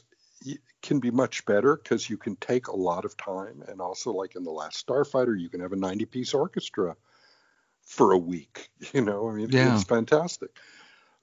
can 0.82 1.00
be 1.00 1.12
much 1.12 1.46
better 1.46 1.76
because 1.76 2.10
you 2.10 2.18
can 2.18 2.36
take 2.38 2.68
a 2.68 2.76
lot 2.76 3.04
of 3.04 3.18
time. 3.18 3.64
And 3.68 3.82
also 3.82 4.12
like 4.12 4.36
in 4.36 4.44
the 4.44 4.52
last 4.52 4.86
starfighter 4.86 5.40
you 5.40 5.50
can 5.50 5.62
have 5.62 5.74
a 5.74 5.78
90 5.78 6.06
piece 6.06 6.34
orchestra 6.34 6.96
for 7.82 8.12
a 8.12 8.18
week 8.18 8.70
you 8.94 9.02
know? 9.02 9.30
I 9.30 9.34
mean 9.34 9.50
yeah. 9.50 9.76
it's 9.76 9.84
fantastic. 9.84 10.50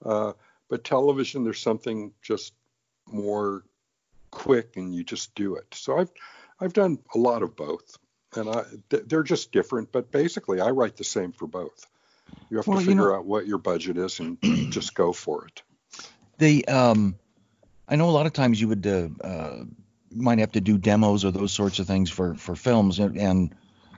Uh, 0.05 0.33
but 0.69 0.85
television 0.85 1.45
there's 1.45 1.61
something 1.61 2.13
just 2.23 2.53
more 3.07 3.63
quick 4.31 4.77
and 4.77 4.95
you 4.95 5.05
just 5.05 5.35
do 5.35 5.57
it. 5.57 5.67
So 5.73 5.99
i've 5.99 6.11
i've 6.61 6.73
done 6.73 6.99
a 7.15 7.19
lot 7.19 7.43
of 7.43 7.57
both. 7.57 7.99
And 8.37 8.49
I, 8.49 8.65
they're 8.89 9.23
just 9.23 9.53
different 9.53 9.93
but 9.93 10.11
basically 10.11 10.61
i 10.61 10.71
write 10.71 10.97
the 10.97 11.05
same 11.05 11.31
for 11.31 11.47
both 11.47 11.87
you 12.51 12.57
have 12.57 12.67
well, 12.67 12.79
to 12.79 12.85
figure 12.85 13.03
you 13.03 13.09
know, 13.09 13.15
out 13.17 13.25
what 13.25 13.47
your 13.47 13.59
budget 13.59 13.97
is 13.97 14.21
and 14.21 14.39
just 14.71 14.95
go 14.95 15.13
for 15.13 15.47
it 15.47 15.63
the 16.39 16.67
um 16.69 17.17
I 17.89 17.97
know 17.97 18.09
a 18.09 18.13
lot 18.13 18.27
of 18.27 18.33
times 18.33 18.61
you 18.61 18.69
would 18.69 18.87
uh, 18.87 19.09
uh, 19.23 19.65
might 20.11 20.39
have 20.39 20.53
to 20.53 20.61
do 20.61 20.79
demos 20.79 21.25
or 21.25 21.31
those 21.31 21.53
sorts 21.53 21.79
of 21.79 21.87
things 21.87 22.11
for 22.11 22.35
for 22.35 22.57
films, 22.57 22.99
and, 22.99 23.19
and 23.19 23.55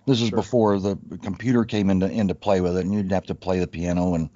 this 0.07 0.21
is 0.21 0.29
sure. 0.29 0.37
before 0.37 0.81
the 0.81 0.99
computer 1.23 1.65
came 1.65 1.91
into 1.91 2.11
into 2.11 2.35
play 2.35 2.61
with 2.61 2.77
it, 2.77 2.85
and 2.85 2.93
you'd 2.93 3.13
have 3.13 3.27
to 3.27 3.35
play 3.35 3.59
the 3.59 3.67
piano 3.67 4.15
and 4.15 4.31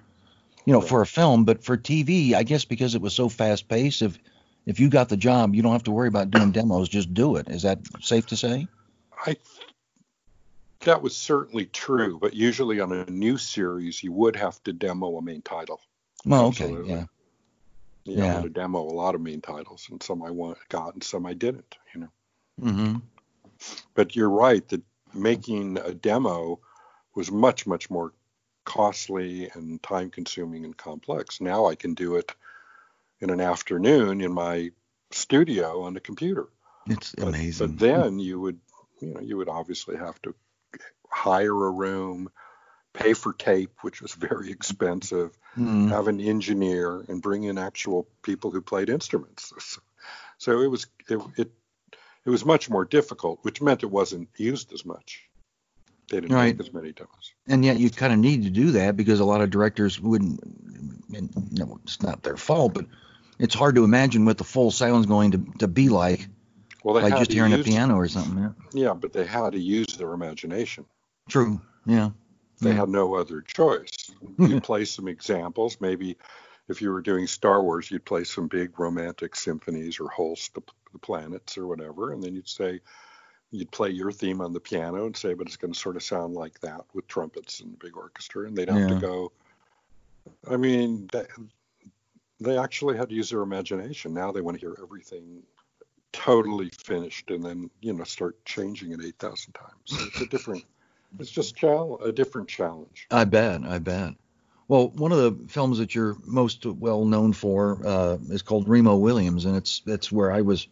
you 0.64 0.72
know 0.72 0.80
for 0.80 1.02
a 1.02 1.06
film, 1.06 1.44
but 1.44 1.64
for 1.64 1.76
TV, 1.76 2.34
I 2.34 2.42
guess 2.42 2.64
because 2.64 2.94
it 2.94 3.02
was 3.02 3.14
so 3.14 3.28
fast 3.28 3.68
paced, 3.68 4.02
if 4.02 4.18
if 4.66 4.78
you 4.78 4.88
got 4.88 5.08
the 5.08 5.16
job, 5.16 5.54
you 5.54 5.62
don't 5.62 5.72
have 5.72 5.84
to 5.84 5.90
worry 5.90 6.08
about 6.08 6.30
doing 6.30 6.52
demos, 6.52 6.88
just 6.88 7.12
do 7.12 7.36
it. 7.36 7.48
Is 7.48 7.62
that 7.62 7.80
safe 8.00 8.26
to 8.26 8.36
say? 8.36 8.68
I 9.26 9.36
that 10.80 11.02
was 11.02 11.16
certainly 11.16 11.66
true, 11.66 12.18
but 12.18 12.34
usually 12.34 12.80
on 12.80 12.92
a 12.92 13.04
new 13.10 13.36
series, 13.36 14.02
you 14.02 14.12
would 14.12 14.36
have 14.36 14.62
to 14.64 14.72
demo 14.72 15.16
a 15.16 15.22
main 15.22 15.42
title. 15.42 15.80
Well, 16.24 16.46
okay, 16.46 16.64
Absolutely. 16.64 16.90
yeah. 16.90 17.04
You 18.04 18.16
yeah. 18.16 18.32
know, 18.34 18.42
to 18.42 18.48
demo 18.48 18.80
a 18.80 18.96
lot 18.96 19.14
of 19.14 19.20
main 19.20 19.42
titles, 19.42 19.88
and 19.90 20.02
some 20.02 20.22
I 20.22 20.30
want, 20.30 20.58
got, 20.68 20.94
and 20.94 21.04
some 21.04 21.26
I 21.26 21.34
didn't. 21.34 21.76
You 21.94 22.00
know. 22.00 22.08
Mm-hmm. 22.62 22.96
But 23.94 24.16
you're 24.16 24.30
right 24.30 24.66
that 24.68 24.82
making 25.12 25.78
a 25.78 25.92
demo 25.92 26.60
was 27.14 27.30
much 27.30 27.66
much 27.66 27.90
more 27.90 28.12
costly 28.64 29.50
and 29.52 29.82
time 29.82 30.10
consuming 30.10 30.64
and 30.64 30.76
complex. 30.76 31.40
Now 31.40 31.66
I 31.66 31.74
can 31.74 31.94
do 31.94 32.16
it 32.16 32.32
in 33.20 33.30
an 33.30 33.40
afternoon 33.40 34.20
in 34.20 34.32
my 34.32 34.70
studio 35.10 35.82
on 35.82 35.94
the 35.94 36.00
computer. 36.00 36.48
It's 36.86 37.14
but, 37.14 37.28
amazing. 37.28 37.68
But 37.68 37.78
then 37.78 38.18
you 38.18 38.40
would, 38.40 38.60
you 39.00 39.14
know, 39.14 39.20
you 39.20 39.36
would 39.36 39.48
obviously 39.48 39.96
have 39.96 40.20
to 40.22 40.34
hire 41.10 41.66
a 41.66 41.70
room, 41.70 42.30
pay 42.92 43.12
for 43.14 43.32
tape, 43.32 43.72
which 43.82 44.00
was 44.00 44.14
very 44.14 44.50
expensive, 44.50 45.36
mm. 45.56 45.88
have 45.88 46.08
an 46.08 46.20
engineer, 46.20 47.04
and 47.08 47.22
bring 47.22 47.44
in 47.44 47.58
actual 47.58 48.08
people 48.22 48.50
who 48.50 48.60
played 48.60 48.88
instruments. 48.88 49.52
So 50.38 50.60
it 50.60 50.68
was 50.68 50.86
it, 51.08 51.20
it 51.36 51.52
it 52.24 52.30
was 52.30 52.44
much 52.44 52.68
more 52.68 52.84
difficult, 52.84 53.40
which 53.42 53.62
meant 53.62 53.82
it 53.82 53.90
wasn't 53.90 54.28
used 54.36 54.72
as 54.72 54.84
much. 54.84 55.28
They 56.10 56.20
didn't 56.20 56.34
right. 56.34 56.56
make 56.56 56.66
as 56.66 56.72
many 56.72 56.92
demos. 56.92 57.32
And 57.46 57.64
yet 57.64 57.78
you 57.78 57.88
kind 57.88 58.12
of 58.12 58.18
need 58.18 58.42
to 58.42 58.50
do 58.50 58.72
that 58.72 58.96
because 58.96 59.20
a 59.20 59.24
lot 59.24 59.40
of 59.40 59.50
directors 59.50 60.00
wouldn't. 60.00 60.42
And, 61.14 61.52
no, 61.52 61.78
it's 61.84 62.02
not 62.02 62.22
their 62.22 62.36
fault, 62.36 62.74
but 62.74 62.86
it's 63.38 63.54
hard 63.54 63.76
to 63.76 63.84
imagine 63.84 64.24
what 64.24 64.38
the 64.38 64.44
full 64.44 64.70
sound's 64.70 65.06
going 65.06 65.32
to, 65.32 65.44
to 65.58 65.68
be 65.68 65.88
like. 65.88 66.26
Well, 66.82 67.00
like 67.00 67.16
just 67.16 67.32
hearing 67.32 67.52
use, 67.52 67.60
a 67.60 67.64
piano 67.64 67.96
or 67.96 68.08
something. 68.08 68.38
Yeah. 68.38 68.86
yeah, 68.86 68.94
but 68.94 69.12
they 69.12 69.24
had 69.24 69.52
to 69.52 69.60
use 69.60 69.96
their 69.96 70.12
imagination. 70.12 70.86
True. 71.30 71.60
Yeah. 71.86 72.10
They 72.60 72.74
had 72.74 72.88
no 72.88 73.14
other 73.14 73.40
choice. 73.40 74.10
you 74.38 74.60
play 74.60 74.84
some 74.84 75.08
examples. 75.08 75.78
Maybe 75.80 76.18
if 76.68 76.82
you 76.82 76.90
were 76.90 77.00
doing 77.00 77.26
Star 77.26 77.62
Wars, 77.62 77.90
you'd 77.90 78.04
play 78.04 78.24
some 78.24 78.48
big 78.48 78.78
romantic 78.78 79.34
symphonies 79.34 79.98
or 79.98 80.08
Holst 80.08 80.54
the, 80.54 80.62
the 80.92 80.98
planets 80.98 81.56
or 81.56 81.66
whatever, 81.66 82.12
and 82.12 82.22
then 82.22 82.34
you'd 82.34 82.48
say 82.48 82.80
you'd 83.50 83.70
play 83.70 83.90
your 83.90 84.12
theme 84.12 84.40
on 84.40 84.52
the 84.52 84.60
piano 84.60 85.06
and 85.06 85.16
say, 85.16 85.34
but 85.34 85.46
it's 85.46 85.56
going 85.56 85.72
to 85.72 85.78
sort 85.78 85.96
of 85.96 86.02
sound 86.02 86.34
like 86.34 86.60
that 86.60 86.82
with 86.92 87.08
trumpets 87.08 87.60
and 87.60 87.78
big 87.78 87.96
orchestra, 87.96 88.46
and 88.46 88.56
they'd 88.56 88.68
have 88.68 88.78
yeah. 88.78 88.88
to 88.88 89.00
go. 89.00 89.32
I 90.48 90.56
mean, 90.56 91.08
they, 91.12 91.24
they 92.40 92.58
actually 92.58 92.96
had 92.96 93.08
to 93.08 93.14
use 93.14 93.30
their 93.30 93.42
imagination. 93.42 94.12
Now 94.14 94.32
they 94.32 94.42
want 94.42 94.60
to 94.60 94.60
hear 94.60 94.76
everything 94.82 95.42
totally 96.12 96.70
finished 96.70 97.30
and 97.30 97.44
then 97.44 97.70
you 97.80 97.92
know 97.92 98.02
start 98.02 98.44
changing 98.44 98.90
it 98.90 99.00
8000 99.00 99.52
times 99.52 99.70
so 99.84 100.04
it's 100.06 100.20
a 100.20 100.26
different 100.26 100.64
it's 101.18 101.30
just 101.30 101.62
a 101.62 102.12
different 102.12 102.48
challenge. 102.48 103.06
I 103.10 103.24
bet. 103.24 103.62
I 103.64 103.78
bet. 103.78 104.14
Well, 104.68 104.88
one 104.90 105.10
of 105.10 105.18
the 105.18 105.48
films 105.48 105.78
that 105.78 105.94
you're 105.94 106.16
most 106.24 106.64
well 106.64 107.04
known 107.04 107.32
for 107.32 107.80
uh, 107.84 108.18
is 108.28 108.42
called 108.42 108.68
Remo 108.68 108.96
Williams, 108.96 109.44
and 109.44 109.56
it's 109.56 109.82
it's 109.84 110.12
where 110.12 110.30
I 110.30 110.42
was, 110.42 110.68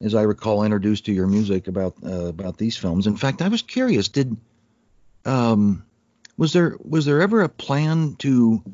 as 0.00 0.16
I 0.16 0.22
recall, 0.22 0.64
introduced 0.64 1.06
to 1.06 1.12
your 1.12 1.28
music 1.28 1.68
about 1.68 1.94
uh, 2.04 2.26
about 2.26 2.58
these 2.58 2.76
films. 2.76 3.06
In 3.06 3.16
fact, 3.16 3.40
I 3.40 3.48
was 3.48 3.62
curious. 3.62 4.08
Did 4.08 4.36
um, 5.24 5.84
was 6.36 6.52
there 6.52 6.76
was 6.82 7.04
there 7.04 7.22
ever 7.22 7.42
a 7.42 7.48
plan 7.48 8.16
to 8.16 8.64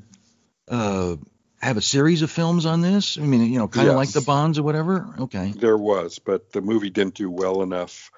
uh, 0.69 1.17
have 1.61 1.77
a 1.77 1.83
series 1.83 2.23
of 2.23 2.31
films 2.31 2.65
on 2.65 2.81
this? 2.81 3.19
I 3.19 3.23
mean, 3.23 3.53
you 3.53 3.59
know, 3.59 3.69
kind 3.69 3.89
of 3.89 3.93
yes. 3.93 3.97
like 3.97 4.13
the 4.13 4.27
Bonds 4.27 4.59
or 4.59 4.63
whatever. 4.63 5.15
Okay. 5.19 5.53
There 5.55 5.77
was, 5.77 6.19
but 6.19 6.51
the 6.53 6.63
movie 6.63 6.91
didn't 6.91 7.15
do 7.15 7.31
well 7.31 7.63
enough 7.63 8.11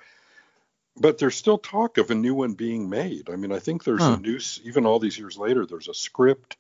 but 0.99 1.19
there's 1.19 1.37
still 1.37 1.59
talk 1.59 1.99
of 1.99 2.11
a 2.11 2.15
new 2.15 2.35
one 2.35 2.55
being 2.55 2.89
made. 2.89 3.29
I 3.31 3.37
mean, 3.37 3.53
I 3.53 3.59
think 3.59 3.85
there's 3.85 4.01
huh. 4.01 4.17
a 4.19 4.21
new, 4.21 4.39
even 4.65 4.87
all 4.87 4.99
these 4.99 5.19
years 5.19 5.37
later, 5.37 5.67
there's 5.67 5.89
a 5.89 5.95
script, 5.95 6.57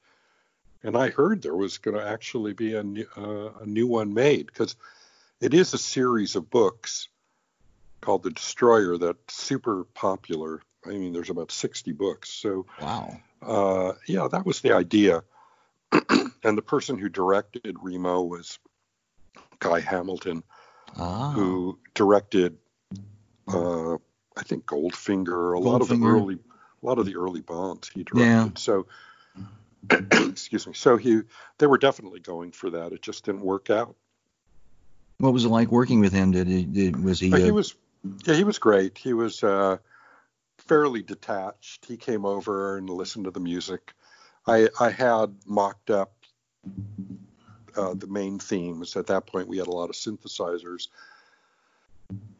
and 0.82 0.96
I 0.96 1.08
heard 1.08 1.42
there 1.42 1.56
was 1.56 1.78
going 1.78 1.96
to 1.96 2.06
actually 2.06 2.52
be 2.52 2.74
a 2.74 2.82
new, 2.82 3.06
uh, 3.16 3.62
a 3.62 3.66
new 3.66 3.86
one 3.86 4.14
made 4.14 4.46
because 4.46 4.76
it 5.40 5.54
is 5.54 5.72
a 5.72 5.78
series 5.78 6.36
of 6.36 6.50
books 6.50 7.08
called 8.00 8.22
The 8.22 8.30
Destroyer 8.30 8.98
that's 8.98 9.34
super 9.34 9.84
popular. 9.84 10.62
I 10.84 10.90
mean, 10.90 11.12
there's 11.12 11.30
about 11.30 11.50
60 11.50 11.92
books. 11.92 12.30
So, 12.30 12.66
wow. 12.80 13.20
Uh, 13.42 13.92
yeah, 14.06 14.28
that 14.30 14.46
was 14.46 14.60
the 14.60 14.72
idea. 14.72 15.24
and 16.42 16.58
the 16.58 16.62
person 16.62 16.98
who 16.98 17.08
directed 17.08 17.76
Remo 17.80 18.22
was 18.22 18.58
Guy 19.58 19.80
Hamilton, 19.80 20.42
ah. 20.96 21.32
who 21.32 21.78
directed 21.94 22.58
uh, 23.48 23.96
I 24.36 24.42
think 24.42 24.66
Goldfinger, 24.66 25.56
a 25.56 25.60
Goldfinger. 25.60 25.64
lot 25.64 25.80
of 25.80 25.88
the 25.88 26.00
early, 26.04 26.38
a 26.82 26.86
lot 26.86 26.98
of 26.98 27.06
the 27.06 27.16
early 27.16 27.40
Bonds 27.40 27.88
he 27.88 28.04
directed. 28.04 28.26
Yeah. 28.26 28.48
So, 28.56 28.86
excuse 29.90 30.66
me. 30.66 30.74
So 30.74 30.96
he, 30.96 31.22
they 31.58 31.66
were 31.66 31.78
definitely 31.78 32.20
going 32.20 32.52
for 32.52 32.70
that. 32.70 32.92
It 32.92 33.02
just 33.02 33.24
didn't 33.24 33.42
work 33.42 33.70
out. 33.70 33.96
What 35.18 35.32
was 35.32 35.46
it 35.46 35.48
like 35.48 35.70
working 35.70 36.00
with 36.00 36.12
him? 36.12 36.32
Did 36.32 36.48
he, 36.48 36.64
did, 36.64 37.02
was 37.02 37.18
he? 37.18 37.32
Uh, 37.32 37.38
he 37.38 37.50
was, 37.50 37.74
yeah, 38.26 38.34
he 38.34 38.44
was 38.44 38.58
great. 38.58 38.98
He 38.98 39.14
was 39.14 39.42
uh, 39.42 39.78
fairly 40.58 41.02
detached. 41.02 41.86
He 41.86 41.96
came 41.96 42.26
over 42.26 42.76
and 42.76 42.90
listened 42.90 43.24
to 43.24 43.30
the 43.30 43.40
music. 43.40 43.94
I, 44.46 44.68
I 44.78 44.90
had 44.90 45.34
mocked 45.46 45.90
up 45.90 46.12
uh, 47.74 47.94
the 47.94 48.06
main 48.06 48.38
themes. 48.38 48.96
At 48.96 49.06
that 49.06 49.26
point, 49.26 49.48
we 49.48 49.58
had 49.58 49.66
a 49.68 49.72
lot 49.72 49.88
of 49.88 49.96
synthesizers 49.96 50.88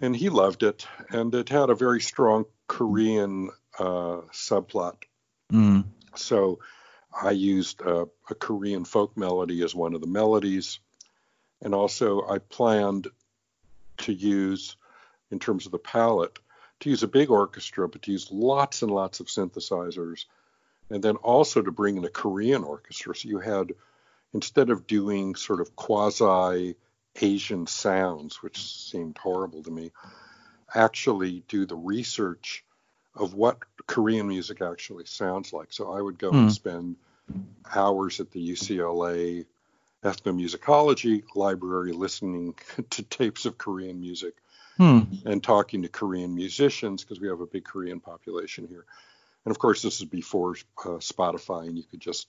and 0.00 0.14
he 0.14 0.28
loved 0.28 0.62
it. 0.62 0.86
And 1.10 1.34
it 1.34 1.48
had 1.48 1.70
a 1.70 1.74
very 1.74 2.00
strong 2.00 2.46
Korean 2.68 3.50
uh, 3.78 4.22
subplot. 4.32 4.96
Mm. 5.52 5.84
So 6.14 6.60
I 7.12 7.30
used 7.30 7.80
a, 7.80 8.08
a 8.30 8.34
Korean 8.34 8.84
folk 8.84 9.16
melody 9.16 9.62
as 9.62 9.74
one 9.74 9.94
of 9.94 10.00
the 10.00 10.06
melodies. 10.06 10.80
And 11.62 11.74
also, 11.74 12.26
I 12.28 12.38
planned 12.38 13.08
to 13.98 14.12
use, 14.12 14.76
in 15.30 15.38
terms 15.38 15.66
of 15.66 15.72
the 15.72 15.78
palette, 15.78 16.38
to 16.80 16.90
use 16.90 17.02
a 17.02 17.08
big 17.08 17.30
orchestra, 17.30 17.88
but 17.88 18.02
to 18.02 18.12
use 18.12 18.30
lots 18.30 18.82
and 18.82 18.90
lots 18.90 19.20
of 19.20 19.28
synthesizers 19.28 20.26
and 20.90 21.02
then 21.02 21.16
also 21.16 21.62
to 21.62 21.70
bring 21.72 21.96
in 21.96 22.04
a 22.04 22.10
Korean 22.10 22.64
orchestra. 22.64 23.14
So 23.14 23.28
you 23.28 23.38
had, 23.38 23.72
instead 24.32 24.70
of 24.70 24.86
doing 24.86 25.34
sort 25.34 25.60
of 25.60 25.74
quasi 25.74 26.76
Asian 27.20 27.66
sounds, 27.66 28.42
which 28.42 28.62
seemed 28.62 29.18
horrible 29.18 29.62
to 29.62 29.70
me, 29.70 29.92
actually 30.74 31.42
do 31.48 31.66
the 31.66 31.76
research 31.76 32.64
of 33.14 33.34
what 33.34 33.58
Korean 33.86 34.28
music 34.28 34.60
actually 34.60 35.06
sounds 35.06 35.52
like. 35.52 35.72
So 35.72 35.92
I 35.92 36.00
would 36.00 36.18
go 36.18 36.30
mm. 36.30 36.38
and 36.38 36.52
spend 36.52 36.96
hours 37.74 38.20
at 38.20 38.30
the 38.30 38.50
UCLA 38.50 39.46
ethnomusicology 40.04 41.24
library 41.34 41.92
listening 41.92 42.54
to 42.90 43.02
tapes 43.02 43.46
of 43.46 43.58
Korean 43.58 44.00
music 44.00 44.34
hmm. 44.76 45.00
and 45.24 45.42
talking 45.42 45.82
to 45.82 45.88
Korean 45.88 46.34
musicians 46.34 47.02
because 47.02 47.20
we 47.20 47.28
have 47.28 47.40
a 47.40 47.46
big 47.46 47.64
Korean 47.64 48.00
population 48.00 48.66
here. 48.68 48.84
And 49.44 49.50
of 49.50 49.58
course, 49.58 49.82
this 49.82 50.00
is 50.00 50.06
before 50.06 50.56
uh, 50.78 50.98
Spotify, 50.98 51.66
and 51.66 51.76
you 51.76 51.84
could 51.84 52.00
just 52.00 52.28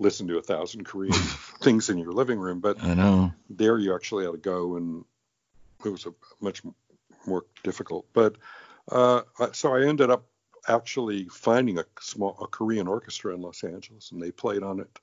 listen 0.00 0.26
to 0.26 0.38
a 0.38 0.42
thousand 0.42 0.84
Korean 0.84 1.12
things 1.60 1.88
in 1.90 1.98
your 1.98 2.12
living 2.12 2.40
room. 2.40 2.58
But 2.58 2.82
I 2.82 2.94
know 2.94 3.32
there 3.48 3.78
you 3.78 3.94
actually 3.94 4.24
had 4.24 4.32
to 4.32 4.38
go, 4.38 4.76
and 4.76 5.04
it 5.84 5.90
was 5.90 6.06
a 6.06 6.14
much 6.40 6.62
more 7.26 7.44
difficult. 7.62 8.06
But 8.12 8.36
uh, 8.90 9.22
so 9.52 9.74
I 9.74 9.86
ended 9.86 10.10
up 10.10 10.24
actually 10.68 11.26
finding 11.26 11.78
a 11.78 11.84
small 12.00 12.36
a 12.40 12.46
Korean 12.46 12.88
orchestra 12.88 13.34
in 13.34 13.42
Los 13.42 13.62
Angeles, 13.62 14.10
and 14.10 14.20
they 14.20 14.30
played 14.30 14.62
on 14.62 14.80
it, 14.80 14.98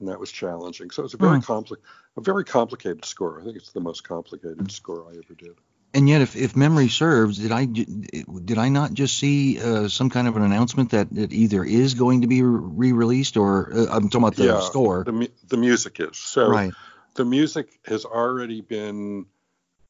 and 0.00 0.08
that 0.08 0.20
was 0.20 0.30
challenging. 0.30 0.90
So 0.90 1.04
it's 1.04 1.14
a 1.14 1.18
very 1.18 1.38
mm. 1.38 1.44
compli- 1.44 1.82
a 2.16 2.20
very 2.20 2.44
complicated 2.44 3.04
score. 3.04 3.40
I 3.40 3.44
think 3.44 3.56
it's 3.56 3.72
the 3.72 3.80
most 3.80 4.06
complicated 4.06 4.70
score 4.70 5.06
I 5.08 5.16
ever 5.16 5.34
did. 5.38 5.56
And 5.96 6.10
yet, 6.10 6.20
if, 6.20 6.36
if 6.36 6.54
memory 6.54 6.88
serves, 6.88 7.38
did 7.38 7.52
I 7.52 7.64
did 7.64 8.58
I 8.58 8.68
not 8.68 8.92
just 8.92 9.18
see 9.18 9.58
uh, 9.58 9.88
some 9.88 10.10
kind 10.10 10.28
of 10.28 10.36
an 10.36 10.42
announcement 10.42 10.90
that 10.90 11.08
it 11.10 11.32
either 11.32 11.64
is 11.64 11.94
going 11.94 12.20
to 12.20 12.26
be 12.26 12.42
re-released 12.42 13.38
or 13.38 13.72
uh, 13.72 13.86
I'm 13.90 14.10
talking 14.10 14.20
about 14.20 14.36
the 14.36 14.44
yeah, 14.44 14.60
score? 14.60 15.04
The 15.04 15.30
the 15.48 15.56
music 15.56 15.98
is 15.98 16.18
so. 16.18 16.50
Right. 16.50 16.74
The 17.14 17.24
music 17.24 17.78
has 17.86 18.04
already 18.04 18.60
been 18.60 19.24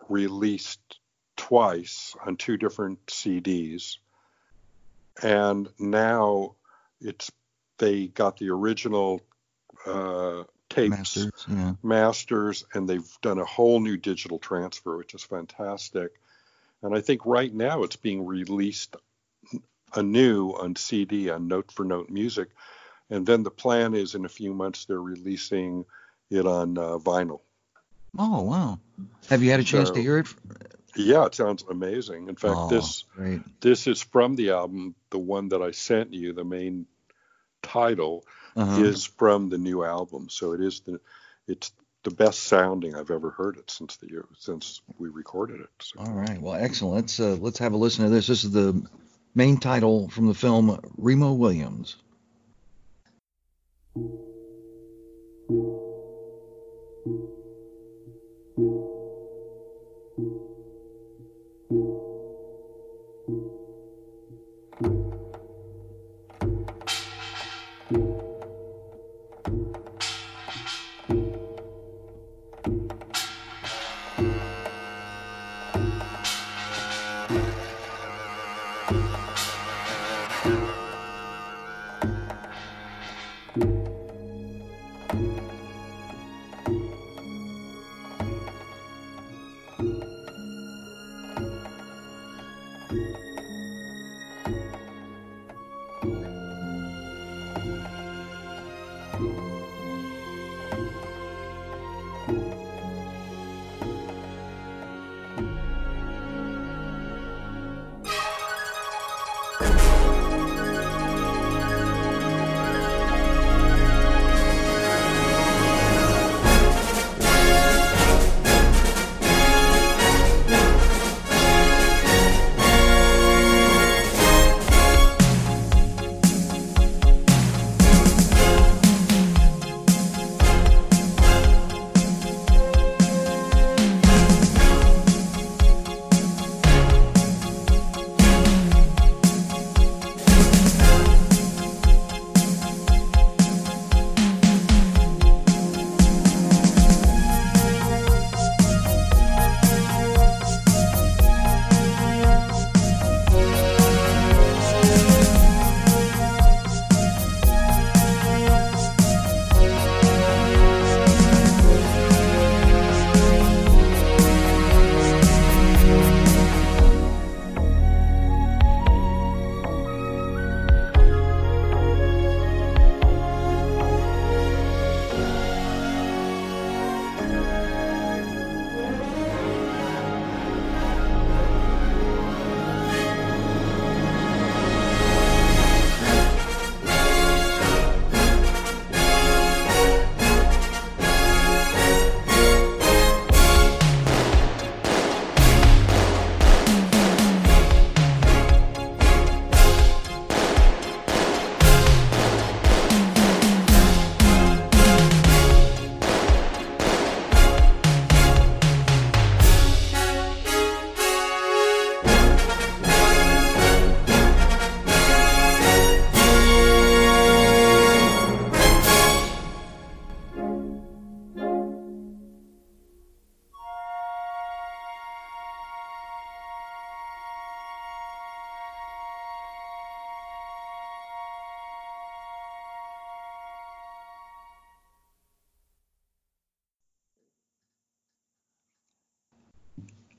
released 0.08 1.00
twice 1.36 2.14
on 2.24 2.36
two 2.36 2.56
different 2.56 3.04
CDs, 3.06 3.96
and 5.20 5.68
now 5.76 6.54
it's 7.00 7.32
they 7.78 8.06
got 8.06 8.36
the 8.36 8.50
original 8.50 9.22
uh, 9.84 10.44
tapes, 10.76 11.16
masters, 11.16 11.46
yeah. 11.48 11.72
masters, 11.82 12.64
and 12.74 12.88
they've 12.88 13.18
done 13.22 13.38
a 13.38 13.44
whole 13.44 13.80
new 13.80 13.96
digital 13.96 14.38
transfer, 14.38 14.96
which 14.96 15.14
is 15.14 15.22
fantastic. 15.22 16.12
And 16.82 16.94
I 16.94 17.00
think 17.00 17.24
right 17.24 17.52
now 17.52 17.82
it's 17.82 17.96
being 17.96 18.26
released 18.26 18.96
anew 19.94 20.50
on 20.50 20.76
CD 20.76 21.30
on 21.30 21.48
Note 21.48 21.72
for 21.72 21.84
Note 21.84 22.10
Music, 22.10 22.48
and 23.10 23.26
then 23.26 23.42
the 23.42 23.50
plan 23.50 23.94
is 23.94 24.14
in 24.14 24.24
a 24.24 24.28
few 24.28 24.52
months 24.52 24.84
they're 24.84 25.00
releasing 25.00 25.84
it 26.30 26.46
on 26.46 26.76
uh, 26.76 26.98
vinyl. 26.98 27.40
Oh 28.18 28.42
wow! 28.42 28.78
Have 29.28 29.42
you 29.42 29.50
had 29.50 29.60
a 29.60 29.64
chance 29.64 29.88
so, 29.88 29.94
to 29.94 30.02
hear 30.02 30.18
it? 30.18 30.26
Yeah, 30.96 31.26
it 31.26 31.34
sounds 31.34 31.64
amazing. 31.68 32.28
In 32.28 32.36
fact, 32.36 32.54
oh, 32.56 32.68
this 32.68 33.04
great. 33.14 33.40
this 33.60 33.86
is 33.86 34.02
from 34.02 34.34
the 34.34 34.50
album, 34.50 34.94
the 35.10 35.18
one 35.18 35.48
that 35.48 35.62
I 35.62 35.72
sent 35.72 36.14
you, 36.14 36.32
the 36.32 36.44
main 36.44 36.86
title 37.62 38.24
uh-huh. 38.56 38.82
is 38.82 39.04
from 39.04 39.48
the 39.48 39.58
new 39.58 39.84
album. 39.84 40.28
So 40.30 40.52
it 40.52 40.60
is 40.60 40.80
the 40.80 41.00
it's 41.46 41.72
the 42.02 42.10
best 42.10 42.44
sounding 42.44 42.94
I've 42.94 43.10
ever 43.10 43.30
heard 43.30 43.56
it 43.56 43.70
since 43.70 43.96
the 43.96 44.22
since 44.38 44.80
we 44.98 45.08
recorded 45.08 45.60
it. 45.60 45.70
So. 45.80 46.00
All 46.00 46.12
right, 46.12 46.40
well, 46.40 46.54
excellent. 46.54 46.94
Let's 46.94 47.20
uh, 47.20 47.36
let's 47.40 47.58
have 47.58 47.72
a 47.72 47.76
listen 47.76 48.04
to 48.04 48.10
this. 48.10 48.26
This 48.28 48.44
is 48.44 48.50
the 48.52 48.86
main 49.34 49.58
title 49.58 50.08
from 50.08 50.26
the 50.26 50.34
film 50.34 50.78
Remo 50.96 51.32
Williams. 51.32 51.96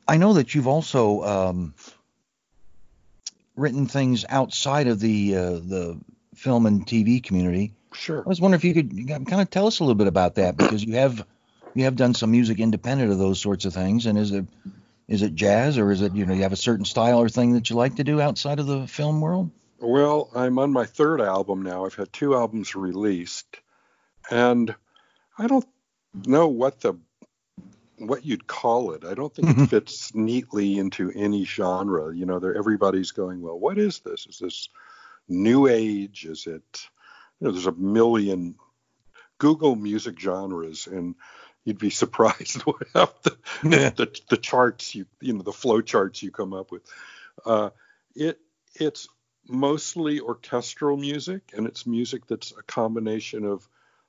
I 0.08 0.18
know 0.18 0.34
that 0.34 0.56
you've 0.56 0.68
also 0.68 1.24
um, 1.24 1.74
written 3.56 3.88
things 3.88 4.26
outside 4.30 4.88
of 4.88 5.00
the 5.00 5.36
uh, 5.36 5.52
the 5.52 6.00
film 6.36 6.66
and 6.66 6.86
TV 6.86 7.22
community. 7.22 7.74
Sure. 7.94 8.24
I 8.26 8.30
was 8.30 8.40
wondering 8.40 8.60
if 8.60 8.64
you 8.64 8.74
could 8.74 9.28
kind 9.28 9.42
of 9.42 9.50
tell 9.50 9.68
us 9.68 9.80
a 9.80 9.84
little 9.84 9.96
bit 9.96 10.08
about 10.08 10.36
that 10.36 10.56
because 10.56 10.84
you 10.84 10.96
have 10.96 11.26
you 11.74 11.84
have 11.84 11.96
done 11.96 12.14
some 12.14 12.32
music 12.32 12.60
independent 12.60 13.12
of 13.12 13.18
those 13.18 13.40
sorts 13.40 13.66
of 13.66 13.74
things. 13.74 14.06
And 14.06 14.18
is 14.18 14.32
it 14.32 14.46
is 15.08 15.22
it 15.22 15.36
jazz 15.36 15.78
or 15.78 15.92
is 15.92 16.02
it 16.02 16.16
you 16.16 16.26
know 16.26 16.34
you 16.34 16.44
have 16.44 16.54
a 16.54 16.58
certain 16.58 16.86
style 16.86 17.20
or 17.20 17.30
thing 17.30 17.54
that 17.54 17.70
you 17.70 17.76
like 17.76 17.96
to 17.96 18.04
do 18.04 18.22
outside 18.22 18.60
of 18.60 18.68
the 18.68 18.88
film 18.88 19.22
world? 19.22 19.52
Well, 19.80 20.30
I'm 20.36 20.58
on 20.58 20.72
my 20.72 20.86
third 20.86 21.22
album 21.22 21.62
now. 21.62 21.86
I've 21.86 21.94
had 21.94 22.12
two 22.12 22.36
albums 22.36 22.76
released, 22.76 23.60
and 24.32 24.74
I 25.38 25.48
don't 25.48 25.66
know 26.26 26.48
what 26.48 26.80
the 26.80 26.96
what 27.98 28.26
you'd 28.26 28.48
call 28.48 28.92
it. 28.92 29.04
I 29.04 29.14
don't 29.14 29.34
think 29.34 29.48
mm-hmm. 29.48 29.64
it 29.64 29.70
fits 29.70 30.14
neatly 30.14 30.78
into 30.78 31.12
any 31.12 31.46
genre. 31.46 32.16
You 32.16 32.26
know, 32.26 32.38
everybody's 32.38 33.12
going, 33.12 33.42
well, 33.42 33.60
what 33.60 33.78
is 33.78 34.00
this? 34.00 34.28
Is 34.28 34.40
this 34.40 34.70
new 35.28 35.68
age? 35.68 36.26
Is 36.26 36.48
it? 36.48 36.88
You 37.40 37.48
know, 37.48 37.52
there's 37.52 37.68
a 37.68 37.72
million 37.72 38.56
Google 39.38 39.76
music 39.76 40.20
genres, 40.20 40.88
and 40.88 41.16
you'd 41.64 41.80
be 41.80 41.90
surprised 42.04 42.62
what 42.62 42.94
the, 42.94 43.38
yeah. 43.64 43.90
the, 43.90 44.20
the 44.30 44.38
charts 44.38 44.96
you 44.96 45.06
you 45.22 45.34
know 45.34 45.44
the 45.44 45.52
flow 45.52 45.82
charts 45.82 46.24
you 46.24 46.32
come 46.32 46.54
up 46.54 46.72
with. 46.72 46.84
Uh, 47.46 47.70
it 48.16 48.40
it's 48.76 49.08
mostly 49.48 50.20
orchestral 50.20 50.98
music, 50.98 51.52
and 51.56 51.68
it's 51.68 51.88
music 51.88 52.28
that's 52.28 52.52
a 52.58 52.64
combination 52.64 53.46
of 53.46 53.68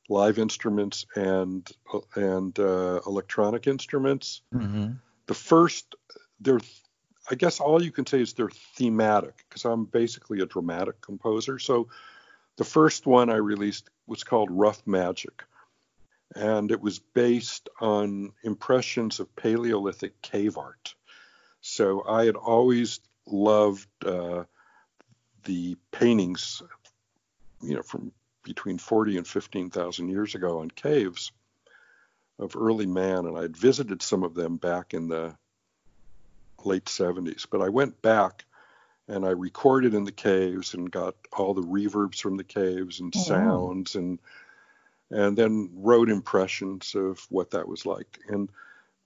live 0.09 0.38
instruments 0.38 1.06
and 1.14 1.70
and 2.14 2.59
uh, 2.59 3.00
electronic 3.06 3.66
instruments. 3.66 4.42
Mm-hmm. 4.54 4.92
The 5.26 5.34
first, 5.34 5.94
they're, 6.40 6.61
I 7.30 7.34
guess 7.34 7.61
all 7.61 7.82
you 7.82 7.92
can 7.92 8.06
say 8.06 8.22
is 8.22 8.32
they're 8.32 8.50
thematic 8.76 9.44
because 9.48 9.64
I'm 9.64 9.84
basically 9.84 10.40
a 10.40 10.46
dramatic 10.46 11.00
composer. 11.02 11.59
So 11.59 11.88
the 12.56 12.64
first 12.64 13.06
one 13.06 13.30
I 13.30 13.36
released 13.36 13.90
was 14.06 14.24
called 14.24 14.50
Rough 14.50 14.86
Magic, 14.86 15.44
and 16.34 16.70
it 16.70 16.80
was 16.80 16.98
based 16.98 17.68
on 17.80 18.32
impressions 18.42 19.20
of 19.20 19.34
Paleolithic 19.36 20.20
cave 20.22 20.56
art. 20.56 20.94
So 21.61 22.04
I 22.09 22.24
had 22.24 22.36
always 22.36 23.00
loved 23.26 23.88
uh, 24.04 24.44
the 25.44 25.76
paintings, 25.92 26.62
you 27.61 27.74
know, 27.74 27.82
from 27.82 28.12
between 28.49 28.78
40 28.78 29.18
and 29.18 29.26
15,000 29.26 30.09
years 30.09 30.34
ago 30.34 30.61
on 30.61 30.70
caves 30.70 31.30
of 32.38 32.57
early 32.57 32.86
man, 32.86 33.26
and 33.26 33.36
I'd 33.36 33.57
visited 33.57 34.03
some 34.03 34.22
of 34.22 34.34
them 34.34 34.57
back 34.57 34.94
in 34.94 35.09
the 35.09 35.36
late 36.64 36.86
70s. 36.86 37.46
But 37.51 37.62
I 37.62 37.68
went 37.68 38.01
back 38.03 38.44
and 39.07 39.24
I 39.24 39.30
recorded 39.30 39.94
in 39.94 40.05
the 40.05 40.12
caves 40.12 40.74
and 40.74 40.90
got 40.90 41.14
all 41.32 41.55
the 41.55 41.62
reverbs 41.62 42.20
from 42.20 42.36
the 42.36 42.44
caves 42.44 43.01
and 43.01 43.12
oh, 43.16 43.20
sounds 43.20 43.94
and 43.94 44.18
and 45.11 45.38
then 45.38 45.70
wrote 45.74 46.11
impressions 46.11 46.94
of 46.94 47.18
what 47.30 47.53
that 47.53 47.66
was 47.66 47.86
like. 47.86 48.18
And 48.28 48.51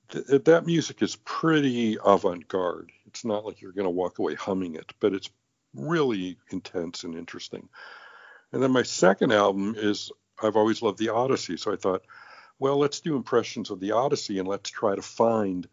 th- 0.08 0.44
that 0.44 0.66
music 0.66 1.00
is 1.00 1.14
pretty 1.24 1.96
avant-garde. 2.04 2.90
It's 3.06 3.24
not 3.24 3.44
like 3.44 3.60
you're 3.60 3.70
going 3.70 3.84
to 3.84 3.90
walk 3.90 4.18
away 4.18 4.34
humming 4.34 4.74
it, 4.74 4.92
but 4.98 5.14
it's 5.14 5.30
really 5.74 6.38
intense 6.50 7.04
and 7.04 7.14
interesting. 7.14 7.68
And 8.52 8.62
then 8.62 8.70
my 8.70 8.82
second 8.82 9.32
album 9.32 9.74
is 9.76 10.10
I've 10.42 10.56
always 10.56 10.82
loved 10.82 10.98
the 10.98 11.10
Odyssey, 11.10 11.56
so 11.56 11.72
I 11.72 11.76
thought, 11.76 12.02
well, 12.58 12.78
let's 12.78 13.00
do 13.00 13.16
impressions 13.16 13.70
of 13.70 13.80
the 13.80 13.92
Odyssey 13.92 14.38
and 14.38 14.48
let's 14.48 14.70
try 14.70 14.94
to 14.94 15.02
find 15.02 15.66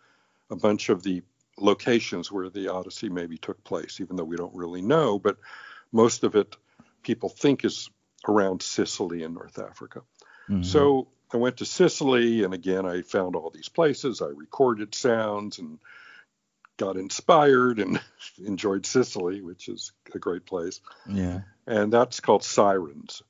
a 0.49 0.55
bunch 0.55 0.89
of 0.89 1.03
the 1.03 1.21
locations 1.57 2.31
where 2.31 2.49
the 2.49 2.69
Odyssey 2.71 3.09
maybe 3.09 3.37
took 3.37 3.63
place, 3.63 3.99
even 3.99 4.15
though 4.15 4.23
we 4.23 4.37
don't 4.37 4.55
really 4.55 4.81
know, 4.81 5.19
but 5.19 5.37
most 5.91 6.23
of 6.23 6.35
it 6.35 6.55
people 7.03 7.29
think 7.29 7.65
is 7.65 7.89
around 8.27 8.61
Sicily 8.61 9.23
in 9.23 9.33
North 9.33 9.59
Africa. 9.59 10.01
Mm-hmm. 10.49 10.63
So 10.63 11.07
I 11.33 11.37
went 11.37 11.57
to 11.57 11.65
Sicily, 11.65 12.43
and 12.43 12.53
again, 12.53 12.85
I 12.85 13.01
found 13.01 13.35
all 13.35 13.49
these 13.49 13.69
places. 13.69 14.21
I 14.21 14.27
recorded 14.27 14.95
sounds 14.95 15.59
and 15.59 15.79
got 16.79 16.97
inspired 16.97 17.77
and 17.77 18.01
enjoyed 18.43 18.85
Sicily, 18.85 19.41
which 19.41 19.67
is 19.69 19.91
a 20.15 20.17
great 20.17 20.45
place. 20.45 20.81
Yeah. 21.07 21.41
And 21.67 21.93
that's 21.93 22.19
called 22.19 22.43
Sirens. 22.43 23.21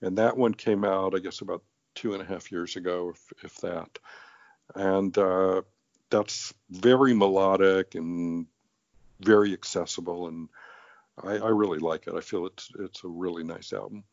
And 0.00 0.18
that 0.18 0.36
one 0.36 0.54
came 0.54 0.84
out, 0.84 1.14
I 1.16 1.18
guess, 1.18 1.40
about 1.40 1.62
two 1.94 2.12
and 2.12 2.22
a 2.22 2.26
half 2.26 2.52
years 2.52 2.76
ago, 2.76 3.14
if, 3.14 3.44
if 3.44 3.54
that. 3.62 3.98
And 4.74 5.16
uh, 5.18 5.62
that's 6.10 6.54
very 6.70 7.14
melodic 7.14 7.94
and 7.94 8.46
very 9.20 9.52
accessible, 9.52 10.28
and 10.28 10.48
I, 11.22 11.38
I, 11.38 11.48
really 11.48 11.78
like 11.78 12.06
it. 12.06 12.14
I 12.14 12.20
feel 12.20 12.46
it's 12.46 12.70
it's 12.78 13.04
a 13.04 13.08
really 13.08 13.44
nice 13.44 13.72
album. 13.72 14.04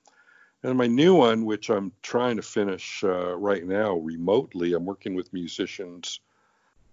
And 0.63 0.77
my 0.77 0.88
new 0.88 1.15
one, 1.15 1.45
which 1.45 1.69
I'm 1.69 1.93
trying 2.01 2.36
to 2.36 2.41
finish 2.41 3.03
uh, 3.03 3.36
right 3.36 3.65
now 3.65 3.95
remotely, 3.95 4.73
I'm 4.73 4.86
working 4.86 5.15
with 5.15 5.34
musicians 5.34 6.19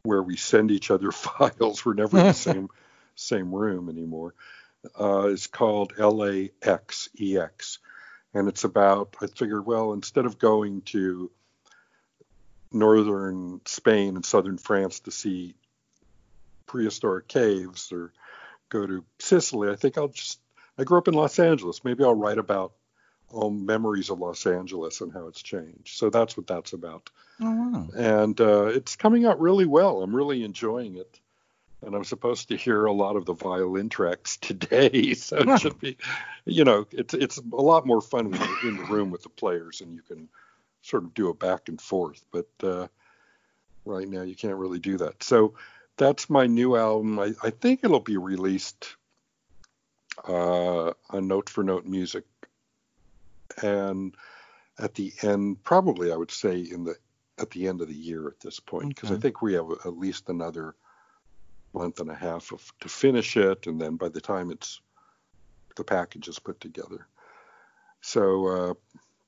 where 0.07 0.23
we 0.23 0.37
send 0.37 0.71
each 0.71 0.91
other 0.91 1.13
files. 1.13 1.85
We're 1.85 1.95
never 1.95 2.19
in 2.19 2.27
the 2.27 2.33
same 2.35 2.69
same 3.15 3.55
room 3.55 3.89
anymore. 3.89 4.35
Uh, 4.99 5.29
is 5.29 5.47
called 5.49 5.95
LAXEX, 5.95 7.79
and 8.35 8.49
it's 8.49 8.65
about. 8.65 9.17
I 9.21 9.27
figured, 9.27 9.67
well, 9.67 9.93
instead 9.93 10.27
of 10.27 10.39
going 10.39 10.83
to 10.83 11.31
northern 12.71 13.61
Spain 13.65 14.17
and 14.17 14.25
southern 14.25 14.59
France 14.59 15.01
to 15.01 15.11
see 15.11 15.55
prehistoric 16.67 17.27
caves 17.27 17.91
or 17.91 18.13
go 18.69 18.87
to 18.87 19.05
Sicily, 19.19 19.71
I 19.71 19.77
think 19.77 19.99
I'll 19.99 20.09
just. 20.09 20.41
I 20.79 20.85
grew 20.85 20.99
up 20.99 21.09
in 21.09 21.15
Los 21.15 21.39
Angeles. 21.39 21.85
Maybe 21.85 22.05
I'll 22.05 22.15
write 22.15 22.39
about 22.39 22.73
all 23.31 23.51
memories 23.51 24.11
of 24.11 24.21
Los 24.21 24.47
Angeles 24.47 25.01
and 25.01 25.13
how 25.13 25.27
it's 25.27 25.43
changed. 25.43 25.97
So 25.97 26.11
that's 26.11 26.37
what 26.37 26.47
that's 26.47 26.73
about. 26.73 27.11
Oh, 27.41 27.53
wow. 27.53 27.89
And 27.97 28.41
uh, 28.41 28.67
it's 28.67 28.97
coming 28.97 29.27
out 29.27 29.41
really 29.41 29.67
well. 29.67 30.03
I'm 30.03 30.15
really 30.15 30.45
enjoying 30.45 30.97
it. 30.97 31.21
And 31.83 31.95
I'm 31.95 32.05
supposed 32.05 32.49
to 32.49 32.57
hear 32.57 32.87
a 32.87 32.93
lot 32.93 33.17
of 33.17 33.27
the 33.27 33.35
violin 33.35 33.89
tracks 33.89 34.37
today, 34.41 35.15
so 35.15 35.37
it 35.37 35.61
should 35.61 35.79
be, 35.79 35.99
you 36.47 36.65
know, 36.65 36.87
it's 36.91 37.13
it's 37.13 37.37
a 37.37 37.43
lot 37.63 37.87
more 37.87 38.01
fun 38.01 38.31
when 38.31 38.41
you're 38.41 38.71
in 38.71 38.77
the 38.79 38.85
room 38.85 39.11
with 39.11 39.23
the 39.23 39.29
players 39.29 39.83
and 39.83 39.95
you 39.95 40.01
can 40.01 40.29
sort 40.81 41.05
of 41.05 41.13
do 41.13 41.29
a 41.29 41.35
back 41.35 41.69
and 41.69 41.81
forth. 41.81 42.25
But 42.33 42.49
uh, 42.63 42.89
right 43.85 44.09
now 44.09 44.23
you 44.23 44.35
can't 44.35 44.57
really 44.57 44.79
do 44.79 44.97
that. 44.99 45.23
So 45.23 45.55
that's 45.97 46.31
my 46.31 46.47
new 46.47 46.77
album. 46.77 47.19
I, 47.19 47.35
I 47.43 47.51
think 47.51 47.81
it'll 47.83 48.01
be 48.01 48.17
released 48.17 48.97
uh, 50.27 50.93
on 51.11 51.29
Note 51.29 51.51
for 51.51 51.63
Note 51.63 51.85
Music 51.85 52.25
and 53.63 54.15
at 54.79 54.95
the 54.95 55.13
end, 55.23 55.63
probably 55.65 56.13
I 56.13 56.17
would 56.17 56.31
say 56.31 56.61
in 56.61 56.85
the 56.85 56.97
at 57.39 57.51
the 57.51 57.69
end 57.69 57.81
of 57.81 57.89
the 57.89 57.95
year 57.95 58.29
at 58.29 58.41
this 58.41 58.61
point, 58.61 58.89
because 58.89 59.11
okay. 59.11 59.19
I 59.19 59.21
think 59.21 59.43
we 59.43 59.55
have 59.55 59.71
at 59.85 59.99
least 59.99 60.29
another 60.29 60.75
month 61.75 62.01
and 62.01 62.11
a 62.11 62.15
half 62.15 62.53
of, 62.53 62.63
to 62.81 62.89
finish 62.89 63.37
it, 63.37 63.67
and 63.67 63.81
then 63.81 63.97
by 63.97 64.09
the 64.09 64.21
time 64.21 64.51
it's 64.51 64.81
the 65.77 65.85
package 65.85 66.29
is 66.29 66.39
put 66.39 66.61
together. 66.61 67.07
So 68.01 68.47
uh, 68.47 68.75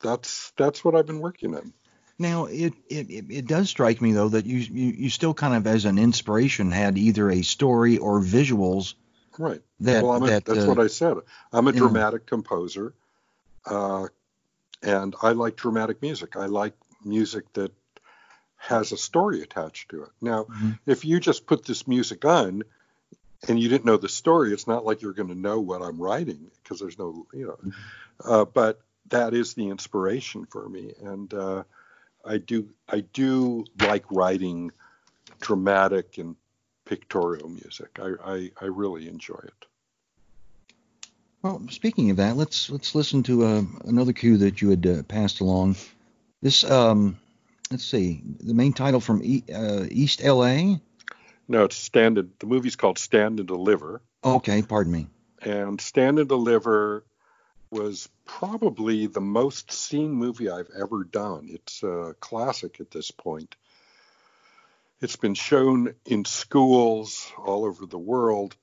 that's 0.00 0.52
that's 0.56 0.84
what 0.84 0.94
I've 0.94 1.06
been 1.06 1.20
working 1.20 1.54
on. 1.54 1.72
Now 2.18 2.46
it, 2.46 2.74
it 2.88 3.06
it 3.10 3.46
does 3.46 3.70
strike 3.70 4.00
me 4.00 4.12
though 4.12 4.30
that 4.30 4.46
you, 4.46 4.58
you 4.58 4.92
you 4.92 5.10
still 5.10 5.34
kind 5.34 5.54
of 5.54 5.66
as 5.66 5.84
an 5.84 5.98
inspiration 5.98 6.70
had 6.70 6.98
either 6.98 7.30
a 7.30 7.42
story 7.42 7.98
or 7.98 8.20
visuals. 8.20 8.94
Right. 9.38 9.62
That, 9.80 10.02
well, 10.02 10.18
that 10.20 10.44
that's 10.44 10.64
uh, 10.64 10.66
what 10.66 10.80
I 10.80 10.88
said. 10.88 11.18
I'm 11.52 11.68
a 11.68 11.72
dramatic 11.72 12.22
know. 12.22 12.36
composer. 12.36 12.94
Uh, 13.64 14.08
and 14.82 15.14
I 15.22 15.32
like 15.32 15.56
dramatic 15.56 16.02
music. 16.02 16.36
I 16.36 16.46
like 16.46 16.74
music 17.04 17.52
that 17.54 17.72
has 18.56 18.92
a 18.92 18.96
story 18.96 19.42
attached 19.42 19.90
to 19.90 20.02
it. 20.02 20.10
Now, 20.20 20.44
mm-hmm. 20.44 20.70
if 20.86 21.04
you 21.04 21.20
just 21.20 21.46
put 21.46 21.64
this 21.64 21.86
music 21.86 22.24
on 22.24 22.62
and 23.46 23.60
you 23.60 23.68
didn't 23.68 23.84
know 23.84 23.96
the 23.96 24.08
story, 24.08 24.52
it's 24.52 24.66
not 24.66 24.84
like 24.84 25.00
you're 25.00 25.12
going 25.12 25.28
to 25.28 25.38
know 25.38 25.60
what 25.60 25.82
I'm 25.82 26.00
writing 26.00 26.50
because 26.62 26.80
there's 26.80 26.98
no, 26.98 27.26
you 27.32 27.46
know. 27.46 27.58
Mm-hmm. 27.64 28.30
Uh, 28.32 28.44
but 28.44 28.80
that 29.10 29.32
is 29.32 29.54
the 29.54 29.68
inspiration 29.68 30.44
for 30.46 30.68
me, 30.68 30.92
and 31.00 31.32
uh, 31.32 31.62
I 32.24 32.38
do 32.38 32.68
I 32.88 33.00
do 33.00 33.64
like 33.80 34.04
writing 34.10 34.72
dramatic 35.40 36.18
and 36.18 36.36
pictorial 36.84 37.48
music. 37.48 37.98
I, 38.00 38.12
I, 38.24 38.50
I 38.60 38.64
really 38.64 39.08
enjoy 39.08 39.40
it. 39.44 39.66
Well, 41.43 41.62
speaking 41.70 42.11
of 42.11 42.16
that, 42.16 42.36
let's 42.36 42.68
let's 42.68 42.95
listen 42.95 43.22
to 43.24 43.45
uh, 43.45 43.62
another 43.84 44.12
cue 44.12 44.39
that 44.39 44.61
you 44.61 44.70
had 44.70 44.86
uh, 44.86 45.03
passed 45.05 45.41
along. 45.41 45.76
This, 46.43 46.64
um, 46.64 47.18
let's 47.70 47.84
see, 47.84 48.22
the 48.41 48.55
main 48.55 48.72
title 48.72 49.01
from 49.01 49.22
e- 49.22 49.45
uh, 49.53 49.86
East 49.91 50.24
L.A. 50.24 50.80
No, 51.47 51.64
it's 51.64 51.76
Stand 51.76 52.18
and 52.18 52.30
the 52.41 52.47
movie's 52.47 52.76
called 52.76 52.99
Stand 52.99 53.39
and 53.39 53.49
Deliver. 53.49 54.03
Okay, 54.24 54.62
pardon 54.62 54.93
me. 54.93 55.07
And 55.41 55.80
Stand 55.80 56.18
and 56.18 56.28
Deliver 56.28 57.05
was 57.70 58.09
probably 58.24 59.07
the 59.07 59.20
most 59.20 59.72
seen 59.72 60.12
movie 60.12 60.51
I've 60.51 60.70
ever 60.78 61.05
done. 61.05 61.49
It's 61.51 61.82
a 61.82 62.14
classic 62.20 62.80
at 62.80 62.91
this 62.91 63.11
point. 63.11 63.55
It's 65.01 65.16
been 65.16 65.34
shown 65.34 65.95
in 66.05 66.24
schools 66.24 67.30
all 67.39 67.64
over 67.64 67.86
the 67.86 67.99
world. 67.99 68.57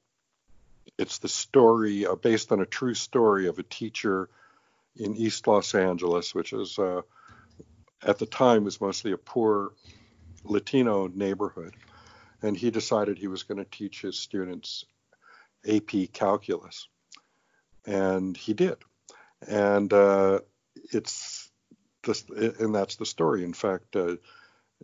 It's 0.97 1.19
the 1.19 1.27
story 1.27 2.05
uh, 2.05 2.15
based 2.15 2.51
on 2.51 2.61
a 2.61 2.65
true 2.65 2.93
story 2.93 3.47
of 3.47 3.59
a 3.59 3.63
teacher 3.63 4.29
in 4.95 5.15
East 5.15 5.47
Los 5.47 5.75
Angeles, 5.75 6.33
which 6.33 6.53
is 6.53 6.79
uh, 6.79 7.01
at 8.03 8.19
the 8.19 8.25
time 8.25 8.63
was 8.63 8.79
mostly 8.79 9.11
a 9.11 9.17
poor 9.17 9.73
Latino 10.43 11.07
neighborhood, 11.07 11.75
and 12.41 12.55
he 12.55 12.71
decided 12.71 13.17
he 13.17 13.27
was 13.27 13.43
going 13.43 13.57
to 13.57 13.69
teach 13.69 14.01
his 14.01 14.17
students 14.17 14.85
AP 15.67 16.13
calculus, 16.13 16.87
and 17.85 18.37
he 18.37 18.53
did, 18.53 18.77
and 19.47 19.91
uh, 19.91 20.39
it's 20.91 21.49
this, 22.03 22.23
and 22.29 22.73
that's 22.73 22.95
the 22.97 23.05
story. 23.05 23.43
In 23.43 23.53
fact, 23.53 23.95
uh, 23.95 24.15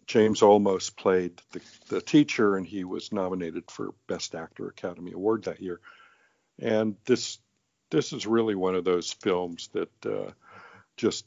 James 0.08 0.42
Olmos 0.42 0.96
played 0.96 1.42
the, 1.52 1.62
the 1.90 2.02
teacher, 2.02 2.58
and 2.58 2.66
he 2.66 2.84
was 2.84 3.12
nominated 3.12 3.70
for 3.70 3.94
Best 4.08 4.36
Actor 4.36 4.68
Academy 4.68 5.12
Award 5.12 5.44
that 5.44 5.62
year. 5.62 5.80
And 6.60 6.96
this 7.06 7.40
this 7.90 8.14
is 8.14 8.26
really 8.26 8.56
one 8.56 8.76
of 8.76 8.86
those 8.86 9.12
films 9.12 9.70
that 9.74 10.06
uh, 10.06 10.32
just 10.98 11.26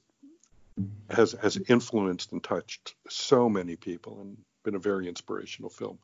has 1.11 1.33
has 1.33 1.59
influenced 1.69 2.33
and 2.33 2.43
touched 2.43 2.95
so 3.09 3.49
many 3.49 3.77
people 3.77 4.21
and 4.21 4.37
been 4.65 4.75
a 4.75 4.81
very 4.81 5.09
inspirational 5.09 5.71
film. 5.71 5.99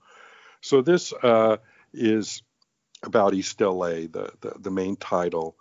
So 0.61 0.83
this 0.83 1.13
uh, 1.13 1.57
is 1.93 2.43
about 3.03 3.35
East 3.35 3.61
LA, 3.61 4.07
the, 4.07 4.33
the, 4.41 4.55
the 4.59 4.71
main 4.71 4.97
title, 4.97 5.57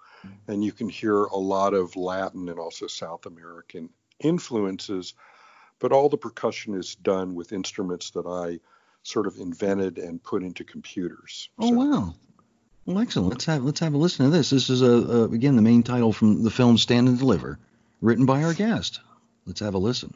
and 0.47 0.63
you 0.63 0.73
can 0.73 0.89
hear 0.89 1.23
a 1.23 1.37
lot 1.37 1.73
of 1.73 1.95
Latin 1.95 2.49
and 2.49 2.59
also 2.59 2.87
South 2.87 3.25
American 3.25 3.89
influences, 4.19 5.13
but 5.79 5.91
all 5.91 6.09
the 6.09 6.17
percussion 6.17 6.75
is 6.75 6.95
done 6.95 7.35
with 7.35 7.51
instruments 7.53 8.11
that 8.11 8.25
I 8.25 8.59
sort 9.03 9.27
of 9.27 9.37
invented 9.37 9.97
and 9.97 10.21
put 10.21 10.43
into 10.43 10.63
computers. 10.63 11.49
Oh 11.57 11.69
so. 11.69 11.75
wow. 11.75 12.15
Well, 12.85 12.99
excellent. 12.99 13.29
Let's 13.29 13.45
have 13.45 13.63
let's 13.63 13.79
have 13.79 13.93
a 13.93 13.97
listen 13.97 14.25
to 14.25 14.31
this. 14.31 14.49
This 14.49 14.69
is 14.69 14.81
a, 14.81 14.85
a 14.85 15.23
again 15.25 15.55
the 15.55 15.61
main 15.61 15.83
title 15.83 16.11
from 16.11 16.43
the 16.43 16.51
film 16.51 16.77
Stand 16.77 17.07
and 17.07 17.17
Deliver 17.17 17.59
written 18.01 18.25
by 18.25 18.43
our 18.43 18.53
guest. 18.53 18.99
Let's 19.45 19.59
have 19.59 19.73
a 19.73 19.79
listen. 19.79 20.13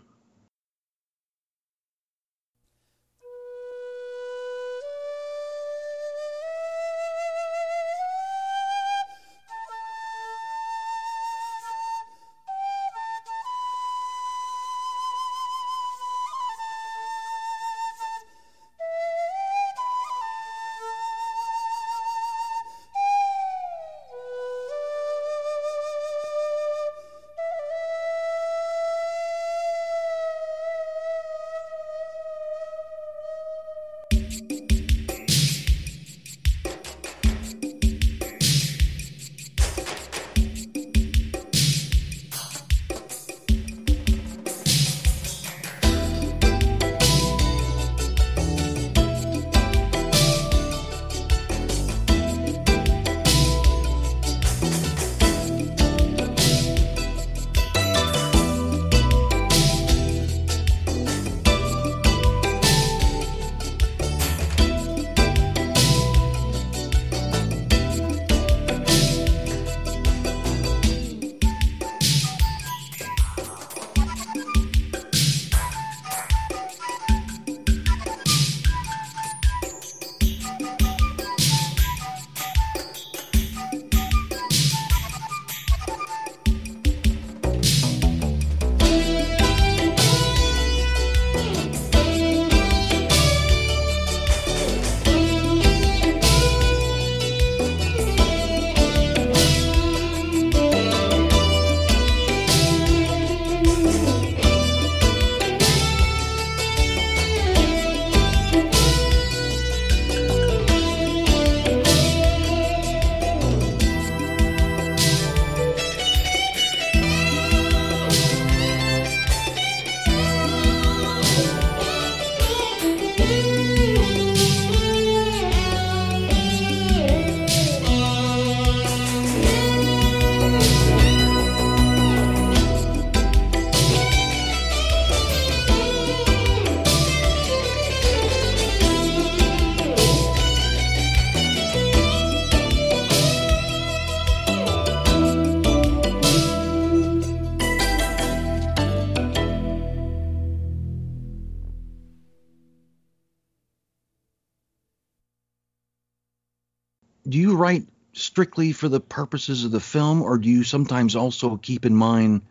Strictly 158.34 158.72
for 158.72 158.90
the 158.90 159.00
purposes 159.00 159.64
of 159.64 159.70
the 159.70 159.80
film, 159.80 160.24
or 160.24 160.40
do 160.40 160.50
you 160.50 160.64
sometimes 160.64 161.16
also 161.16 161.56
keep 161.56 161.86
in 161.86 161.96
mind, 161.96 162.42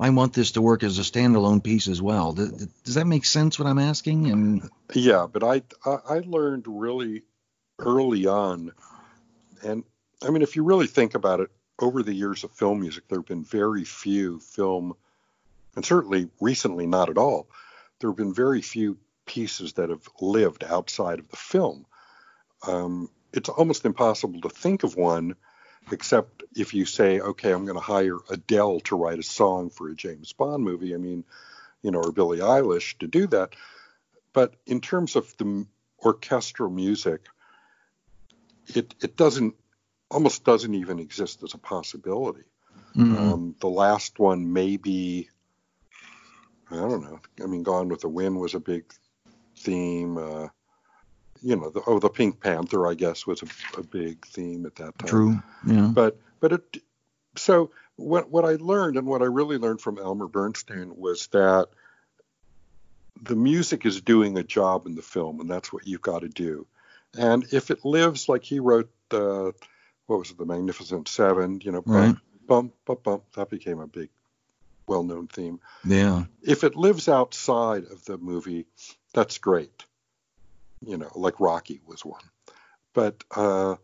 I 0.00 0.10
want 0.10 0.32
this 0.32 0.50
to 0.52 0.60
work 0.60 0.82
as 0.82 0.98
a 0.98 1.02
standalone 1.02 1.62
piece 1.62 1.86
as 1.86 2.02
well? 2.02 2.32
Does, 2.32 2.66
does 2.82 2.94
that 2.94 3.06
make 3.06 3.24
sense? 3.24 3.56
What 3.56 3.68
I'm 3.68 3.78
asking? 3.78 4.32
And 4.32 4.68
yeah, 4.94 5.28
but 5.32 5.44
I 5.44 5.62
I 5.86 6.22
learned 6.26 6.64
really 6.66 7.22
early 7.78 8.26
on, 8.26 8.72
and 9.62 9.84
I 10.26 10.30
mean, 10.30 10.42
if 10.42 10.56
you 10.56 10.64
really 10.64 10.88
think 10.88 11.14
about 11.14 11.38
it, 11.38 11.50
over 11.78 12.02
the 12.02 12.14
years 12.14 12.42
of 12.42 12.50
film 12.50 12.80
music, 12.80 13.06
there 13.06 13.20
have 13.20 13.26
been 13.26 13.44
very 13.44 13.84
few 13.84 14.40
film, 14.40 14.94
and 15.76 15.84
certainly 15.84 16.28
recently 16.40 16.88
not 16.88 17.10
at 17.10 17.18
all. 17.18 17.46
There 18.00 18.10
have 18.10 18.16
been 18.16 18.34
very 18.34 18.60
few 18.60 18.98
pieces 19.24 19.74
that 19.74 19.90
have 19.90 20.08
lived 20.20 20.64
outside 20.64 21.20
of 21.20 21.28
the 21.28 21.36
film. 21.36 21.86
Um, 22.66 23.08
it's 23.32 23.48
almost 23.48 23.84
impossible 23.84 24.40
to 24.42 24.48
think 24.48 24.84
of 24.84 24.96
one 24.96 25.36
except 25.90 26.42
if 26.54 26.74
you 26.74 26.84
say, 26.84 27.20
okay, 27.20 27.52
I'm 27.52 27.64
going 27.64 27.78
to 27.78 27.82
hire 27.82 28.18
Adele 28.30 28.80
to 28.80 28.96
write 28.96 29.18
a 29.18 29.22
song 29.22 29.70
for 29.70 29.88
a 29.88 29.94
James 29.94 30.32
Bond 30.32 30.62
movie. 30.62 30.94
I 30.94 30.98
mean, 30.98 31.24
you 31.82 31.90
know, 31.90 32.00
or 32.00 32.12
Billie 32.12 32.38
Eilish 32.38 32.98
to 32.98 33.06
do 33.06 33.26
that. 33.28 33.54
But 34.32 34.54
in 34.66 34.80
terms 34.80 35.16
of 35.16 35.34
the 35.38 35.66
orchestral 36.04 36.70
music, 36.70 37.22
it 38.66 38.94
it 39.00 39.16
doesn't 39.16 39.54
almost 40.10 40.44
doesn't 40.44 40.74
even 40.74 40.98
exist 40.98 41.42
as 41.42 41.54
a 41.54 41.58
possibility. 41.58 42.44
Mm-hmm. 42.96 43.16
Um, 43.16 43.54
the 43.60 43.68
last 43.68 44.18
one 44.18 44.52
maybe 44.52 45.28
I 46.70 46.76
don't 46.76 47.02
know. 47.02 47.20
I 47.42 47.46
mean, 47.46 47.62
Gone 47.62 47.88
with 47.88 48.02
the 48.02 48.08
Wind 48.08 48.38
was 48.38 48.54
a 48.54 48.60
big 48.60 48.84
theme. 49.56 50.18
Uh, 50.18 50.48
you 51.42 51.56
know, 51.56 51.70
the, 51.70 51.82
oh, 51.86 51.98
the 51.98 52.08
Pink 52.08 52.40
Panther, 52.40 52.86
I 52.86 52.94
guess, 52.94 53.26
was 53.26 53.42
a, 53.42 53.80
a 53.80 53.82
big 53.82 54.26
theme 54.26 54.66
at 54.66 54.76
that 54.76 54.98
time. 54.98 55.08
True. 55.08 55.42
Yeah. 55.66 55.90
But 55.92 56.18
but 56.40 56.52
it 56.52 56.82
so 57.36 57.70
what 57.96 58.30
what 58.30 58.44
I 58.44 58.56
learned 58.56 58.96
and 58.96 59.06
what 59.06 59.22
I 59.22 59.26
really 59.26 59.58
learned 59.58 59.80
from 59.80 59.98
Elmer 59.98 60.28
Bernstein 60.28 60.96
was 60.96 61.26
that 61.28 61.68
the 63.20 63.36
music 63.36 63.84
is 63.84 64.00
doing 64.00 64.38
a 64.38 64.44
job 64.44 64.86
in 64.86 64.94
the 64.94 65.02
film, 65.02 65.40
and 65.40 65.50
that's 65.50 65.72
what 65.72 65.86
you've 65.86 66.02
got 66.02 66.20
to 66.20 66.28
do. 66.28 66.66
And 67.16 67.44
if 67.52 67.70
it 67.70 67.84
lives 67.84 68.28
like 68.28 68.44
he 68.44 68.60
wrote, 68.60 68.90
uh, 69.10 69.50
what 70.06 70.18
was 70.18 70.30
it, 70.30 70.38
The 70.38 70.46
Magnificent 70.46 71.08
Seven? 71.08 71.60
You 71.62 71.72
know, 71.72 71.82
right. 71.84 72.14
bump, 72.46 72.74
bump, 72.84 73.02
bump. 73.02 73.24
That 73.34 73.50
became 73.50 73.80
a 73.80 73.86
big, 73.86 74.10
well-known 74.86 75.26
theme. 75.28 75.58
Yeah. 75.84 76.24
If 76.42 76.64
it 76.64 76.76
lives 76.76 77.08
outside 77.08 77.84
of 77.84 78.04
the 78.04 78.18
movie, 78.18 78.66
that's 79.12 79.38
great. 79.38 79.84
You 80.84 80.98
know, 80.98 81.10
like 81.14 81.40
Rocky 81.40 81.80
was 81.86 82.04
one. 82.04 82.22
But 82.94 83.22
uh, 83.34 83.76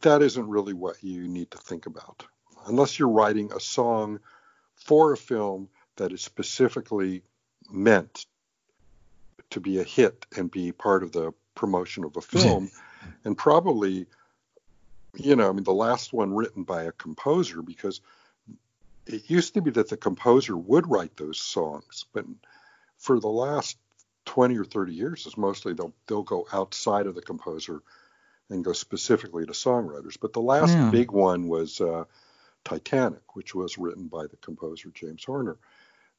that 0.00 0.22
isn't 0.22 0.48
really 0.48 0.74
what 0.74 1.02
you 1.02 1.28
need 1.28 1.50
to 1.52 1.58
think 1.58 1.86
about, 1.86 2.24
unless 2.66 2.98
you're 2.98 3.08
writing 3.08 3.50
a 3.52 3.60
song 3.60 4.20
for 4.74 5.12
a 5.12 5.16
film 5.16 5.68
that 5.96 6.12
is 6.12 6.22
specifically 6.22 7.22
meant 7.70 8.26
to 9.50 9.60
be 9.60 9.78
a 9.78 9.84
hit 9.84 10.26
and 10.36 10.50
be 10.50 10.72
part 10.72 11.02
of 11.02 11.12
the 11.12 11.32
promotion 11.54 12.04
of 12.04 12.16
a 12.16 12.20
film 12.38 12.70
and 13.24 13.36
probably 13.36 14.06
you 15.14 15.34
know 15.34 15.48
i 15.48 15.52
mean 15.52 15.64
the 15.64 15.72
last 15.72 16.12
one 16.12 16.34
written 16.34 16.62
by 16.62 16.84
a 16.84 16.92
composer 16.92 17.62
because 17.62 18.00
it 19.06 19.28
used 19.28 19.54
to 19.54 19.62
be 19.62 19.70
that 19.70 19.88
the 19.88 19.96
composer 19.96 20.56
would 20.56 20.88
write 20.88 21.16
those 21.16 21.40
songs 21.40 22.04
but 22.12 22.24
for 22.98 23.18
the 23.18 23.28
last 23.28 23.76
20 24.28 24.56
or 24.58 24.64
30 24.64 24.92
years 24.92 25.26
is 25.26 25.36
mostly 25.36 25.72
they'll 25.72 25.94
they'll 26.06 26.22
go 26.22 26.46
outside 26.52 27.06
of 27.06 27.14
the 27.14 27.22
composer 27.22 27.80
and 28.50 28.64
go 28.64 28.72
specifically 28.72 29.44
to 29.44 29.52
songwriters 29.52 30.16
but 30.20 30.32
the 30.32 30.40
last 30.40 30.72
yeah. 30.72 30.90
big 30.90 31.10
one 31.10 31.48
was 31.48 31.80
uh, 31.80 32.04
titanic 32.64 33.34
which 33.34 33.54
was 33.54 33.78
written 33.78 34.06
by 34.06 34.26
the 34.26 34.36
composer 34.36 34.90
james 34.94 35.24
horner 35.24 35.56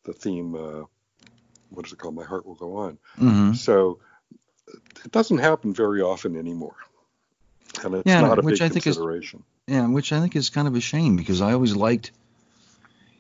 the 0.04 0.14
theme 0.14 0.56
uh, 0.56 0.84
what 1.70 1.86
is 1.86 1.94
it 1.94 2.00
called? 2.00 2.16
My 2.16 2.24
Heart 2.24 2.46
Will 2.46 2.56
Go 2.56 2.78
On. 2.78 2.98
Mm-hmm. 3.18 3.54
So 3.54 4.00
it 5.06 5.12
doesn't 5.12 5.38
happen 5.38 5.74
very 5.74 6.02
often 6.02 6.36
anymore. 6.36 6.76
And 7.84 7.96
it's 7.96 8.04
yeah, 8.06 8.22
not 8.22 8.40
a 8.40 8.42
which 8.42 8.60
big 8.60 8.66
I 8.66 8.70
think 8.70 8.84
consideration. 8.84 9.44
Is, 9.68 9.76
yeah, 9.76 9.88
which 9.88 10.12
I 10.12 10.20
think 10.20 10.36
is 10.36 10.50
kind 10.50 10.68
of 10.68 10.76
a 10.76 10.82
shame 10.82 11.16
because 11.16 11.42
I 11.42 11.54
always 11.54 11.76
liked 11.76 12.12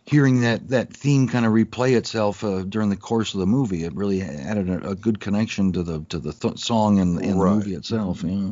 hearing 0.10 0.42
that 0.42 0.70
that 0.70 0.92
theme 0.92 1.28
kind 1.28 1.46
of 1.46 1.52
replay 1.52 1.96
itself 1.96 2.44
uh, 2.44 2.64
during 2.64 2.90
the 2.90 2.96
course 2.96 3.36
of 3.36 3.40
the 3.40 3.46
movie. 3.46 3.84
It 3.84 3.94
really 3.94 4.24
added 4.24 4.68
a, 4.68 4.90
a 4.90 4.96
good 4.96 5.20
connection 5.20 5.72
to 5.74 5.84
the 5.84 6.04
to 6.10 6.18
the 6.18 6.34
th- 6.34 6.58
song 6.58 7.00
and, 7.00 7.20
and 7.20 7.40
right. 7.40 7.50
the 7.50 7.56
movie 7.56 7.76
itself. 7.76 8.24
Yeah. 8.24 8.50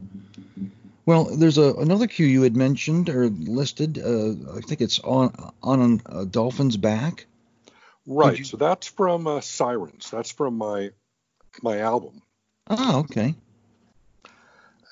Well, 1.08 1.36
there's 1.36 1.58
a 1.58 1.74
another 1.74 2.06
cue 2.06 2.28
you 2.28 2.44
had 2.44 2.56
mentioned 2.56 3.10
or 3.10 3.30
listed. 3.30 3.98
Uh, 3.98 4.58
I 4.58 4.62
think 4.62 4.82
it's 4.82 5.00
on 5.00 5.34
on 5.64 6.02
a 6.06 6.26
dolphin's 6.26 6.78
back. 6.78 7.26
Right. 8.06 8.38
You... 8.38 8.44
So 8.44 8.58
that's 8.58 8.88
from 8.88 9.26
uh, 9.26 9.42
Sirens. 9.42 10.12
That's 10.12 10.32
from 10.32 10.58
my 10.58 10.92
my 11.64 11.80
album. 11.80 12.22
Oh, 12.70 13.00
okay. 13.00 13.34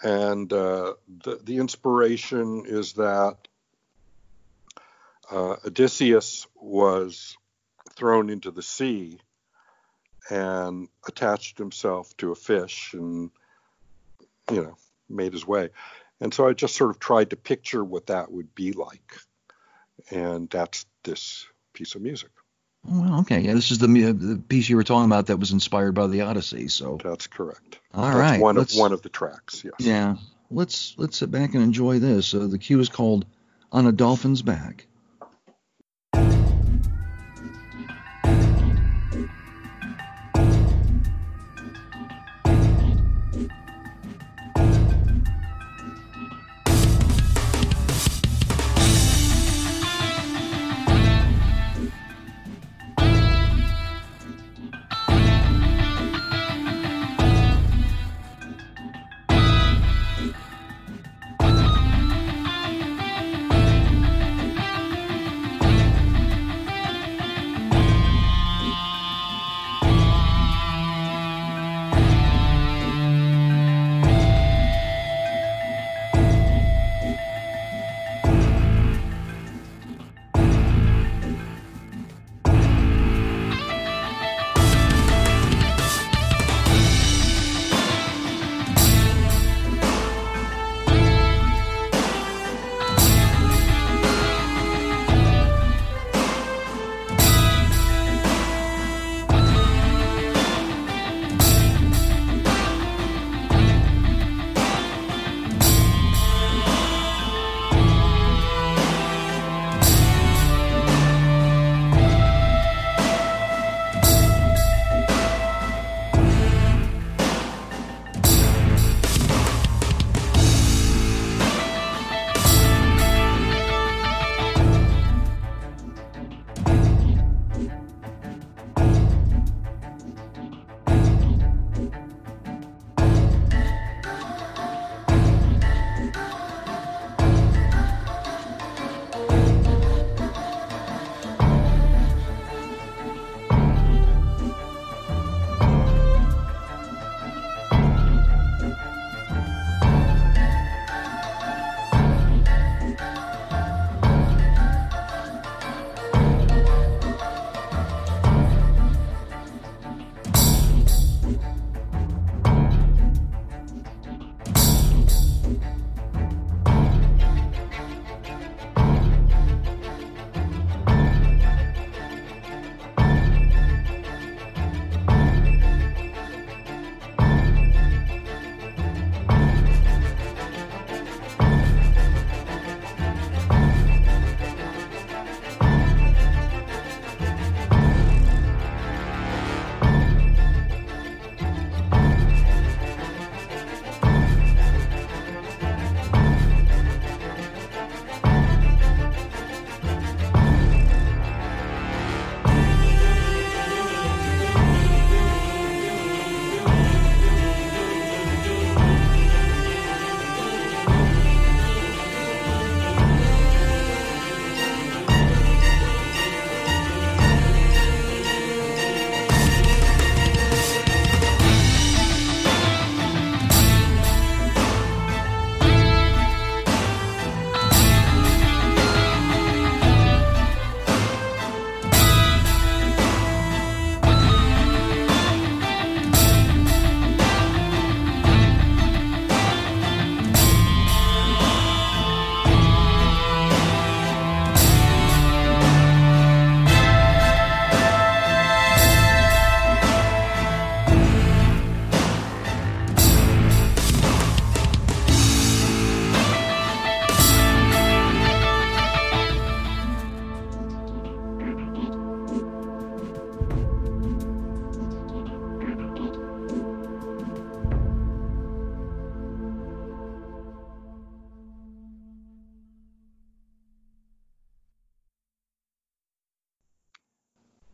And 0.01 0.51
uh, 0.51 0.93
the 1.23 1.39
the 1.43 1.57
inspiration 1.57 2.63
is 2.65 2.93
that 2.93 3.37
uh, 5.31 5.56
Odysseus 5.65 6.47
was 6.56 7.38
thrown 7.95 8.30
into 8.30 8.52
the 8.52 8.61
sea 8.61 9.19
and 10.30 10.89
attached 11.07 11.57
himself 11.57 12.15
to 12.18 12.31
a 12.31 12.35
fish 12.35 12.93
and 12.93 13.30
you 14.52 14.64
know 14.64 14.76
made 15.10 15.34
his 15.34 15.45
way. 15.45 15.69
And 16.19 16.34
so 16.34 16.47
I 16.47 16.53
just 16.53 16.76
sort 16.76 16.91
of 16.91 16.99
tried 16.99 17.31
to 17.31 17.35
picture 17.35 17.84
what 17.84 18.07
that 18.07 18.31
would 18.31 18.56
be 18.56 18.72
like. 18.72 19.18
And 20.11 20.49
that's 20.49 20.85
this 21.03 21.45
piece 21.73 21.95
of 21.95 22.02
music. 22.02 22.30
Well, 22.84 23.22
okay. 23.22 23.41
Yeah, 23.41 23.53
this 23.53 23.72
is 23.72 23.80
the, 23.80 23.88
the 23.88 24.41
piece 24.47 24.69
you 24.69 24.76
were 24.76 24.84
talking 24.84 25.06
about 25.06 25.27
that 25.27 25.38
was 25.38 25.52
inspired 25.52 25.93
by 25.93 26.07
the 26.07 26.22
Odyssey. 26.22 26.68
So 26.68 26.99
that's 27.03 27.27
correct. 27.27 27.80
All 27.93 28.03
that's 28.03 28.18
right. 28.18 28.39
One 28.39 28.57
of 28.57 28.72
one 28.73 28.93
of 28.93 29.02
the 29.02 29.10
tracks. 29.10 29.64
Yes. 29.64 29.73
Yeah. 29.80 30.15
Let's 30.52 30.93
let's 30.97 31.18
sit 31.18 31.31
back 31.31 31.56
and 31.56 31.64
enjoy 31.64 31.99
this. 31.99 32.34
Uh, 32.34 32.47
the 32.47 32.60
cue 32.60 32.80
is 32.80 32.89
called 32.89 33.26
"On 33.72 33.88
a 33.88 33.91
Dolphin's 33.91 34.43
Back." 34.43 34.85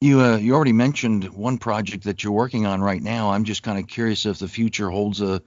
You 0.02 0.20
uh, 0.20 0.38
you 0.38 0.56
already 0.56 0.74
mentioned 0.74 1.26
one 1.26 1.60
project 1.60 2.06
that 2.06 2.24
you're 2.24 2.34
working 2.34 2.66
on 2.66 2.82
right 2.82 3.02
now. 3.02 3.30
I'm 3.30 3.44
just 3.44 3.62
kind 3.62 3.78
of 3.78 3.88
curious 3.88 4.26
if 4.26 4.40
the 4.40 4.48
future 4.48 4.90
holds 4.90 5.22
uh, 5.22 5.40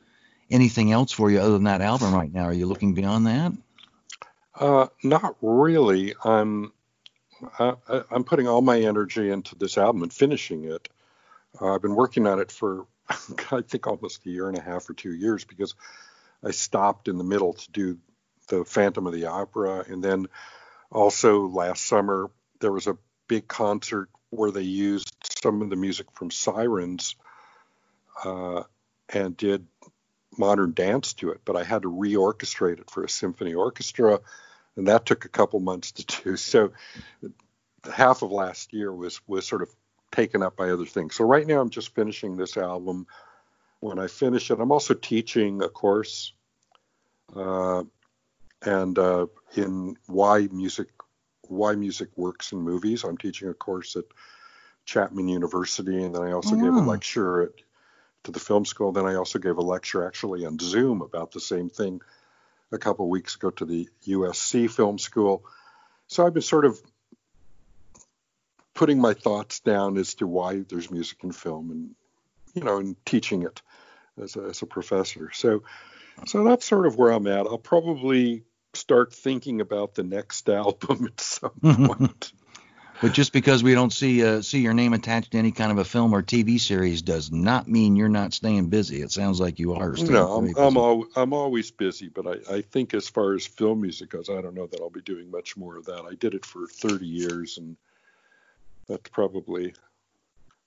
anything 0.48 0.92
else 0.92 1.10
for 1.10 1.28
you 1.28 1.40
other 1.40 1.54
than 1.54 1.64
that 1.64 1.80
album 1.80 2.14
right 2.14 2.32
now. 2.32 2.44
Are 2.44 2.52
you 2.52 2.66
looking 2.66 2.94
beyond 2.94 3.26
that? 3.26 3.52
Uh, 4.54 4.86
not 5.02 5.34
really. 5.42 6.14
I'm 6.22 6.72
I, 7.58 7.74
am 8.12 8.22
putting 8.22 8.46
all 8.46 8.62
my 8.62 8.78
energy 8.78 9.28
into 9.28 9.56
this 9.56 9.76
album 9.76 10.04
and 10.04 10.12
finishing 10.12 10.64
it. 10.66 10.88
Uh, 11.60 11.74
I've 11.74 11.82
been 11.82 11.96
working 11.96 12.28
on 12.28 12.38
it 12.38 12.52
for 12.52 12.86
I 13.50 13.62
think 13.62 13.88
almost 13.88 14.24
a 14.24 14.30
year 14.30 14.48
and 14.48 14.56
a 14.56 14.62
half 14.62 14.88
or 14.88 14.94
two 14.94 15.12
years 15.12 15.44
because 15.44 15.74
I 16.44 16.52
stopped 16.52 17.08
in 17.08 17.18
the 17.18 17.24
middle 17.24 17.54
to 17.54 17.70
do 17.72 17.98
the 18.48 18.64
Phantom 18.64 19.08
of 19.08 19.14
the 19.14 19.26
Opera, 19.26 19.84
and 19.88 20.00
then 20.00 20.28
also 20.92 21.48
last 21.48 21.84
summer 21.84 22.30
there 22.60 22.70
was 22.70 22.86
a 22.86 22.96
big 23.26 23.48
concert 23.48 24.10
where 24.36 24.50
they 24.50 24.62
used 24.62 25.12
some 25.42 25.62
of 25.62 25.70
the 25.70 25.76
music 25.76 26.06
from 26.12 26.30
Sirens 26.30 27.16
uh, 28.24 28.62
and 29.08 29.36
did 29.36 29.66
modern 30.38 30.72
dance 30.72 31.14
to 31.14 31.30
it, 31.30 31.40
but 31.44 31.56
I 31.56 31.64
had 31.64 31.82
to 31.82 31.90
reorchestrate 31.90 32.80
it 32.80 32.90
for 32.90 33.04
a 33.04 33.08
symphony 33.08 33.54
orchestra, 33.54 34.20
and 34.76 34.88
that 34.88 35.06
took 35.06 35.24
a 35.24 35.28
couple 35.28 35.60
months 35.60 35.92
to 35.92 36.22
do. 36.22 36.36
So 36.36 36.72
half 37.92 38.22
of 38.22 38.32
last 38.32 38.72
year 38.72 38.92
was 38.92 39.20
was 39.26 39.46
sort 39.46 39.62
of 39.62 39.68
taken 40.12 40.42
up 40.42 40.56
by 40.56 40.70
other 40.70 40.86
things. 40.86 41.14
So 41.16 41.24
right 41.24 41.46
now 41.46 41.60
I'm 41.60 41.70
just 41.70 41.94
finishing 41.94 42.36
this 42.36 42.56
album. 42.56 43.06
When 43.80 43.98
I 43.98 44.06
finish 44.06 44.50
it, 44.50 44.60
I'm 44.60 44.72
also 44.72 44.94
teaching 44.94 45.62
a 45.62 45.68
course, 45.68 46.32
uh, 47.36 47.84
and 48.62 48.98
uh, 48.98 49.26
in 49.56 49.96
why 50.06 50.48
music 50.50 50.93
why 51.48 51.74
music 51.74 52.08
works 52.16 52.52
in 52.52 52.58
movies. 52.58 53.04
I'm 53.04 53.16
teaching 53.16 53.48
a 53.48 53.54
course 53.54 53.96
at 53.96 54.04
Chapman 54.84 55.28
University, 55.28 56.02
and 56.02 56.14
then 56.14 56.22
I 56.22 56.32
also 56.32 56.56
oh, 56.56 56.60
gave 56.60 56.74
a 56.74 56.80
mm. 56.80 56.86
lecture 56.86 57.42
at, 57.42 57.52
to 58.24 58.32
the 58.32 58.40
film 58.40 58.64
school. 58.64 58.92
Then 58.92 59.06
I 59.06 59.14
also 59.14 59.38
gave 59.38 59.56
a 59.56 59.62
lecture 59.62 60.06
actually 60.06 60.44
on 60.44 60.58
Zoom 60.58 61.02
about 61.02 61.32
the 61.32 61.40
same 61.40 61.70
thing 61.70 62.00
a 62.72 62.78
couple 62.78 63.06
of 63.06 63.10
weeks 63.10 63.36
ago 63.36 63.50
to 63.50 63.64
the 63.64 63.88
USC 64.06 64.70
Film 64.70 64.98
School. 64.98 65.44
So 66.06 66.26
I've 66.26 66.34
been 66.34 66.42
sort 66.42 66.64
of 66.64 66.80
putting 68.74 69.00
my 69.00 69.14
thoughts 69.14 69.60
down 69.60 69.96
as 69.96 70.14
to 70.16 70.26
why 70.26 70.64
there's 70.68 70.90
music 70.90 71.22
in 71.22 71.32
film, 71.32 71.70
and 71.70 71.94
you 72.54 72.62
know, 72.62 72.78
and 72.78 72.96
teaching 73.06 73.42
it 73.42 73.62
as 74.20 74.36
a, 74.36 74.42
as 74.42 74.62
a 74.62 74.66
professor. 74.66 75.30
So, 75.32 75.62
so 76.26 76.44
that's 76.44 76.66
sort 76.66 76.86
of 76.86 76.96
where 76.96 77.10
I'm 77.10 77.26
at. 77.26 77.46
I'll 77.46 77.58
probably 77.58 78.44
start 78.76 79.12
thinking 79.12 79.60
about 79.60 79.94
the 79.94 80.02
next 80.02 80.48
album 80.48 81.06
at 81.06 81.20
some 81.20 81.50
point. 81.62 82.32
but 83.00 83.12
just 83.12 83.32
because 83.32 83.62
we 83.62 83.74
don't 83.74 83.92
see 83.92 84.24
uh, 84.24 84.42
see 84.42 84.60
your 84.60 84.74
name 84.74 84.92
attached 84.92 85.32
to 85.32 85.38
any 85.38 85.52
kind 85.52 85.72
of 85.72 85.78
a 85.78 85.84
film 85.84 86.12
or 86.12 86.22
TV 86.22 86.58
series 86.60 87.02
does 87.02 87.30
not 87.30 87.68
mean 87.68 87.96
you're 87.96 88.08
not 88.08 88.32
staying 88.32 88.68
busy. 88.68 89.02
It 89.02 89.10
sounds 89.10 89.40
like 89.40 89.58
you 89.58 89.74
are. 89.74 89.94
no, 89.94 90.32
I'm 90.32 90.56
I'm, 90.56 90.76
al- 90.76 91.08
I'm 91.16 91.32
always 91.32 91.70
busy, 91.70 92.08
but 92.08 92.26
I, 92.26 92.56
I 92.56 92.60
think 92.62 92.94
as 92.94 93.08
far 93.08 93.34
as 93.34 93.46
film 93.46 93.82
music 93.82 94.10
goes, 94.10 94.30
I 94.30 94.40
don't 94.40 94.54
know 94.54 94.66
that 94.66 94.80
I'll 94.80 94.90
be 94.90 95.02
doing 95.02 95.30
much 95.30 95.56
more 95.56 95.76
of 95.76 95.86
that. 95.86 96.04
I 96.10 96.14
did 96.14 96.34
it 96.34 96.44
for 96.44 96.66
30 96.66 97.06
years, 97.06 97.58
and 97.58 97.76
that's 98.88 99.10
probably 99.10 99.74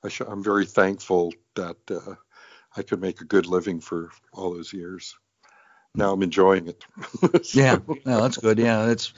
I 0.03 0.09
sh- 0.09 0.21
I'm 0.27 0.43
very 0.43 0.65
thankful 0.65 1.33
that 1.55 1.77
uh, 1.89 2.15
I 2.75 2.83
could 2.83 3.01
make 3.01 3.21
a 3.21 3.25
good 3.25 3.45
living 3.47 3.79
for 3.79 4.09
all 4.31 4.53
those 4.53 4.73
years 4.73 5.15
now 5.97 6.13
I'm 6.13 6.23
enjoying 6.23 6.67
it. 6.67 6.85
so. 7.45 7.59
Yeah, 7.59 7.79
no, 8.05 8.21
that's 8.21 8.37
good. 8.37 8.59
Yeah, 8.59 8.85
that's 8.85 9.13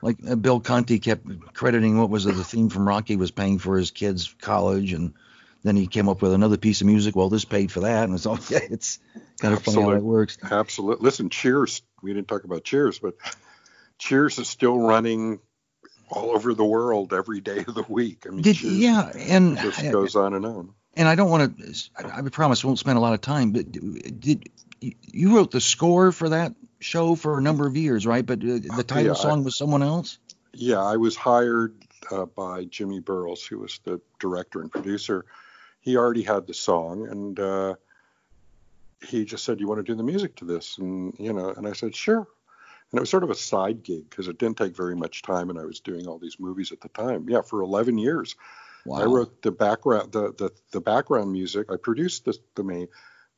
like 0.00 0.18
uh, 0.28 0.36
Bill 0.36 0.60
Conti 0.60 0.98
kept 0.98 1.26
crediting 1.54 1.98
what 1.98 2.10
was 2.10 2.24
the 2.24 2.44
theme 2.44 2.68
from 2.68 2.86
Rocky 2.88 3.16
was 3.16 3.30
paying 3.30 3.58
for 3.58 3.76
his 3.76 3.90
kids' 3.90 4.34
college, 4.40 4.92
and 4.92 5.14
then 5.62 5.76
he 5.76 5.86
came 5.86 6.08
up 6.08 6.22
with 6.22 6.32
another 6.32 6.56
piece 6.56 6.80
of 6.80 6.86
music. 6.86 7.16
Well, 7.16 7.28
this 7.28 7.44
paid 7.44 7.72
for 7.72 7.80
that, 7.80 8.04
and 8.04 8.14
it's 8.14 8.26
all 8.26 8.38
yeah, 8.48 8.60
it's 8.62 8.98
kind 9.40 9.52
of 9.52 9.60
Absolute, 9.60 9.82
funny 9.82 9.92
how 9.92 9.98
it 9.98 10.04
works. 10.04 10.38
Absolutely. 10.42 11.04
Listen, 11.04 11.30
Cheers. 11.30 11.82
We 12.02 12.14
didn't 12.14 12.28
talk 12.28 12.44
about 12.44 12.64
Cheers, 12.64 12.98
but 12.98 13.16
Cheers 13.98 14.38
is 14.38 14.48
still 14.48 14.78
running 14.78 15.40
all 16.10 16.30
over 16.30 16.54
the 16.54 16.64
world 16.64 17.12
every 17.12 17.40
day 17.40 17.58
of 17.58 17.74
the 17.74 17.84
week. 17.88 18.24
I 18.26 18.30
mean, 18.30 18.42
Did, 18.42 18.60
yeah, 18.62 19.10
and 19.16 19.56
just 19.58 19.82
goes 19.90 20.16
on 20.16 20.34
and 20.34 20.46
on. 20.46 20.74
And 20.94 21.06
I 21.06 21.14
don't 21.14 21.30
want 21.30 21.58
to. 21.58 21.90
I, 21.96 22.18
I 22.18 22.22
promise, 22.22 22.64
won't 22.64 22.78
spend 22.78 22.98
a 22.98 23.00
lot 23.00 23.14
of 23.14 23.20
time. 23.20 23.52
But 23.52 23.70
did 24.20 24.48
you 24.80 25.36
wrote 25.36 25.50
the 25.50 25.60
score 25.60 26.12
for 26.12 26.30
that 26.30 26.54
show 26.80 27.14
for 27.14 27.38
a 27.38 27.42
number 27.42 27.66
of 27.66 27.76
years, 27.76 28.06
right? 28.06 28.24
But 28.24 28.38
uh, 28.42 28.58
the 28.76 28.84
title 28.86 29.14
yeah, 29.14 29.14
song 29.14 29.44
was 29.44 29.56
someone 29.56 29.82
else. 29.82 30.18
Yeah, 30.52 30.82
I 30.82 30.96
was 30.96 31.16
hired 31.16 31.74
uh, 32.10 32.26
by 32.26 32.64
Jimmy 32.64 33.00
Burrows, 33.00 33.44
who 33.44 33.58
was 33.58 33.80
the 33.84 34.00
director 34.18 34.60
and 34.60 34.70
producer. 34.70 35.24
He 35.80 35.96
already 35.96 36.22
had 36.22 36.46
the 36.46 36.54
song, 36.54 37.06
and 37.08 37.38
uh, 37.38 37.74
he 39.06 39.24
just 39.24 39.44
said, 39.44 39.60
"You 39.60 39.68
want 39.68 39.78
to 39.78 39.92
do 39.92 39.96
the 39.96 40.02
music 40.02 40.36
to 40.36 40.44
this?" 40.44 40.78
And 40.78 41.14
you 41.18 41.32
know, 41.32 41.50
and 41.50 41.66
I 41.66 41.72
said, 41.72 41.94
"Sure." 41.94 42.26
And 42.90 42.98
it 42.98 43.00
was 43.00 43.10
sort 43.10 43.22
of 43.22 43.30
a 43.30 43.36
side 43.36 43.84
gig 43.84 44.10
because 44.10 44.26
it 44.26 44.38
didn't 44.38 44.58
take 44.58 44.76
very 44.76 44.96
much 44.96 45.22
time, 45.22 45.48
and 45.48 45.58
I 45.58 45.64
was 45.64 45.80
doing 45.80 46.08
all 46.08 46.18
these 46.18 46.40
movies 46.40 46.72
at 46.72 46.80
the 46.80 46.88
time. 46.88 47.28
Yeah, 47.28 47.42
for 47.42 47.60
11 47.60 47.98
years. 47.98 48.34
Wow. 48.84 49.02
I 49.02 49.04
wrote 49.04 49.42
the 49.42 49.52
background, 49.52 50.12
the, 50.12 50.32
the 50.32 50.50
the 50.72 50.80
background 50.80 51.30
music. 51.30 51.70
I 51.70 51.76
produced 51.76 52.24
the 52.24 52.36
the 52.54 52.64
main 52.64 52.88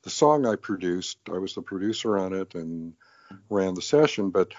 the 0.03 0.11
song 0.11 0.47
I 0.47 0.57
produced, 0.57 1.19
I 1.29 1.39
was 1.39 1.55
the 1.55 1.63
producer 1.63 2.19
on 2.19 2.33
it 2.33 2.55
and 2.55 2.95
ran 3.49 3.75
the 3.75 3.83
session, 3.83 4.31
but 4.31 4.53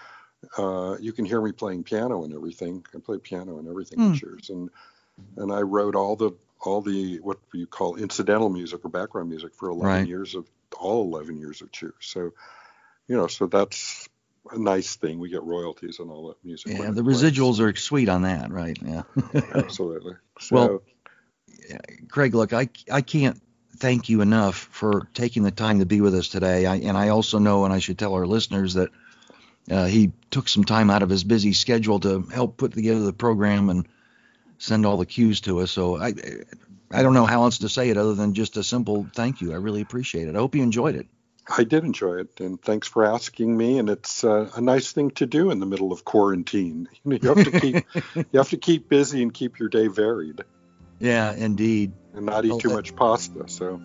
uh, 0.58 0.98
you 1.00 1.14
can 1.14 1.26
hear 1.26 1.42
me 1.42 1.52
playing 1.52 1.84
piano 1.84 2.24
and 2.24 2.34
everything. 2.34 2.86
I 2.96 3.00
play 3.00 3.18
piano 3.18 3.60
and 3.60 3.68
everything 3.68 4.00
mm. 4.00 4.16
Cheers, 4.16 4.50
and 4.50 4.70
and 5.38 5.52
I 5.52 5.62
wrote 5.62 5.96
all 5.96 6.16
the 6.16 6.32
all 6.62 6.82
the 6.82 7.20
what 7.20 7.40
you 7.54 7.68
call 7.68 7.96
incidental 7.96 8.50
music 8.50 8.84
or 8.84 8.90
background 8.90 9.30
music 9.30 9.54
for 9.56 9.70
11 9.70 9.86
right. 9.86 10.08
years 10.08 10.36
of 10.36 10.48
all 10.80 11.04
11 11.04 11.38
years 11.38 11.62
of 11.62 11.72
Cheers. 11.72 11.94
So, 12.00 12.32
you 13.08 13.18
know, 13.18 13.28
so 13.28 13.48
that's 13.48 14.08
a 14.52 14.58
nice 14.58 14.96
thing. 14.96 15.20
We 15.20 15.30
get 15.30 15.44
royalties 15.44 16.00
on 16.00 16.10
all 16.10 16.30
that 16.30 16.44
music. 16.44 16.78
Yeah, 16.78 16.92
the 16.92 17.02
residuals 17.02 17.60
are 17.60 17.76
sweet 17.76 18.10
on 18.10 18.24
that, 18.24 18.52
right? 18.52 18.78
Yeah. 18.84 19.04
Absolutely. 19.54 20.14
So, 20.40 20.56
well, 20.56 20.84
Craig, 22.10 22.34
look, 22.34 22.54
I 22.54 22.70
I 22.92 23.02
can't 23.02 23.42
thank 23.78 24.10
you 24.10 24.22
enough 24.22 24.56
for 24.56 25.08
taking 25.14 25.44
the 25.44 25.52
time 25.52 25.80
to 25.80 25.86
be 25.86 26.02
with 26.02 26.16
us 26.16 26.28
today. 26.28 26.66
I, 26.66 26.76
and 26.76 26.98
I 26.98 27.10
also 27.10 27.40
know, 27.40 27.66
and 27.66 27.74
I 27.74 27.80
should 27.80 27.98
tell 27.98 28.14
our 28.14 28.28
listeners 28.28 28.76
that 28.76 28.90
uh, 29.70 29.86
he 29.86 30.12
took 30.32 30.48
some 30.48 30.64
time 30.64 30.90
out 30.90 31.04
of 31.04 31.10
his 31.10 31.24
busy 31.24 31.54
schedule 31.54 32.00
to 32.02 32.22
help 32.22 32.58
put 32.58 32.74
together 32.74 33.02
the 33.02 33.14
program 33.14 33.70
and 33.70 33.88
send 34.58 34.86
all 34.86 34.98
the 34.98 35.06
cues 35.06 35.42
to 35.42 35.60
us. 35.60 35.72
So 35.72 35.98
I, 35.98 36.14
I 36.92 37.02
don't 37.02 37.14
know 37.14 37.26
how 37.26 37.44
else 37.44 37.60
to 37.60 37.70
say 37.70 37.90
it 37.90 37.98
other 37.98 38.14
than 38.14 38.34
just 38.34 38.58
a 38.58 38.64
simple 38.64 39.08
thank 39.14 39.42
you. 39.42 39.54
I 39.54 39.56
really 39.56 39.82
appreciate 39.82 40.28
it. 40.28 40.36
I 40.36 40.40
hope 40.40 40.56
you 40.56 40.64
enjoyed 40.64 40.96
it. 40.96 41.08
I 41.58 41.66
did 41.66 41.84
enjoy 41.84 42.20
it, 42.20 42.40
and 42.40 42.62
thanks 42.62 42.88
for 42.88 43.04
asking 43.04 43.58
me. 43.58 43.78
And 43.78 43.90
it's 43.90 44.24
uh, 44.24 44.50
a 44.56 44.62
nice 44.62 44.94
thing 44.94 45.12
to 45.12 45.26
do 45.26 45.52
in 45.52 45.60
the 45.60 45.66
middle 45.66 45.92
of 45.92 46.06
quarantine. 46.06 46.88
You 47.04 47.20
have 47.22 47.44
to 47.44 47.60
keep 47.60 47.86
you 48.16 48.40
have 48.40 48.50
to 48.52 48.58
keep 48.58 48.88
busy 48.88 49.22
and 49.22 49.34
keep 49.34 49.60
your 49.60 49.68
day 49.68 49.88
varied. 49.88 50.42
Yeah, 51.04 51.34
indeed. 51.34 51.92
And 52.14 52.28
not 52.28 52.46
eat 52.46 52.60
too 52.60 52.70
much 52.70 52.96
pasta. 52.96 53.44
So. 53.48 53.82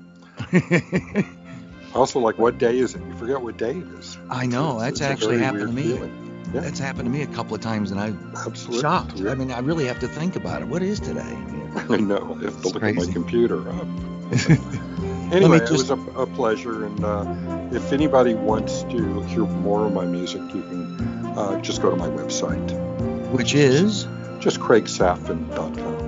also, 1.94 2.20
like, 2.20 2.38
what 2.38 2.58
day 2.58 2.78
is 2.78 2.94
it? 2.94 3.02
You 3.02 3.16
forget 3.16 3.42
what 3.42 3.56
day 3.56 3.72
it 3.72 3.88
is. 3.98 4.16
I 4.30 4.46
know. 4.46 4.78
It's, 4.78 5.00
that's 5.00 5.00
it's 5.00 5.00
actually 5.00 5.38
happened 5.38 5.66
to 5.66 5.72
me. 5.72 5.94
Yeah. 5.94 6.60
That's 6.60 6.78
happened 6.78 7.06
to 7.06 7.10
me 7.10 7.22
a 7.22 7.26
couple 7.26 7.56
of 7.56 7.60
times, 7.60 7.90
and 7.90 7.98
I'm 7.98 8.32
Absolutely. 8.36 8.82
shocked. 8.82 9.20
I 9.22 9.34
mean, 9.34 9.50
I 9.50 9.58
really 9.58 9.86
have 9.86 9.98
to 9.98 10.06
think 10.06 10.36
about 10.36 10.62
it. 10.62 10.68
What 10.68 10.80
is 10.80 11.00
today? 11.00 11.20
I 11.88 11.96
know. 11.96 12.38
I 12.40 12.44
have 12.44 12.62
to 12.62 12.68
look 12.68 12.78
crazy. 12.78 13.00
at 13.00 13.06
my 13.08 13.12
computer. 13.12 13.68
anyway, 15.32 15.58
just... 15.58 15.72
it 15.72 15.72
was 15.72 15.90
a, 15.90 15.98
a 16.20 16.26
pleasure, 16.28 16.84
and 16.84 17.04
uh, 17.04 17.76
if 17.76 17.92
anybody 17.92 18.34
wants 18.34 18.84
to 18.84 19.22
hear 19.22 19.44
more 19.44 19.86
of 19.86 19.92
my 19.92 20.04
music, 20.04 20.42
you 20.54 20.62
can 20.62 21.26
uh, 21.36 21.60
just 21.62 21.82
go 21.82 21.90
to 21.90 21.96
my 21.96 22.08
website, 22.08 22.70
which 23.32 23.56
is 23.56 24.06
just 24.38 24.60
craigsafan.com 24.60 26.07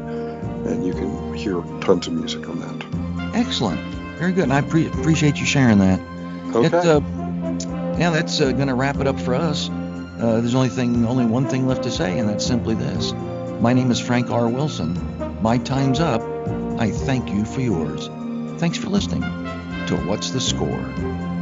and 0.66 0.86
you 0.86 0.92
can 0.92 1.34
hear 1.34 1.62
tons 1.80 2.06
of 2.06 2.12
music 2.12 2.48
on 2.48 2.60
that. 2.60 3.36
Excellent. 3.36 3.80
Very 4.18 4.32
good. 4.32 4.44
And 4.44 4.52
I 4.52 4.60
pre- 4.60 4.86
appreciate 4.86 5.38
you 5.38 5.46
sharing 5.46 5.78
that. 5.78 6.00
Okay. 6.54 6.66
It, 6.66 6.74
uh, 6.74 7.00
yeah, 7.98 8.10
that's 8.10 8.40
uh, 8.40 8.52
going 8.52 8.68
to 8.68 8.74
wrap 8.74 8.96
it 8.96 9.06
up 9.06 9.18
for 9.20 9.34
us. 9.34 9.68
Uh, 9.70 10.40
there's 10.40 10.54
only 10.54 10.68
thing, 10.68 11.06
only 11.06 11.24
one 11.24 11.48
thing 11.48 11.66
left 11.66 11.82
to 11.84 11.90
say, 11.90 12.18
and 12.18 12.28
that's 12.28 12.44
simply 12.44 12.74
this. 12.74 13.12
My 13.60 13.72
name 13.72 13.90
is 13.90 14.00
Frank 14.00 14.30
R. 14.30 14.48
Wilson. 14.48 15.42
My 15.42 15.58
time's 15.58 16.00
up. 16.00 16.22
I 16.78 16.90
thank 16.90 17.30
you 17.30 17.44
for 17.44 17.60
yours. 17.60 18.08
Thanks 18.58 18.78
for 18.78 18.88
listening 18.88 19.22
to 19.22 19.96
What's 20.06 20.30
the 20.30 20.40
Score? 20.40 21.39